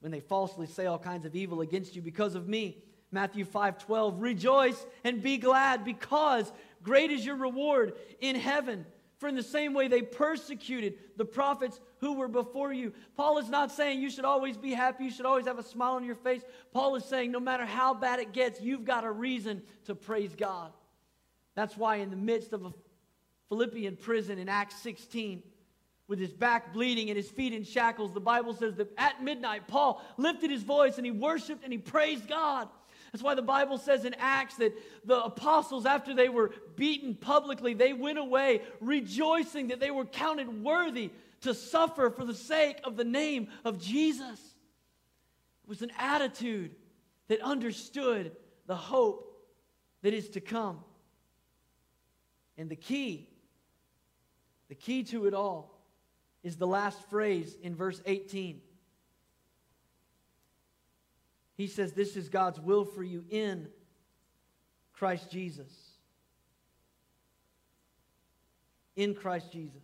when 0.00 0.10
they 0.10 0.20
falsely 0.20 0.66
say 0.66 0.86
all 0.86 0.98
kinds 0.98 1.26
of 1.26 1.36
evil 1.36 1.60
against 1.60 1.94
you 1.94 2.02
because 2.02 2.34
of 2.34 2.48
me. 2.48 2.82
Matthew 3.10 3.44
5 3.44 3.78
12, 3.78 4.20
rejoice 4.20 4.86
and 5.02 5.22
be 5.22 5.38
glad 5.38 5.84
because 5.84 6.50
great 6.82 7.10
is 7.10 7.24
your 7.24 7.36
reward 7.36 7.94
in 8.20 8.36
heaven. 8.36 8.84
For 9.18 9.28
in 9.28 9.34
the 9.34 9.42
same 9.42 9.74
way 9.74 9.88
they 9.88 10.02
persecuted 10.02 10.94
the 11.16 11.24
prophets 11.24 11.80
who 11.98 12.14
were 12.14 12.28
before 12.28 12.72
you. 12.72 12.92
Paul 13.16 13.38
is 13.38 13.48
not 13.48 13.72
saying 13.72 14.00
you 14.00 14.10
should 14.10 14.24
always 14.24 14.56
be 14.56 14.72
happy, 14.72 15.04
you 15.04 15.10
should 15.10 15.26
always 15.26 15.46
have 15.46 15.58
a 15.58 15.62
smile 15.64 15.94
on 15.94 16.04
your 16.04 16.14
face. 16.14 16.42
Paul 16.72 16.94
is 16.94 17.04
saying 17.04 17.32
no 17.32 17.40
matter 17.40 17.66
how 17.66 17.94
bad 17.94 18.20
it 18.20 18.32
gets, 18.32 18.60
you've 18.60 18.84
got 18.84 19.04
a 19.04 19.10
reason 19.10 19.62
to 19.86 19.96
praise 19.96 20.34
God. 20.36 20.72
That's 21.56 21.76
why, 21.76 21.96
in 21.96 22.10
the 22.10 22.16
midst 22.16 22.52
of 22.52 22.64
a 22.64 22.72
Philippian 23.48 23.96
prison 23.96 24.38
in 24.38 24.48
Acts 24.48 24.76
16, 24.76 25.42
with 26.06 26.20
his 26.20 26.32
back 26.32 26.72
bleeding 26.72 27.10
and 27.10 27.16
his 27.16 27.28
feet 27.28 27.52
in 27.52 27.64
shackles, 27.64 28.12
the 28.12 28.20
Bible 28.20 28.54
says 28.54 28.76
that 28.76 28.92
at 28.96 29.22
midnight, 29.22 29.66
Paul 29.66 30.02
lifted 30.16 30.50
his 30.50 30.62
voice 30.62 30.96
and 30.96 31.04
he 31.04 31.12
worshiped 31.12 31.64
and 31.64 31.72
he 31.72 31.78
praised 31.78 32.28
God. 32.28 32.68
That's 33.12 33.22
why 33.22 33.34
the 33.34 33.42
Bible 33.42 33.78
says 33.78 34.04
in 34.04 34.14
Acts 34.18 34.56
that 34.56 34.74
the 35.04 35.22
apostles, 35.22 35.86
after 35.86 36.14
they 36.14 36.28
were 36.28 36.52
beaten 36.76 37.14
publicly, 37.14 37.74
they 37.74 37.92
went 37.92 38.18
away 38.18 38.62
rejoicing 38.80 39.68
that 39.68 39.80
they 39.80 39.90
were 39.90 40.04
counted 40.04 40.62
worthy 40.62 41.10
to 41.42 41.54
suffer 41.54 42.10
for 42.10 42.24
the 42.24 42.34
sake 42.34 42.80
of 42.84 42.96
the 42.96 43.04
name 43.04 43.48
of 43.64 43.80
Jesus. 43.80 44.38
It 45.64 45.68
was 45.68 45.82
an 45.82 45.92
attitude 45.98 46.74
that 47.28 47.40
understood 47.40 48.32
the 48.66 48.76
hope 48.76 49.24
that 50.02 50.12
is 50.12 50.28
to 50.30 50.40
come. 50.40 50.80
And 52.56 52.68
the 52.68 52.76
key, 52.76 53.28
the 54.68 54.74
key 54.74 55.04
to 55.04 55.26
it 55.26 55.34
all, 55.34 55.78
is 56.42 56.56
the 56.56 56.66
last 56.66 57.08
phrase 57.08 57.56
in 57.62 57.74
verse 57.74 58.00
18. 58.04 58.60
He 61.58 61.66
says, 61.66 61.92
This 61.92 62.16
is 62.16 62.30
God's 62.30 62.58
will 62.58 62.86
for 62.86 63.02
you 63.02 63.24
in 63.28 63.68
Christ 64.94 65.30
Jesus. 65.30 65.70
In 68.96 69.14
Christ 69.14 69.52
Jesus. 69.52 69.82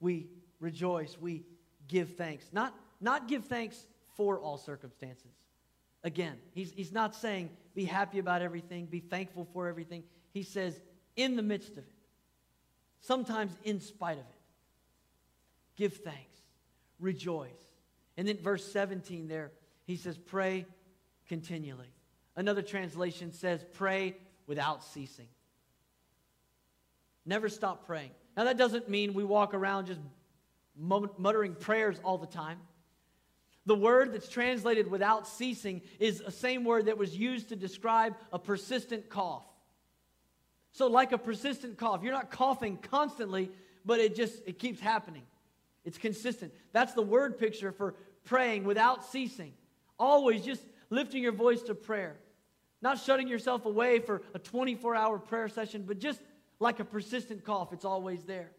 We 0.00 0.26
rejoice. 0.58 1.16
We 1.18 1.44
give 1.86 2.16
thanks. 2.16 2.46
Not, 2.52 2.74
not 3.00 3.28
give 3.28 3.44
thanks 3.44 3.86
for 4.16 4.40
all 4.40 4.58
circumstances. 4.58 5.32
Again, 6.02 6.36
he's, 6.52 6.72
he's 6.72 6.92
not 6.92 7.14
saying 7.14 7.50
be 7.74 7.84
happy 7.84 8.18
about 8.18 8.42
everything, 8.42 8.86
be 8.86 9.00
thankful 9.00 9.46
for 9.52 9.68
everything. 9.68 10.02
He 10.32 10.42
says 10.42 10.80
in 11.14 11.36
the 11.36 11.42
midst 11.42 11.72
of 11.72 11.78
it, 11.78 11.94
sometimes 13.00 13.56
in 13.62 13.80
spite 13.80 14.18
of 14.18 14.24
it, 14.24 14.40
give 15.76 15.94
thanks, 15.98 16.38
rejoice. 16.98 17.69
And 18.20 18.28
then 18.28 18.36
verse 18.36 18.70
17 18.70 19.28
there, 19.28 19.50
he 19.86 19.96
says, 19.96 20.18
pray 20.18 20.66
continually. 21.26 21.88
Another 22.36 22.60
translation 22.60 23.32
says, 23.32 23.64
pray 23.72 24.14
without 24.46 24.84
ceasing. 24.84 25.28
Never 27.24 27.48
stop 27.48 27.86
praying. 27.86 28.10
Now, 28.36 28.44
that 28.44 28.58
doesn't 28.58 28.90
mean 28.90 29.14
we 29.14 29.24
walk 29.24 29.54
around 29.54 29.86
just 29.86 30.00
muttering 30.76 31.54
prayers 31.54 31.98
all 32.04 32.18
the 32.18 32.26
time. 32.26 32.58
The 33.64 33.74
word 33.74 34.12
that's 34.12 34.28
translated 34.28 34.90
without 34.90 35.26
ceasing 35.26 35.80
is 35.98 36.18
the 36.18 36.30
same 36.30 36.64
word 36.64 36.86
that 36.86 36.98
was 36.98 37.16
used 37.16 37.48
to 37.48 37.56
describe 37.56 38.16
a 38.34 38.38
persistent 38.38 39.08
cough. 39.08 39.46
So, 40.72 40.88
like 40.88 41.12
a 41.12 41.18
persistent 41.18 41.78
cough, 41.78 42.02
you're 42.02 42.12
not 42.12 42.30
coughing 42.30 42.76
constantly, 42.76 43.50
but 43.82 43.98
it 43.98 44.14
just 44.14 44.42
it 44.44 44.58
keeps 44.58 44.78
happening. 44.78 45.22
It's 45.84 45.98
consistent. 45.98 46.52
That's 46.72 46.92
the 46.92 47.02
word 47.02 47.38
picture 47.38 47.72
for 47.72 47.94
praying 48.30 48.62
without 48.62 49.04
ceasing. 49.04 49.52
Always 49.98 50.44
just 50.44 50.62
lifting 50.88 51.20
your 51.20 51.32
voice 51.32 51.62
to 51.62 51.74
prayer. 51.74 52.16
Not 52.80 53.00
shutting 53.00 53.26
yourself 53.26 53.66
away 53.66 53.98
for 53.98 54.22
a 54.32 54.38
24 54.38 54.94
hour 54.94 55.18
prayer 55.18 55.48
session, 55.48 55.82
but 55.84 55.98
just 55.98 56.20
like 56.60 56.78
a 56.78 56.84
persistent 56.84 57.44
cough, 57.44 57.72
it's 57.72 57.84
always 57.84 58.22
there. 58.22 58.52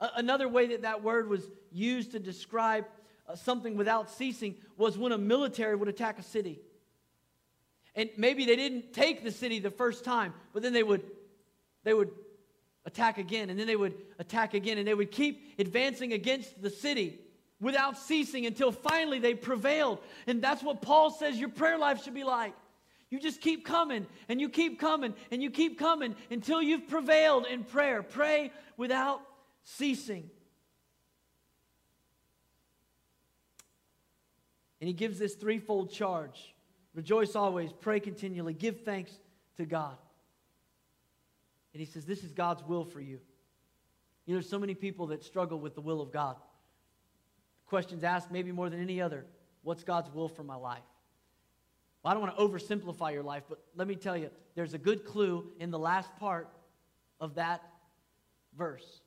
A- 0.00 0.12
another 0.16 0.48
way 0.48 0.68
that 0.68 0.80
that 0.82 1.04
word 1.04 1.28
was 1.28 1.42
used 1.70 2.12
to 2.12 2.18
describe 2.18 2.86
uh, 3.28 3.34
something 3.34 3.76
without 3.76 4.10
ceasing 4.10 4.54
was 4.78 4.96
when 4.96 5.12
a 5.12 5.18
military 5.18 5.76
would 5.76 5.88
attack 5.88 6.18
a 6.18 6.22
city. 6.22 6.58
And 7.94 8.08
maybe 8.16 8.46
they 8.46 8.56
didn't 8.56 8.94
take 8.94 9.24
the 9.24 9.30
city 9.30 9.58
the 9.58 9.70
first 9.70 10.04
time, 10.06 10.32
but 10.54 10.62
then 10.62 10.72
they 10.72 10.82
would 10.82 11.02
they 11.84 11.92
would 11.92 12.12
attack 12.86 13.18
again 13.18 13.50
and 13.50 13.58
then 13.60 13.66
they 13.66 13.76
would 13.76 13.94
attack 14.18 14.54
again 14.54 14.78
and 14.78 14.88
they 14.88 14.94
would 14.94 15.10
keep 15.10 15.54
advancing 15.58 16.14
against 16.14 16.62
the 16.62 16.70
city 16.70 17.18
without 17.60 17.98
ceasing 17.98 18.46
until 18.46 18.72
finally 18.72 19.18
they 19.18 19.34
prevailed. 19.34 19.98
And 20.26 20.42
that's 20.42 20.62
what 20.62 20.82
Paul 20.82 21.10
says 21.10 21.38
your 21.38 21.48
prayer 21.48 21.78
life 21.78 22.04
should 22.04 22.14
be 22.14 22.24
like. 22.24 22.54
You 23.10 23.18
just 23.18 23.40
keep 23.40 23.64
coming 23.64 24.06
and 24.28 24.40
you 24.40 24.48
keep 24.48 24.78
coming 24.78 25.14
and 25.30 25.42
you 25.42 25.50
keep 25.50 25.78
coming 25.78 26.14
until 26.30 26.60
you've 26.60 26.88
prevailed 26.88 27.46
in 27.46 27.64
prayer. 27.64 28.02
Pray 28.02 28.52
without 28.76 29.22
ceasing. 29.64 30.28
And 34.80 34.86
he 34.86 34.94
gives 34.94 35.18
this 35.18 35.34
threefold 35.34 35.90
charge 35.90 36.54
rejoice 36.94 37.36
always, 37.36 37.72
pray 37.72 38.00
continually, 38.00 38.54
give 38.54 38.80
thanks 38.80 39.12
to 39.56 39.64
God. 39.64 39.96
And 41.72 41.80
he 41.80 41.86
says, 41.86 42.04
This 42.04 42.24
is 42.24 42.32
God's 42.32 42.62
will 42.64 42.84
for 42.84 43.00
you. 43.00 43.20
You 44.26 44.34
know, 44.34 44.40
there's 44.40 44.48
so 44.48 44.58
many 44.58 44.74
people 44.74 45.08
that 45.08 45.24
struggle 45.24 45.58
with 45.58 45.74
the 45.74 45.80
will 45.80 46.00
of 46.00 46.12
God. 46.12 46.36
Questions 47.68 48.02
asked, 48.02 48.30
maybe 48.30 48.50
more 48.50 48.68
than 48.68 48.80
any 48.80 49.00
other 49.00 49.24
What's 49.62 49.84
God's 49.84 50.10
will 50.14 50.28
for 50.28 50.42
my 50.42 50.54
life? 50.54 50.82
Well, 52.02 52.10
I 52.10 52.14
don't 52.14 52.22
want 52.22 52.36
to 52.36 52.42
oversimplify 52.42 53.12
your 53.12 53.22
life, 53.22 53.42
but 53.48 53.58
let 53.76 53.86
me 53.86 53.96
tell 53.96 54.16
you, 54.16 54.30
there's 54.54 54.72
a 54.72 54.78
good 54.78 55.04
clue 55.04 55.50
in 55.58 55.70
the 55.70 55.78
last 55.78 56.14
part 56.16 56.48
of 57.20 57.34
that 57.34 57.62
verse. 58.56 59.00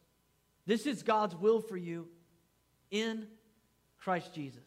This 0.66 0.86
is 0.86 1.02
God's 1.02 1.36
will 1.36 1.62
for 1.62 1.78
you 1.78 2.08
in 2.92 3.28
Christ 3.98 4.36
Jesus. 4.36 4.60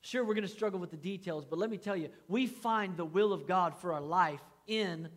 Sure, 0.00 0.24
we're 0.24 0.34
going 0.34 0.46
to 0.46 0.48
struggle 0.48 0.78
with 0.78 0.90
the 0.90 0.96
details, 0.96 1.44
but 1.44 1.58
let 1.58 1.70
me 1.70 1.76
tell 1.76 1.96
you, 1.96 2.08
we 2.28 2.46
find 2.46 2.96
the 2.96 3.04
will 3.04 3.32
of 3.32 3.48
God 3.48 3.76
for 3.80 3.92
our 3.92 4.00
life 4.00 4.42
in 4.66 5.08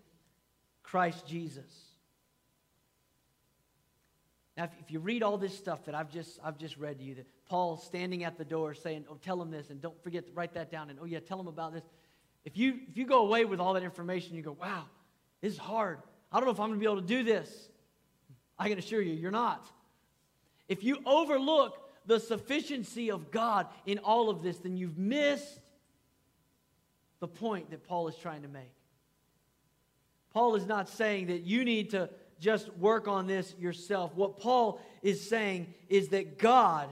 Christ 0.81 1.27
Jesus. 1.27 1.90
Now, 4.61 4.65
if, 4.65 4.79
if, 4.79 4.91
you 4.91 4.99
read 4.99 5.23
all 5.23 5.39
this 5.39 5.57
stuff 5.57 5.85
that 5.85 5.95
I've 5.95 6.11
just, 6.11 6.39
I've 6.43 6.59
just 6.59 6.77
read 6.77 6.99
to 6.99 7.03
you, 7.03 7.15
that 7.15 7.25
Paul 7.49 7.77
standing 7.77 8.23
at 8.23 8.37
the 8.37 8.45
door 8.45 8.75
saying, 8.75 9.05
oh, 9.09 9.17
tell 9.19 9.41
him 9.41 9.49
this, 9.49 9.71
and 9.71 9.81
don't 9.81 9.99
forget 10.03 10.27
to 10.27 10.31
write 10.33 10.53
that 10.53 10.69
down, 10.69 10.91
and 10.91 10.99
oh, 11.01 11.05
yeah, 11.05 11.19
tell 11.19 11.39
him 11.39 11.47
about 11.47 11.73
this. 11.73 11.81
If 12.45 12.55
you, 12.55 12.75
if 12.87 12.95
you 12.95 13.07
go 13.07 13.25
away 13.25 13.43
with 13.43 13.59
all 13.59 13.73
that 13.73 13.81
information, 13.81 14.35
you 14.35 14.43
go, 14.43 14.55
wow, 14.61 14.83
this 15.41 15.53
is 15.53 15.57
hard. 15.57 15.97
I 16.31 16.37
don't 16.37 16.45
know 16.45 16.51
if 16.51 16.59
I'm 16.59 16.67
going 16.67 16.79
to 16.79 16.79
be 16.79 16.85
able 16.85 17.01
to 17.01 17.07
do 17.07 17.23
this. 17.23 17.69
I 18.59 18.69
can 18.69 18.77
assure 18.77 19.01
you, 19.01 19.13
you're 19.13 19.31
not. 19.31 19.65
If 20.69 20.83
you 20.83 20.99
overlook 21.07 21.79
the 22.05 22.19
sufficiency 22.19 23.09
of 23.09 23.31
God 23.31 23.65
in 23.87 23.97
all 23.97 24.29
of 24.29 24.43
this, 24.43 24.59
then 24.59 24.77
you've 24.77 24.99
missed 24.99 25.59
the 27.19 27.27
point 27.27 27.71
that 27.71 27.83
Paul 27.83 28.07
is 28.09 28.15
trying 28.15 28.43
to 28.43 28.47
make. 28.47 28.75
Paul 30.31 30.53
is 30.53 30.67
not 30.67 30.87
saying 30.87 31.27
that 31.27 31.41
you 31.47 31.65
need 31.65 31.89
to 31.89 32.11
just 32.41 32.75
work 32.77 33.07
on 33.07 33.27
this 33.27 33.55
yourself. 33.59 34.15
What 34.15 34.39
Paul 34.39 34.81
is 35.03 35.29
saying 35.29 35.73
is 35.87 36.09
that 36.09 36.39
God 36.39 36.89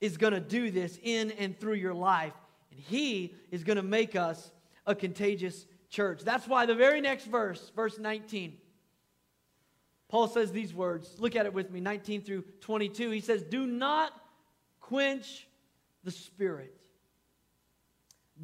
is 0.00 0.16
going 0.16 0.32
to 0.32 0.40
do 0.40 0.70
this 0.70 0.98
in 1.02 1.32
and 1.32 1.58
through 1.58 1.74
your 1.74 1.92
life, 1.92 2.32
and 2.70 2.80
He 2.80 3.34
is 3.50 3.64
going 3.64 3.76
to 3.76 3.82
make 3.82 4.14
us 4.14 4.50
a 4.86 4.94
contagious 4.94 5.66
church. 5.90 6.22
That's 6.22 6.46
why 6.46 6.66
the 6.66 6.74
very 6.74 7.00
next 7.00 7.24
verse, 7.26 7.70
verse 7.74 7.98
19, 7.98 8.56
Paul 10.08 10.28
says 10.28 10.52
these 10.52 10.72
words. 10.72 11.16
Look 11.18 11.36
at 11.36 11.46
it 11.46 11.52
with 11.52 11.70
me, 11.70 11.80
19 11.80 12.22
through 12.22 12.44
22. 12.60 13.10
He 13.10 13.20
says, 13.20 13.42
Do 13.42 13.66
not 13.66 14.12
quench 14.80 15.48
the 16.04 16.10
Spirit. 16.12 16.74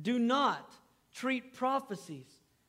Do 0.02 0.18
not 0.18 0.70
treat 1.14 1.54
prophecies 1.54 2.26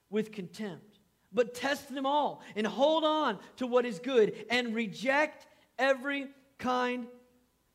with 0.10 0.32
contempt, 0.32 0.97
but 1.34 1.54
test 1.54 1.94
them 1.94 2.06
all 2.06 2.42
and 2.56 2.66
hold 2.66 3.04
on 3.04 3.40
to 3.58 3.68
what 3.68 3.86
is 3.86 4.00
good 4.00 4.46
and 4.50 4.74
reject 4.74 5.46
every 5.78 6.28
kind 6.58 7.08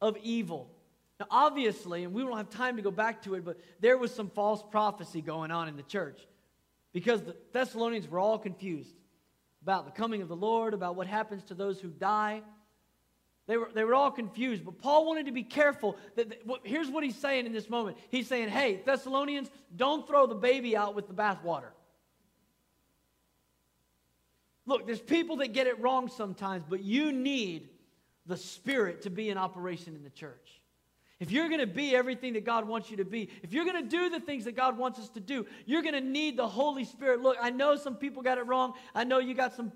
of 0.00 0.16
evil. 0.22 0.70
Now, 1.20 1.26
obviously, 1.30 2.04
and 2.04 2.12
we 2.12 2.22
don't 2.22 2.36
have 2.36 2.50
time 2.50 2.76
to 2.76 2.82
go 2.82 2.90
back 2.90 3.22
to 3.22 3.34
it, 3.34 3.44
but 3.44 3.58
there 3.80 3.96
was 3.96 4.12
some 4.12 4.28
false 4.30 4.62
prophecy 4.70 5.20
going 5.20 5.50
on 5.50 5.68
in 5.68 5.76
the 5.76 5.82
church 5.82 6.20
because 6.92 7.22
the 7.22 7.36
Thessalonians 7.52 8.08
were 8.08 8.18
all 8.18 8.38
confused 8.38 8.94
about 9.62 9.84
the 9.84 9.92
coming 9.92 10.22
of 10.22 10.28
the 10.28 10.36
Lord, 10.36 10.74
about 10.74 10.96
what 10.96 11.06
happens 11.06 11.44
to 11.44 11.54
those 11.54 11.80
who 11.80 11.88
die. 11.88 12.42
They 13.46 13.56
were, 13.56 13.70
they 13.72 13.84
were 13.84 13.94
all 13.94 14.10
confused, 14.10 14.64
but 14.64 14.78
Paul 14.78 15.06
wanted 15.06 15.26
to 15.26 15.32
be 15.32 15.42
careful. 15.42 15.96
That, 16.16 16.30
that 16.30 16.38
here's 16.64 16.88
what 16.88 17.04
he's 17.04 17.16
saying 17.16 17.46
in 17.46 17.52
this 17.52 17.68
moment. 17.68 17.98
He's 18.08 18.26
saying, 18.26 18.48
hey, 18.48 18.80
Thessalonians, 18.84 19.50
don't 19.76 20.06
throw 20.06 20.26
the 20.26 20.34
baby 20.34 20.76
out 20.76 20.94
with 20.94 21.06
the 21.06 21.14
bathwater. 21.14 21.70
Look, 24.66 24.86
there's 24.86 25.00
people 25.00 25.36
that 25.36 25.52
get 25.52 25.66
it 25.66 25.80
wrong 25.80 26.08
sometimes, 26.08 26.64
but 26.68 26.82
you 26.82 27.12
need 27.12 27.68
the 28.26 28.36
Spirit 28.36 29.02
to 29.02 29.10
be 29.10 29.28
in 29.28 29.38
operation 29.38 29.96
in 29.96 30.04
the 30.04 30.10
church. 30.10 30.60
If 31.18 31.30
you're 31.30 31.48
going 31.48 31.60
to 31.60 31.66
be 31.68 31.94
everything 31.94 32.32
that 32.32 32.44
God 32.44 32.66
wants 32.66 32.90
you 32.90 32.96
to 32.96 33.04
be, 33.04 33.28
if 33.42 33.52
you're 33.52 33.64
going 33.64 33.82
to 33.82 33.88
do 33.88 34.10
the 34.10 34.18
things 34.18 34.44
that 34.44 34.56
God 34.56 34.76
wants 34.76 34.98
us 34.98 35.08
to 35.10 35.20
do, 35.20 35.46
you're 35.66 35.82
going 35.82 35.94
to 35.94 36.00
need 36.00 36.36
the 36.36 36.48
Holy 36.48 36.84
Spirit. 36.84 37.20
Look, 37.20 37.36
I 37.40 37.50
know 37.50 37.76
some 37.76 37.94
people 37.94 38.22
got 38.22 38.38
it 38.38 38.46
wrong. 38.46 38.74
I 38.94 39.04
know 39.04 39.18
you 39.18 39.34
got 39.34 39.54
some 39.54 39.72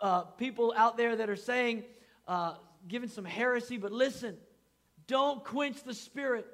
uh, 0.00 0.22
people 0.22 0.72
out 0.76 0.96
there 0.96 1.16
that 1.16 1.28
are 1.28 1.36
saying, 1.36 1.84
uh, 2.26 2.54
giving 2.86 3.08
some 3.08 3.24
heresy, 3.24 3.76
but 3.76 3.92
listen, 3.92 4.36
don't 5.06 5.44
quench 5.44 5.82
the 5.82 5.94
spirit. 5.94 6.46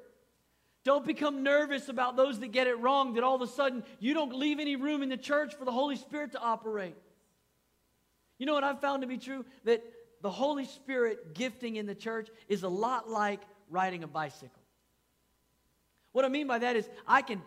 Don't 0.83 1.05
become 1.05 1.43
nervous 1.43 1.89
about 1.89 2.15
those 2.15 2.39
that 2.39 2.49
get 2.49 2.67
it 2.67 2.79
wrong, 2.79 3.13
that 3.13 3.23
all 3.23 3.35
of 3.35 3.41
a 3.41 3.47
sudden 3.47 3.83
you 3.99 4.13
don't 4.13 4.33
leave 4.33 4.59
any 4.59 4.75
room 4.75 5.01
in 5.01 5.09
the 5.09 5.17
church 5.17 5.55
for 5.55 5.65
the 5.65 5.71
Holy 5.71 5.95
Spirit 5.95 6.33
to 6.33 6.39
operate. 6.39 6.95
You 8.37 8.45
know 8.45 8.53
what 8.53 8.63
I've 8.63 8.81
found 8.81 9.01
to 9.01 9.07
be 9.07 9.17
true? 9.17 9.45
That 9.63 9.83
the 10.21 10.31
Holy 10.31 10.65
Spirit 10.65 11.33
gifting 11.33 11.75
in 11.75 11.85
the 11.85 11.95
church 11.95 12.29
is 12.47 12.63
a 12.63 12.69
lot 12.69 13.09
like 13.09 13.41
riding 13.69 14.03
a 14.03 14.07
bicycle. 14.07 14.61
What 16.11 16.25
I 16.25 16.29
mean 16.29 16.47
by 16.47 16.59
that 16.59 16.75
is, 16.75 16.89
I 17.07 17.21
can 17.21 17.41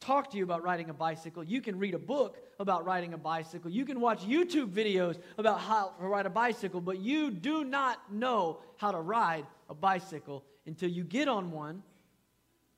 talk 0.00 0.30
to 0.30 0.36
you 0.36 0.44
about 0.44 0.62
riding 0.62 0.90
a 0.90 0.94
bicycle. 0.94 1.42
You 1.42 1.60
can 1.60 1.78
read 1.78 1.94
a 1.94 1.98
book 1.98 2.38
about 2.58 2.84
riding 2.84 3.14
a 3.14 3.18
bicycle. 3.18 3.70
You 3.70 3.84
can 3.84 4.00
watch 4.00 4.20
YouTube 4.26 4.70
videos 4.70 5.18
about 5.38 5.60
how 5.60 5.92
to 5.98 6.06
ride 6.06 6.26
a 6.26 6.30
bicycle, 6.30 6.80
but 6.80 6.98
you 6.98 7.30
do 7.30 7.64
not 7.64 8.12
know 8.12 8.60
how 8.76 8.90
to 8.90 9.00
ride 9.00 9.46
a 9.68 9.74
bicycle 9.74 10.44
until 10.66 10.88
you 10.88 11.04
get 11.04 11.28
on 11.28 11.50
one 11.50 11.82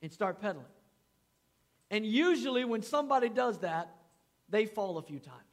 and 0.02 0.12
start 0.12 0.40
pedaling. 0.40 0.66
And 1.90 2.06
usually, 2.06 2.64
when 2.64 2.82
somebody 2.82 3.28
does 3.28 3.58
that, 3.58 3.94
they 4.48 4.66
fall 4.66 4.98
a 4.98 5.02
few 5.02 5.18
times. 5.18 5.49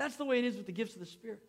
That's 0.00 0.16
the 0.16 0.24
way 0.24 0.38
it 0.38 0.46
is 0.46 0.56
with 0.56 0.64
the 0.64 0.72
gifts 0.72 0.94
of 0.94 1.00
the 1.00 1.06
Spirit. 1.06 1.42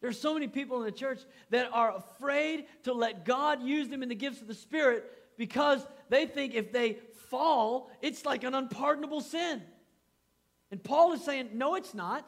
There 0.00 0.10
are 0.10 0.12
so 0.12 0.34
many 0.34 0.48
people 0.48 0.78
in 0.78 0.84
the 0.84 0.90
church 0.90 1.20
that 1.50 1.70
are 1.72 1.94
afraid 1.94 2.66
to 2.82 2.92
let 2.92 3.24
God 3.24 3.62
use 3.62 3.88
them 3.88 4.02
in 4.02 4.08
the 4.08 4.16
gifts 4.16 4.40
of 4.40 4.48
the 4.48 4.54
Spirit 4.54 5.08
because 5.38 5.86
they 6.08 6.26
think 6.26 6.54
if 6.54 6.72
they 6.72 6.98
fall, 7.28 7.88
it's 8.02 8.26
like 8.26 8.42
an 8.42 8.52
unpardonable 8.52 9.20
sin. 9.20 9.62
And 10.72 10.82
Paul 10.82 11.12
is 11.12 11.22
saying, 11.24 11.50
no, 11.54 11.76
it's 11.76 11.94
not. 11.94 12.26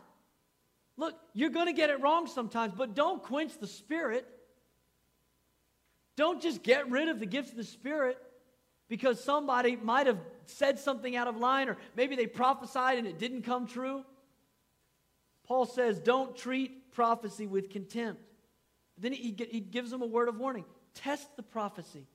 Look, 0.97 1.17
you're 1.35 1.51
going 1.51 1.67
to 1.67 1.73
get 1.73 1.91
it 1.91 2.01
wrong 2.01 2.29
sometimes, 2.29 2.73
but 2.73 2.95
don't 2.95 3.21
quench 3.21 3.59
the 3.59 3.67
spirit. 3.67 4.25
Don't 6.15 6.41
just 6.41 6.63
get 6.63 6.89
rid 6.89 7.09
of 7.09 7.19
the 7.19 7.27
gifts 7.27 7.51
of 7.51 7.57
the 7.57 7.65
Spirit 7.65 8.19
because 8.89 9.23
somebody 9.23 9.75
might 9.75 10.07
have 10.07 10.21
said 10.45 10.79
something 10.79 11.17
out 11.17 11.27
of 11.27 11.37
line 11.39 11.69
or 11.69 11.77
maybe 11.97 12.15
they 12.15 12.29
prophesied 12.29 12.99
and 12.99 13.07
it 13.09 13.19
didn't 13.19 13.43
come 13.43 13.67
true. 13.67 14.05
Paul 15.47 15.65
says, 15.65 15.99
don't 15.99 16.37
treat 16.37 16.93
prophecy 16.93 17.47
with 17.47 17.71
contempt. 17.71 18.21
Then 18.99 19.13
he, 19.13 19.37
he 19.51 19.61
gives 19.61 19.91
them 19.91 20.03
a 20.03 20.07
word 20.07 20.29
of 20.29 20.39
warning 20.39 20.65
test 20.95 21.37
the 21.37 21.43
prophecy. 21.43 22.07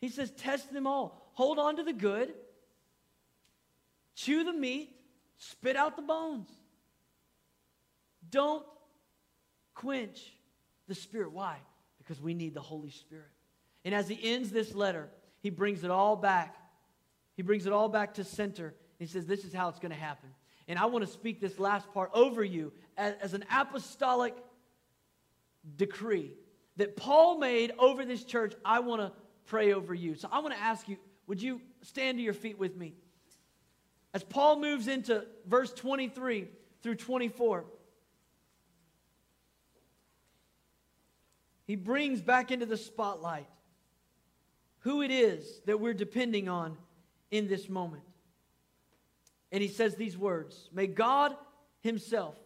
He 0.00 0.08
says, 0.08 0.30
test 0.30 0.72
them 0.72 0.86
all. 0.86 1.30
Hold 1.34 1.58
on 1.58 1.76
to 1.76 1.82
the 1.82 1.92
good, 1.92 2.32
chew 4.14 4.44
the 4.44 4.52
meat, 4.52 4.94
spit 5.36 5.76
out 5.76 5.96
the 5.96 6.02
bones. 6.02 6.48
Don't 8.30 8.64
quench 9.74 10.20
the 10.86 10.94
Spirit. 10.94 11.32
Why? 11.32 11.56
Because 11.98 12.20
we 12.20 12.34
need 12.34 12.54
the 12.54 12.60
Holy 12.60 12.90
Spirit. 12.90 13.30
And 13.84 13.94
as 13.94 14.08
he 14.08 14.18
ends 14.22 14.50
this 14.50 14.74
letter, 14.74 15.08
he 15.40 15.50
brings 15.50 15.84
it 15.84 15.90
all 15.90 16.16
back. 16.16 16.56
He 17.36 17.42
brings 17.42 17.66
it 17.66 17.72
all 17.72 17.88
back 17.88 18.14
to 18.14 18.24
center. 18.24 18.74
He 18.98 19.06
says, 19.06 19.26
This 19.26 19.44
is 19.44 19.52
how 19.52 19.68
it's 19.68 19.78
going 19.78 19.92
to 19.92 19.98
happen. 19.98 20.28
And 20.70 20.78
I 20.78 20.86
want 20.86 21.04
to 21.04 21.10
speak 21.10 21.40
this 21.40 21.58
last 21.58 21.92
part 21.92 22.12
over 22.14 22.44
you 22.44 22.72
as, 22.96 23.14
as 23.20 23.34
an 23.34 23.44
apostolic 23.52 24.36
decree 25.76 26.30
that 26.76 26.96
Paul 26.96 27.38
made 27.38 27.72
over 27.76 28.04
this 28.04 28.22
church. 28.22 28.54
I 28.64 28.78
want 28.78 29.00
to 29.02 29.10
pray 29.46 29.72
over 29.72 29.92
you. 29.92 30.14
So 30.14 30.28
I 30.30 30.38
want 30.38 30.54
to 30.54 30.60
ask 30.60 30.88
you, 30.88 30.96
would 31.26 31.42
you 31.42 31.60
stand 31.82 32.18
to 32.18 32.22
your 32.22 32.34
feet 32.34 32.56
with 32.56 32.76
me? 32.76 32.94
As 34.14 34.22
Paul 34.22 34.60
moves 34.60 34.86
into 34.86 35.26
verse 35.44 35.72
23 35.72 36.46
through 36.84 36.94
24, 36.94 37.64
he 41.66 41.74
brings 41.74 42.20
back 42.20 42.52
into 42.52 42.64
the 42.64 42.76
spotlight 42.76 43.48
who 44.78 45.02
it 45.02 45.10
is 45.10 45.62
that 45.66 45.80
we're 45.80 45.94
depending 45.94 46.48
on 46.48 46.76
in 47.32 47.48
this 47.48 47.68
moment. 47.68 48.04
And 49.52 49.62
he 49.62 49.68
says 49.68 49.94
these 49.94 50.16
words 50.16 50.68
May 50.72 50.86
God 50.86 51.34
Himself, 51.80 52.36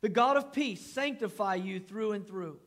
the 0.00 0.08
God 0.08 0.36
of 0.36 0.52
peace, 0.52 0.80
sanctify 0.80 1.56
you 1.56 1.80
through 1.80 2.12
and 2.12 2.26
through. 2.26 2.58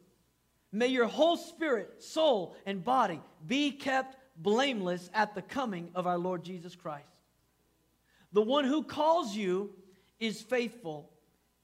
May 0.71 0.87
your 0.87 1.07
whole 1.07 1.37
spirit, 1.37 2.03
soul, 2.03 2.55
and 2.65 2.83
body 2.83 3.21
be 3.47 3.71
kept 3.71 4.17
blameless 4.37 5.09
at 5.13 5.33
the 5.35 5.41
coming 5.41 5.89
of 5.95 6.05
our 6.05 6.17
Lord 6.17 6.43
Jesus 6.43 6.75
Christ. 6.75 7.07
The 8.33 8.41
one 8.41 8.65
who 8.65 8.83
calls 8.83 9.35
you 9.35 9.71
is 10.19 10.41
faithful, 10.41 11.09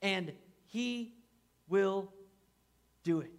and 0.02 0.34
He 0.66 1.14
will 1.68 2.12
do 3.04 3.20
it. 3.20 3.32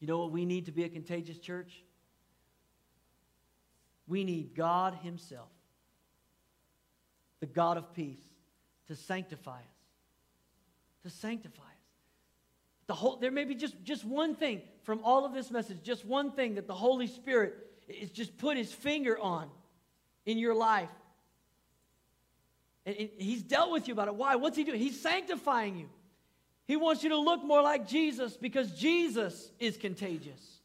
You 0.00 0.08
know 0.08 0.18
what 0.18 0.32
we 0.32 0.44
need 0.44 0.66
to 0.66 0.72
be 0.72 0.84
a 0.84 0.88
contagious 0.88 1.38
church? 1.38 1.84
We 4.06 4.24
need 4.24 4.54
God 4.54 4.98
Himself, 5.02 5.48
the 7.44 7.52
God 7.52 7.76
of 7.76 7.92
peace, 7.92 8.22
to 8.88 8.96
sanctify 8.96 9.58
us. 9.58 11.02
To 11.02 11.10
sanctify 11.10 11.62
us. 11.62 11.68
The 12.86 12.94
whole, 12.94 13.16
there 13.16 13.30
may 13.30 13.44
be 13.44 13.54
just, 13.54 13.74
just 13.84 14.02
one 14.02 14.34
thing 14.34 14.62
from 14.82 15.00
all 15.04 15.26
of 15.26 15.34
this 15.34 15.50
message, 15.50 15.82
just 15.82 16.06
one 16.06 16.30
thing 16.30 16.54
that 16.54 16.66
the 16.66 16.74
Holy 16.74 17.06
Spirit 17.06 17.54
is 17.86 18.08
just 18.08 18.38
put 18.38 18.56
his 18.56 18.72
finger 18.72 19.18
on 19.18 19.50
in 20.24 20.38
your 20.38 20.54
life. 20.54 20.88
And, 22.86 22.96
and 22.98 23.10
he's 23.18 23.42
dealt 23.42 23.70
with 23.70 23.88
you 23.88 23.92
about 23.92 24.08
it. 24.08 24.14
Why? 24.14 24.36
What's 24.36 24.56
he 24.56 24.64
doing? 24.64 24.80
He's 24.80 24.98
sanctifying 24.98 25.76
you. 25.76 25.90
He 26.66 26.76
wants 26.76 27.02
you 27.02 27.10
to 27.10 27.18
look 27.18 27.44
more 27.44 27.60
like 27.60 27.86
Jesus 27.86 28.38
because 28.38 28.70
Jesus 28.70 29.50
is 29.58 29.76
contagious. 29.76 30.60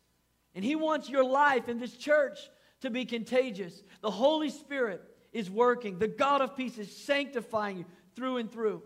And 0.56 0.64
He 0.64 0.76
wants 0.76 1.10
your 1.10 1.26
life 1.26 1.68
in 1.68 1.78
this 1.78 1.98
church 1.98 2.40
to 2.80 2.90
be 2.90 3.04
contagious. 3.04 3.84
The 4.00 4.12
Holy 4.12 4.50
Spirit 4.50 5.04
is 5.32 5.50
working, 5.50 6.00
the 6.00 6.08
God 6.08 6.42
of 6.42 6.56
peace 6.56 6.78
is 6.78 6.96
sanctifying 6.96 7.80
you 7.80 7.86
through 8.16 8.38
and 8.38 8.52
through. 8.52 8.82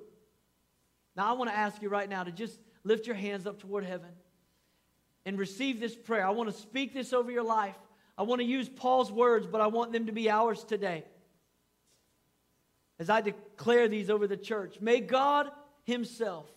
Now, 1.16 1.30
I 1.30 1.34
want 1.34 1.50
to 1.50 1.56
ask 1.56 1.82
you 1.82 1.90
right 1.90 2.10
now 2.10 2.24
to 2.24 2.32
just 2.32 2.60
lift 2.84 3.08
your 3.08 3.16
hands 3.16 3.48
up 3.48 3.60
toward 3.60 3.86
heaven 3.86 4.10
and 5.26 5.38
receive 5.38 5.80
this 5.80 5.96
prayer. 5.96 6.26
I 6.26 6.32
want 6.32 6.50
to 6.50 6.58
speak 6.58 6.94
this 6.94 7.14
over 7.14 7.32
your 7.32 7.44
life. 7.44 7.78
I 8.18 8.24
want 8.24 8.42
to 8.42 8.46
use 8.46 8.68
Paul's 8.68 9.12
words, 9.12 9.48
but 9.48 9.62
I 9.62 9.68
want 9.68 9.92
them 9.92 10.08
to 10.08 10.12
be 10.12 10.30
ours 10.30 10.64
today. 10.64 11.04
As 13.00 13.10
I 13.10 13.22
declare 13.22 13.88
these 13.88 14.10
over 14.10 14.28
the 14.28 14.38
church, 14.38 14.80
may 14.82 15.00
God 15.00 15.50
Himself 15.84 16.50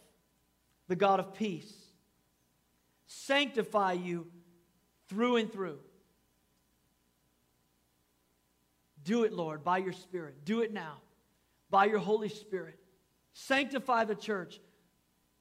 the 0.89 0.97
God 0.97 1.21
of 1.21 1.35
peace, 1.35 1.73
sanctify 3.07 3.93
you 3.93 4.27
through 5.09 5.37
and 5.37 5.53
through. 5.53 5.79
Do 9.07 9.23
it, 9.23 9.33
Lord, 9.33 9.63
by 9.63 9.79
your 9.79 9.93
Spirit. 9.93 10.45
Do 10.45 10.63
it 10.63 10.73
now, 10.73 10.97
by 11.71 11.85
your 11.85 12.01
Holy 12.01 12.29
Spirit. 12.29 12.77
Sanctify 13.35 14.05
the 14.05 14.17
church. 14.17 14.61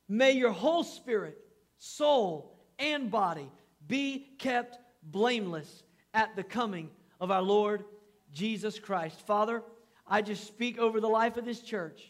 May 0.07 0.33
your 0.33 0.51
whole 0.51 0.83
spirit, 0.83 1.35
soul, 1.79 2.59
and 2.77 3.09
body 3.09 3.49
be 3.87 4.27
kept 4.37 4.77
blameless 5.01 5.83
at 6.13 6.35
the 6.35 6.43
coming 6.43 6.91
of 7.19 7.31
our 7.31 7.41
Lord 7.41 7.85
Jesus 8.31 8.77
Christ. 8.77 9.19
Father, 9.25 9.63
I 10.07 10.21
just 10.21 10.45
speak 10.45 10.77
over 10.77 11.01
the 11.01 11.09
life 11.09 11.35
of 11.35 11.45
this 11.45 11.61
church. 11.61 12.03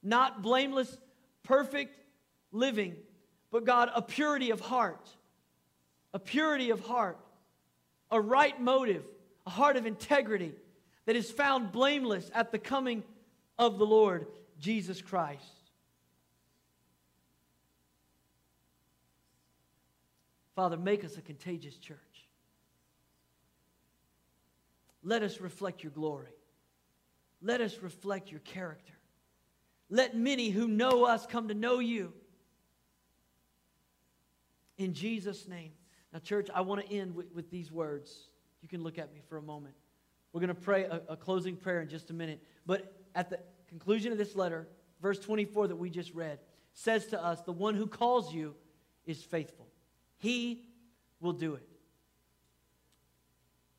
Not 0.00 0.42
blameless, 0.42 0.96
perfect, 1.42 1.98
living, 2.52 2.94
but 3.50 3.64
God, 3.64 3.90
a 3.96 4.02
purity 4.02 4.50
of 4.50 4.60
heart, 4.60 5.10
a 6.12 6.20
purity 6.20 6.70
of 6.70 6.86
heart, 6.86 7.18
a 8.12 8.20
right 8.20 8.60
motive, 8.60 9.02
a 9.44 9.50
heart 9.50 9.76
of 9.76 9.86
integrity 9.86 10.52
that 11.06 11.16
is 11.16 11.30
found 11.30 11.72
blameless 11.72 12.30
at 12.34 12.52
the 12.52 12.58
coming 12.58 13.02
of 13.58 13.78
the 13.78 13.86
Lord 13.86 14.26
Jesus 14.58 15.02
Christ. 15.02 15.42
Father, 20.54 20.76
make 20.76 21.04
us 21.04 21.16
a 21.16 21.20
contagious 21.20 21.76
church. 21.76 21.98
Let 25.02 25.22
us 25.22 25.40
reflect 25.40 25.82
your 25.82 25.92
glory. 25.92 26.32
Let 27.42 27.60
us 27.60 27.78
reflect 27.82 28.30
your 28.30 28.40
character. 28.40 28.94
Let 29.90 30.16
many 30.16 30.48
who 30.48 30.66
know 30.66 31.04
us 31.04 31.26
come 31.26 31.48
to 31.48 31.54
know 31.54 31.78
you. 31.78 32.12
In 34.78 34.94
Jesus' 34.94 35.46
name. 35.46 35.72
Now, 36.12 36.20
church, 36.20 36.48
I 36.54 36.62
want 36.62 36.86
to 36.86 36.92
end 36.92 37.14
with, 37.14 37.32
with 37.32 37.50
these 37.50 37.70
words. 37.70 38.28
You 38.62 38.68
can 38.68 38.82
look 38.82 38.98
at 38.98 39.12
me 39.12 39.20
for 39.28 39.36
a 39.36 39.42
moment. 39.42 39.74
We're 40.34 40.40
going 40.40 40.48
to 40.48 40.60
pray 40.60 40.82
a, 40.82 41.00
a 41.10 41.16
closing 41.16 41.56
prayer 41.56 41.80
in 41.80 41.88
just 41.88 42.10
a 42.10 42.12
minute. 42.12 42.42
But 42.66 42.92
at 43.14 43.30
the 43.30 43.38
conclusion 43.68 44.10
of 44.10 44.18
this 44.18 44.34
letter, 44.34 44.66
verse 45.00 45.20
24 45.20 45.68
that 45.68 45.76
we 45.76 45.88
just 45.88 46.12
read 46.12 46.40
says 46.72 47.06
to 47.06 47.24
us, 47.24 47.40
The 47.42 47.52
one 47.52 47.76
who 47.76 47.86
calls 47.86 48.34
you 48.34 48.56
is 49.06 49.22
faithful. 49.22 49.68
He 50.18 50.64
will 51.20 51.34
do 51.34 51.54
it. 51.54 51.68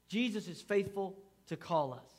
Jesus 0.07 0.47
is 0.47 0.61
faithful 0.61 1.17
to 1.47 1.57
call 1.57 1.93
us. 1.93 2.09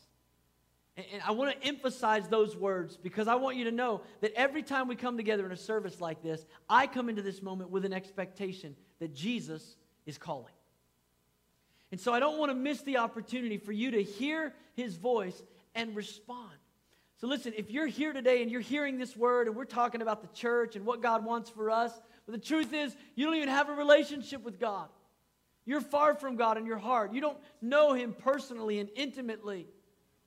And 0.98 1.22
I 1.26 1.30
want 1.30 1.58
to 1.58 1.66
emphasize 1.66 2.28
those 2.28 2.54
words 2.54 2.98
because 2.98 3.28
I 3.28 3.36
want 3.36 3.56
you 3.56 3.64
to 3.64 3.72
know 3.72 4.02
that 4.20 4.32
every 4.34 4.62
time 4.62 4.86
we 4.86 4.96
come 4.96 5.16
together 5.16 5.46
in 5.46 5.52
a 5.52 5.56
service 5.56 5.98
like 5.98 6.22
this, 6.22 6.44
I 6.68 6.86
come 6.86 7.08
into 7.08 7.22
this 7.22 7.40
moment 7.40 7.70
with 7.70 7.86
an 7.86 7.94
expectation 7.94 8.76
that 8.98 9.14
Jesus 9.14 9.76
is 10.04 10.18
calling. 10.18 10.52
And 11.92 12.00
so 12.00 12.12
I 12.12 12.20
don't 12.20 12.38
want 12.38 12.50
to 12.50 12.56
miss 12.56 12.82
the 12.82 12.98
opportunity 12.98 13.58
for 13.58 13.72
you 13.72 13.92
to 13.92 14.02
hear 14.02 14.52
his 14.74 14.96
voice 14.96 15.40
and 15.74 15.94
respond. 15.94 16.52
So 17.18 17.26
listen, 17.26 17.54
if 17.56 17.70
you're 17.70 17.86
here 17.86 18.12
today 18.12 18.42
and 18.42 18.50
you're 18.50 18.60
hearing 18.60 18.98
this 18.98 19.16
word 19.16 19.46
and 19.46 19.56
we're 19.56 19.64
talking 19.64 20.02
about 20.02 20.20
the 20.20 20.36
church 20.36 20.76
and 20.76 20.84
what 20.84 21.00
God 21.00 21.24
wants 21.24 21.48
for 21.48 21.70
us, 21.70 21.92
but 22.26 22.32
the 22.32 22.46
truth 22.46 22.74
is, 22.74 22.94
you 23.14 23.24
don't 23.24 23.36
even 23.36 23.48
have 23.48 23.68
a 23.68 23.72
relationship 23.72 24.42
with 24.42 24.58
God. 24.58 24.88
You're 25.64 25.80
far 25.80 26.14
from 26.14 26.36
God 26.36 26.58
in 26.58 26.66
your 26.66 26.78
heart. 26.78 27.12
You 27.12 27.20
don't 27.20 27.38
know 27.62 27.92
him 27.92 28.14
personally 28.18 28.78
and 28.80 28.88
intimately. 28.94 29.66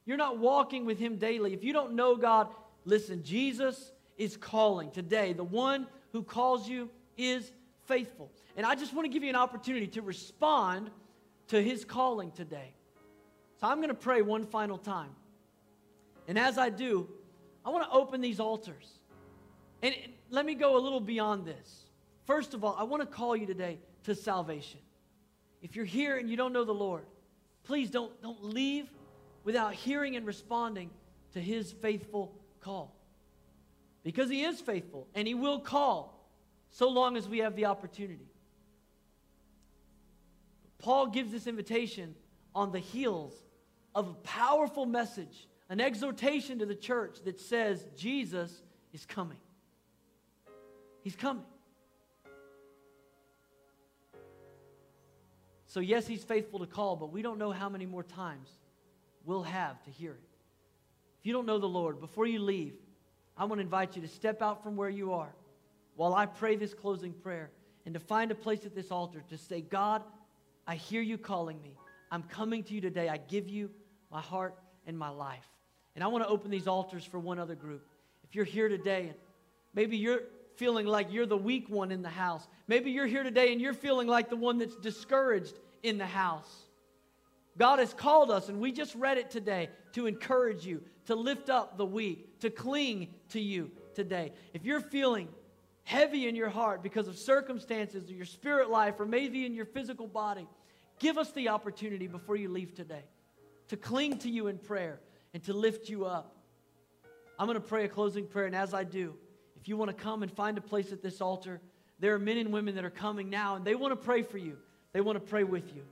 You're 0.09 0.17
not 0.17 0.39
walking 0.39 0.85
with 0.85 0.97
Him 0.97 1.17
daily. 1.17 1.53
If 1.53 1.63
you 1.63 1.71
don't 1.71 1.93
know 1.93 2.15
God, 2.15 2.47
listen, 2.83 3.21
Jesus 3.21 3.91
is 4.17 4.35
calling 4.37 4.89
today. 4.89 5.33
The 5.33 5.43
one 5.43 5.85
who 6.13 6.23
calls 6.23 6.67
you 6.67 6.89
is 7.15 7.51
faithful. 7.85 8.31
And 8.57 8.65
I 8.65 8.73
just 8.73 8.91
want 8.91 9.05
to 9.05 9.13
give 9.13 9.21
you 9.21 9.29
an 9.29 9.35
opportunity 9.35 9.85
to 9.85 10.01
respond 10.01 10.89
to 11.49 11.61
His 11.61 11.85
calling 11.85 12.31
today. 12.31 12.73
So 13.59 13.67
I'm 13.67 13.77
going 13.77 13.89
to 13.89 13.93
pray 13.93 14.21
one 14.21 14.45
final 14.45 14.77
time. 14.77 15.09
And 16.27 16.39
as 16.39 16.57
I 16.57 16.69
do, 16.69 17.09
I 17.65 17.69
want 17.69 17.83
to 17.83 17.91
open 17.91 18.21
these 18.21 18.39
altars. 18.39 18.87
And 19.81 19.93
let 20.29 20.45
me 20.45 20.55
go 20.55 20.77
a 20.77 20.81
little 20.81 20.99
beyond 20.99 21.45
this. 21.45 21.85
First 22.25 22.53
of 22.53 22.63
all, 22.63 22.75
I 22.77 22.83
want 22.83 23.01
to 23.01 23.07
call 23.07 23.35
you 23.35 23.45
today 23.45 23.79
to 24.03 24.15
salvation. 24.15 24.79
If 25.61 25.75
you're 25.75 25.85
here 25.85 26.17
and 26.17 26.29
you 26.29 26.37
don't 26.37 26.53
know 26.53 26.63
the 26.63 26.73
Lord, 26.73 27.03
please 27.63 27.89
don't, 27.89 28.21
don't 28.21 28.43
leave 28.43 28.87
without 29.43 29.73
hearing 29.73 30.15
and 30.15 30.25
responding 30.25 30.89
to 31.33 31.41
his 31.41 31.71
faithful 31.71 32.33
call. 32.61 32.95
Because 34.03 34.29
he 34.29 34.43
is 34.43 34.61
faithful 34.61 35.07
and 35.15 35.27
he 35.27 35.33
will 35.33 35.59
call 35.59 36.29
so 36.71 36.87
long 36.87 37.17
as 37.17 37.27
we 37.27 37.39
have 37.39 37.55
the 37.55 37.65
opportunity. 37.65 38.28
Paul 40.79 41.07
gives 41.07 41.31
this 41.31 41.45
invitation 41.45 42.15
on 42.55 42.71
the 42.71 42.79
heels 42.79 43.33
of 43.93 44.07
a 44.07 44.13
powerful 44.13 44.85
message, 44.85 45.47
an 45.69 45.79
exhortation 45.79 46.59
to 46.59 46.65
the 46.65 46.75
church 46.75 47.17
that 47.25 47.39
says 47.39 47.85
Jesus 47.95 48.63
is 48.93 49.05
coming. 49.05 49.37
He's 51.03 51.15
coming. 51.15 51.43
So, 55.67 55.81
yes, 55.81 56.07
he's 56.07 56.23
faithful 56.23 56.59
to 56.59 56.65
call, 56.65 56.95
but 56.95 57.11
we 57.11 57.21
don't 57.21 57.37
know 57.37 57.51
how 57.51 57.69
many 57.69 57.85
more 57.85 58.03
times 58.03 58.49
we'll 59.23 59.43
have 59.43 59.81
to 59.83 59.91
hear 59.91 60.13
it. 60.13 60.29
If 61.19 61.27
you 61.27 61.33
don't 61.33 61.45
know 61.45 61.59
the 61.59 61.67
Lord, 61.67 61.99
before 61.99 62.25
you 62.25 62.39
leave, 62.39 62.73
I 63.37 63.45
want 63.45 63.59
to 63.59 63.63
invite 63.63 63.95
you 63.95 64.01
to 64.01 64.07
step 64.07 64.41
out 64.41 64.63
from 64.63 64.75
where 64.75 64.89
you 64.89 65.13
are 65.13 65.33
while 65.95 66.15
I 66.15 66.25
pray 66.25 66.55
this 66.55 66.73
closing 66.73 67.13
prayer 67.13 67.51
and 67.85 67.93
to 67.93 67.99
find 67.99 68.31
a 68.31 68.35
place 68.35 68.65
at 68.65 68.73
this 68.73 68.89
altar 68.89 69.23
to 69.29 69.37
say, 69.37 69.61
God, 69.61 70.01
I 70.69 70.75
hear 70.75 71.01
you 71.01 71.17
calling 71.17 71.59
me. 71.63 71.75
I'm 72.11 72.21
coming 72.21 72.63
to 72.65 72.75
you 72.75 72.79
today. 72.79 73.09
I 73.09 73.17
give 73.17 73.49
you 73.49 73.71
my 74.11 74.21
heart 74.21 74.53
and 74.85 74.95
my 74.95 75.09
life. 75.09 75.47
And 75.95 76.03
I 76.03 76.07
want 76.07 76.23
to 76.23 76.29
open 76.29 76.51
these 76.51 76.67
altars 76.67 77.03
for 77.03 77.17
one 77.17 77.39
other 77.39 77.55
group. 77.55 77.87
If 78.23 78.35
you're 78.35 78.45
here 78.45 78.69
today 78.69 79.07
and 79.07 79.15
maybe 79.73 79.97
you're 79.97 80.21
feeling 80.57 80.85
like 80.85 81.11
you're 81.11 81.25
the 81.25 81.35
weak 81.35 81.69
one 81.69 81.91
in 81.91 82.03
the 82.03 82.09
house, 82.09 82.47
maybe 82.67 82.91
you're 82.91 83.07
here 83.07 83.23
today 83.23 83.51
and 83.51 83.59
you're 83.59 83.73
feeling 83.73 84.07
like 84.07 84.29
the 84.29 84.35
one 84.35 84.59
that's 84.59 84.75
discouraged 84.75 85.57
in 85.81 85.97
the 85.97 86.05
house. 86.05 86.67
God 87.57 87.79
has 87.79 87.91
called 87.91 88.29
us, 88.29 88.49
and 88.49 88.59
we 88.59 88.71
just 88.71 88.93
read 88.93 89.17
it 89.17 89.31
today, 89.31 89.69
to 89.93 90.05
encourage 90.05 90.67
you, 90.67 90.83
to 91.07 91.15
lift 91.15 91.49
up 91.49 91.79
the 91.79 91.85
weak, 91.85 92.39
to 92.41 92.51
cling 92.51 93.07
to 93.29 93.41
you 93.41 93.71
today. 93.95 94.33
If 94.53 94.65
you're 94.65 94.81
feeling 94.81 95.29
heavy 95.83 96.27
in 96.27 96.35
your 96.35 96.49
heart 96.49 96.83
because 96.83 97.07
of 97.07 97.17
circumstances 97.17 98.07
or 98.11 98.13
your 98.13 98.23
spirit 98.23 98.69
life 98.69 98.99
or 98.99 99.07
maybe 99.07 99.47
in 99.47 99.55
your 99.55 99.65
physical 99.65 100.05
body, 100.05 100.47
give 100.99 101.17
us 101.17 101.31
the 101.31 101.49
opportunity 101.49 102.07
before 102.07 102.35
you 102.35 102.49
leave 102.49 102.75
today 102.75 103.03
to 103.69 103.77
cling 103.77 104.17
to 104.19 104.29
you 104.29 104.47
in 104.47 104.57
prayer 104.57 104.99
and 105.33 105.43
to 105.43 105.53
lift 105.53 105.89
you 105.89 106.05
up. 106.05 106.35
I'm 107.37 107.47
going 107.47 107.55
to 107.59 107.65
pray 107.65 107.85
a 107.85 107.87
closing 107.87 108.25
prayer, 108.25 108.45
and 108.45 108.55
as 108.55 108.73
I 108.73 108.83
do, 108.83 109.15
if 109.59 109.67
you 109.67 109.77
want 109.77 109.95
to 109.95 110.03
come 110.03 110.23
and 110.23 110.31
find 110.31 110.57
a 110.57 110.61
place 110.61 110.91
at 110.91 111.01
this 111.01 111.21
altar, 111.21 111.61
there 111.99 112.13
are 112.13 112.19
men 112.19 112.37
and 112.37 112.51
women 112.51 112.75
that 112.75 112.83
are 112.83 112.89
coming 112.89 113.29
now, 113.29 113.55
and 113.55 113.63
they 113.63 113.75
want 113.75 113.91
to 113.91 113.95
pray 113.95 114.23
for 114.23 114.37
you. 114.37 114.57
They 114.91 115.01
want 115.01 115.15
to 115.17 115.25
pray 115.25 115.43
with 115.43 115.73
you. 115.75 115.83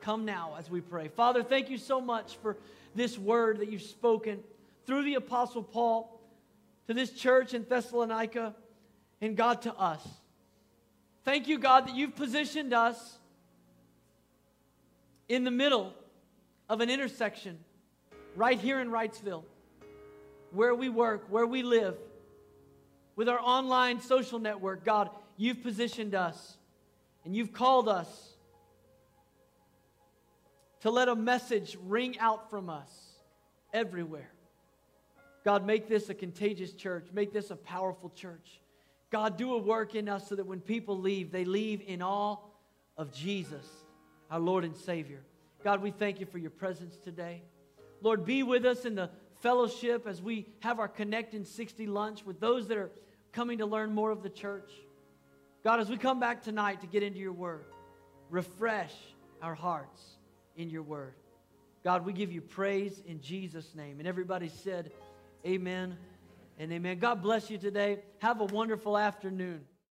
Come 0.00 0.24
now 0.24 0.56
as 0.58 0.70
we 0.70 0.80
pray. 0.80 1.08
Father, 1.08 1.42
thank 1.42 1.70
you 1.70 1.78
so 1.78 2.00
much 2.00 2.36
for 2.38 2.56
this 2.94 3.18
word 3.18 3.58
that 3.60 3.70
you've 3.70 3.82
spoken 3.82 4.40
through 4.86 5.04
the 5.04 5.14
Apostle 5.14 5.62
Paul 5.62 6.20
to 6.86 6.94
this 6.94 7.12
church 7.12 7.54
in 7.54 7.64
Thessalonica 7.68 8.54
and 9.20 9.36
God 9.36 9.62
to 9.62 9.74
us. 9.74 10.06
Thank 11.24 11.48
you, 11.48 11.58
God, 11.58 11.86
that 11.86 11.94
you've 11.94 12.16
positioned 12.16 12.72
us 12.72 13.18
in 15.30 15.44
the 15.44 15.50
middle 15.50 15.94
of 16.68 16.80
an 16.80 16.90
intersection 16.90 17.56
right 18.34 18.58
here 18.58 18.80
in 18.80 18.90
Wrightsville, 18.90 19.44
where 20.50 20.74
we 20.74 20.88
work, 20.88 21.26
where 21.28 21.46
we 21.46 21.62
live, 21.62 21.96
with 23.14 23.28
our 23.28 23.38
online 23.38 24.00
social 24.00 24.40
network. 24.40 24.84
God, 24.84 25.08
you've 25.36 25.62
positioned 25.62 26.16
us 26.16 26.56
and 27.24 27.34
you've 27.34 27.52
called 27.52 27.88
us 27.88 28.08
to 30.80 30.90
let 30.90 31.08
a 31.08 31.14
message 31.14 31.78
ring 31.86 32.18
out 32.18 32.50
from 32.50 32.68
us 32.68 32.90
everywhere. 33.72 34.32
God, 35.44 35.64
make 35.64 35.88
this 35.88 36.08
a 36.08 36.14
contagious 36.14 36.72
church. 36.72 37.06
Make 37.12 37.32
this 37.32 37.52
a 37.52 37.56
powerful 37.56 38.10
church. 38.10 38.60
God, 39.10 39.36
do 39.36 39.54
a 39.54 39.58
work 39.58 39.94
in 39.94 40.08
us 40.08 40.28
so 40.28 40.34
that 40.34 40.46
when 40.46 40.60
people 40.60 40.98
leave, 40.98 41.30
they 41.30 41.44
leave 41.44 41.82
in 41.86 42.02
awe 42.02 42.38
of 42.96 43.12
Jesus, 43.12 43.66
our 44.30 44.40
Lord 44.40 44.64
and 44.64 44.76
Savior. 44.76 45.20
God, 45.64 45.82
we 45.82 45.90
thank 45.90 46.20
you 46.20 46.26
for 46.26 46.38
your 46.38 46.50
presence 46.50 46.96
today. 46.96 47.42
Lord, 48.00 48.24
be 48.24 48.42
with 48.42 48.64
us 48.64 48.84
in 48.84 48.94
the 48.94 49.10
fellowship 49.40 50.06
as 50.06 50.22
we 50.22 50.46
have 50.60 50.78
our 50.78 50.88
Connect 50.88 51.34
in 51.34 51.44
60 51.44 51.86
lunch 51.86 52.24
with 52.24 52.40
those 52.40 52.68
that 52.68 52.78
are 52.78 52.90
coming 53.32 53.58
to 53.58 53.66
learn 53.66 53.92
more 53.92 54.10
of 54.10 54.22
the 54.22 54.30
church. 54.30 54.70
God, 55.64 55.80
as 55.80 55.90
we 55.90 55.98
come 55.98 56.20
back 56.20 56.42
tonight 56.42 56.80
to 56.80 56.86
get 56.86 57.02
into 57.02 57.18
your 57.18 57.32
word, 57.32 57.66
refresh 58.30 58.94
our 59.42 59.54
hearts 59.54 60.02
in 60.56 60.70
your 60.70 60.82
word. 60.82 61.14
God, 61.84 62.04
we 62.04 62.12
give 62.12 62.32
you 62.32 62.40
praise 62.40 63.02
in 63.06 63.20
Jesus' 63.20 63.74
name. 63.74 63.98
And 63.98 64.08
everybody 64.08 64.48
said, 64.48 64.92
Amen 65.46 65.96
and 66.58 66.72
amen. 66.72 66.98
God 66.98 67.22
bless 67.22 67.50
you 67.50 67.56
today. 67.56 68.00
Have 68.18 68.40
a 68.40 68.44
wonderful 68.44 68.96
afternoon. 68.96 69.62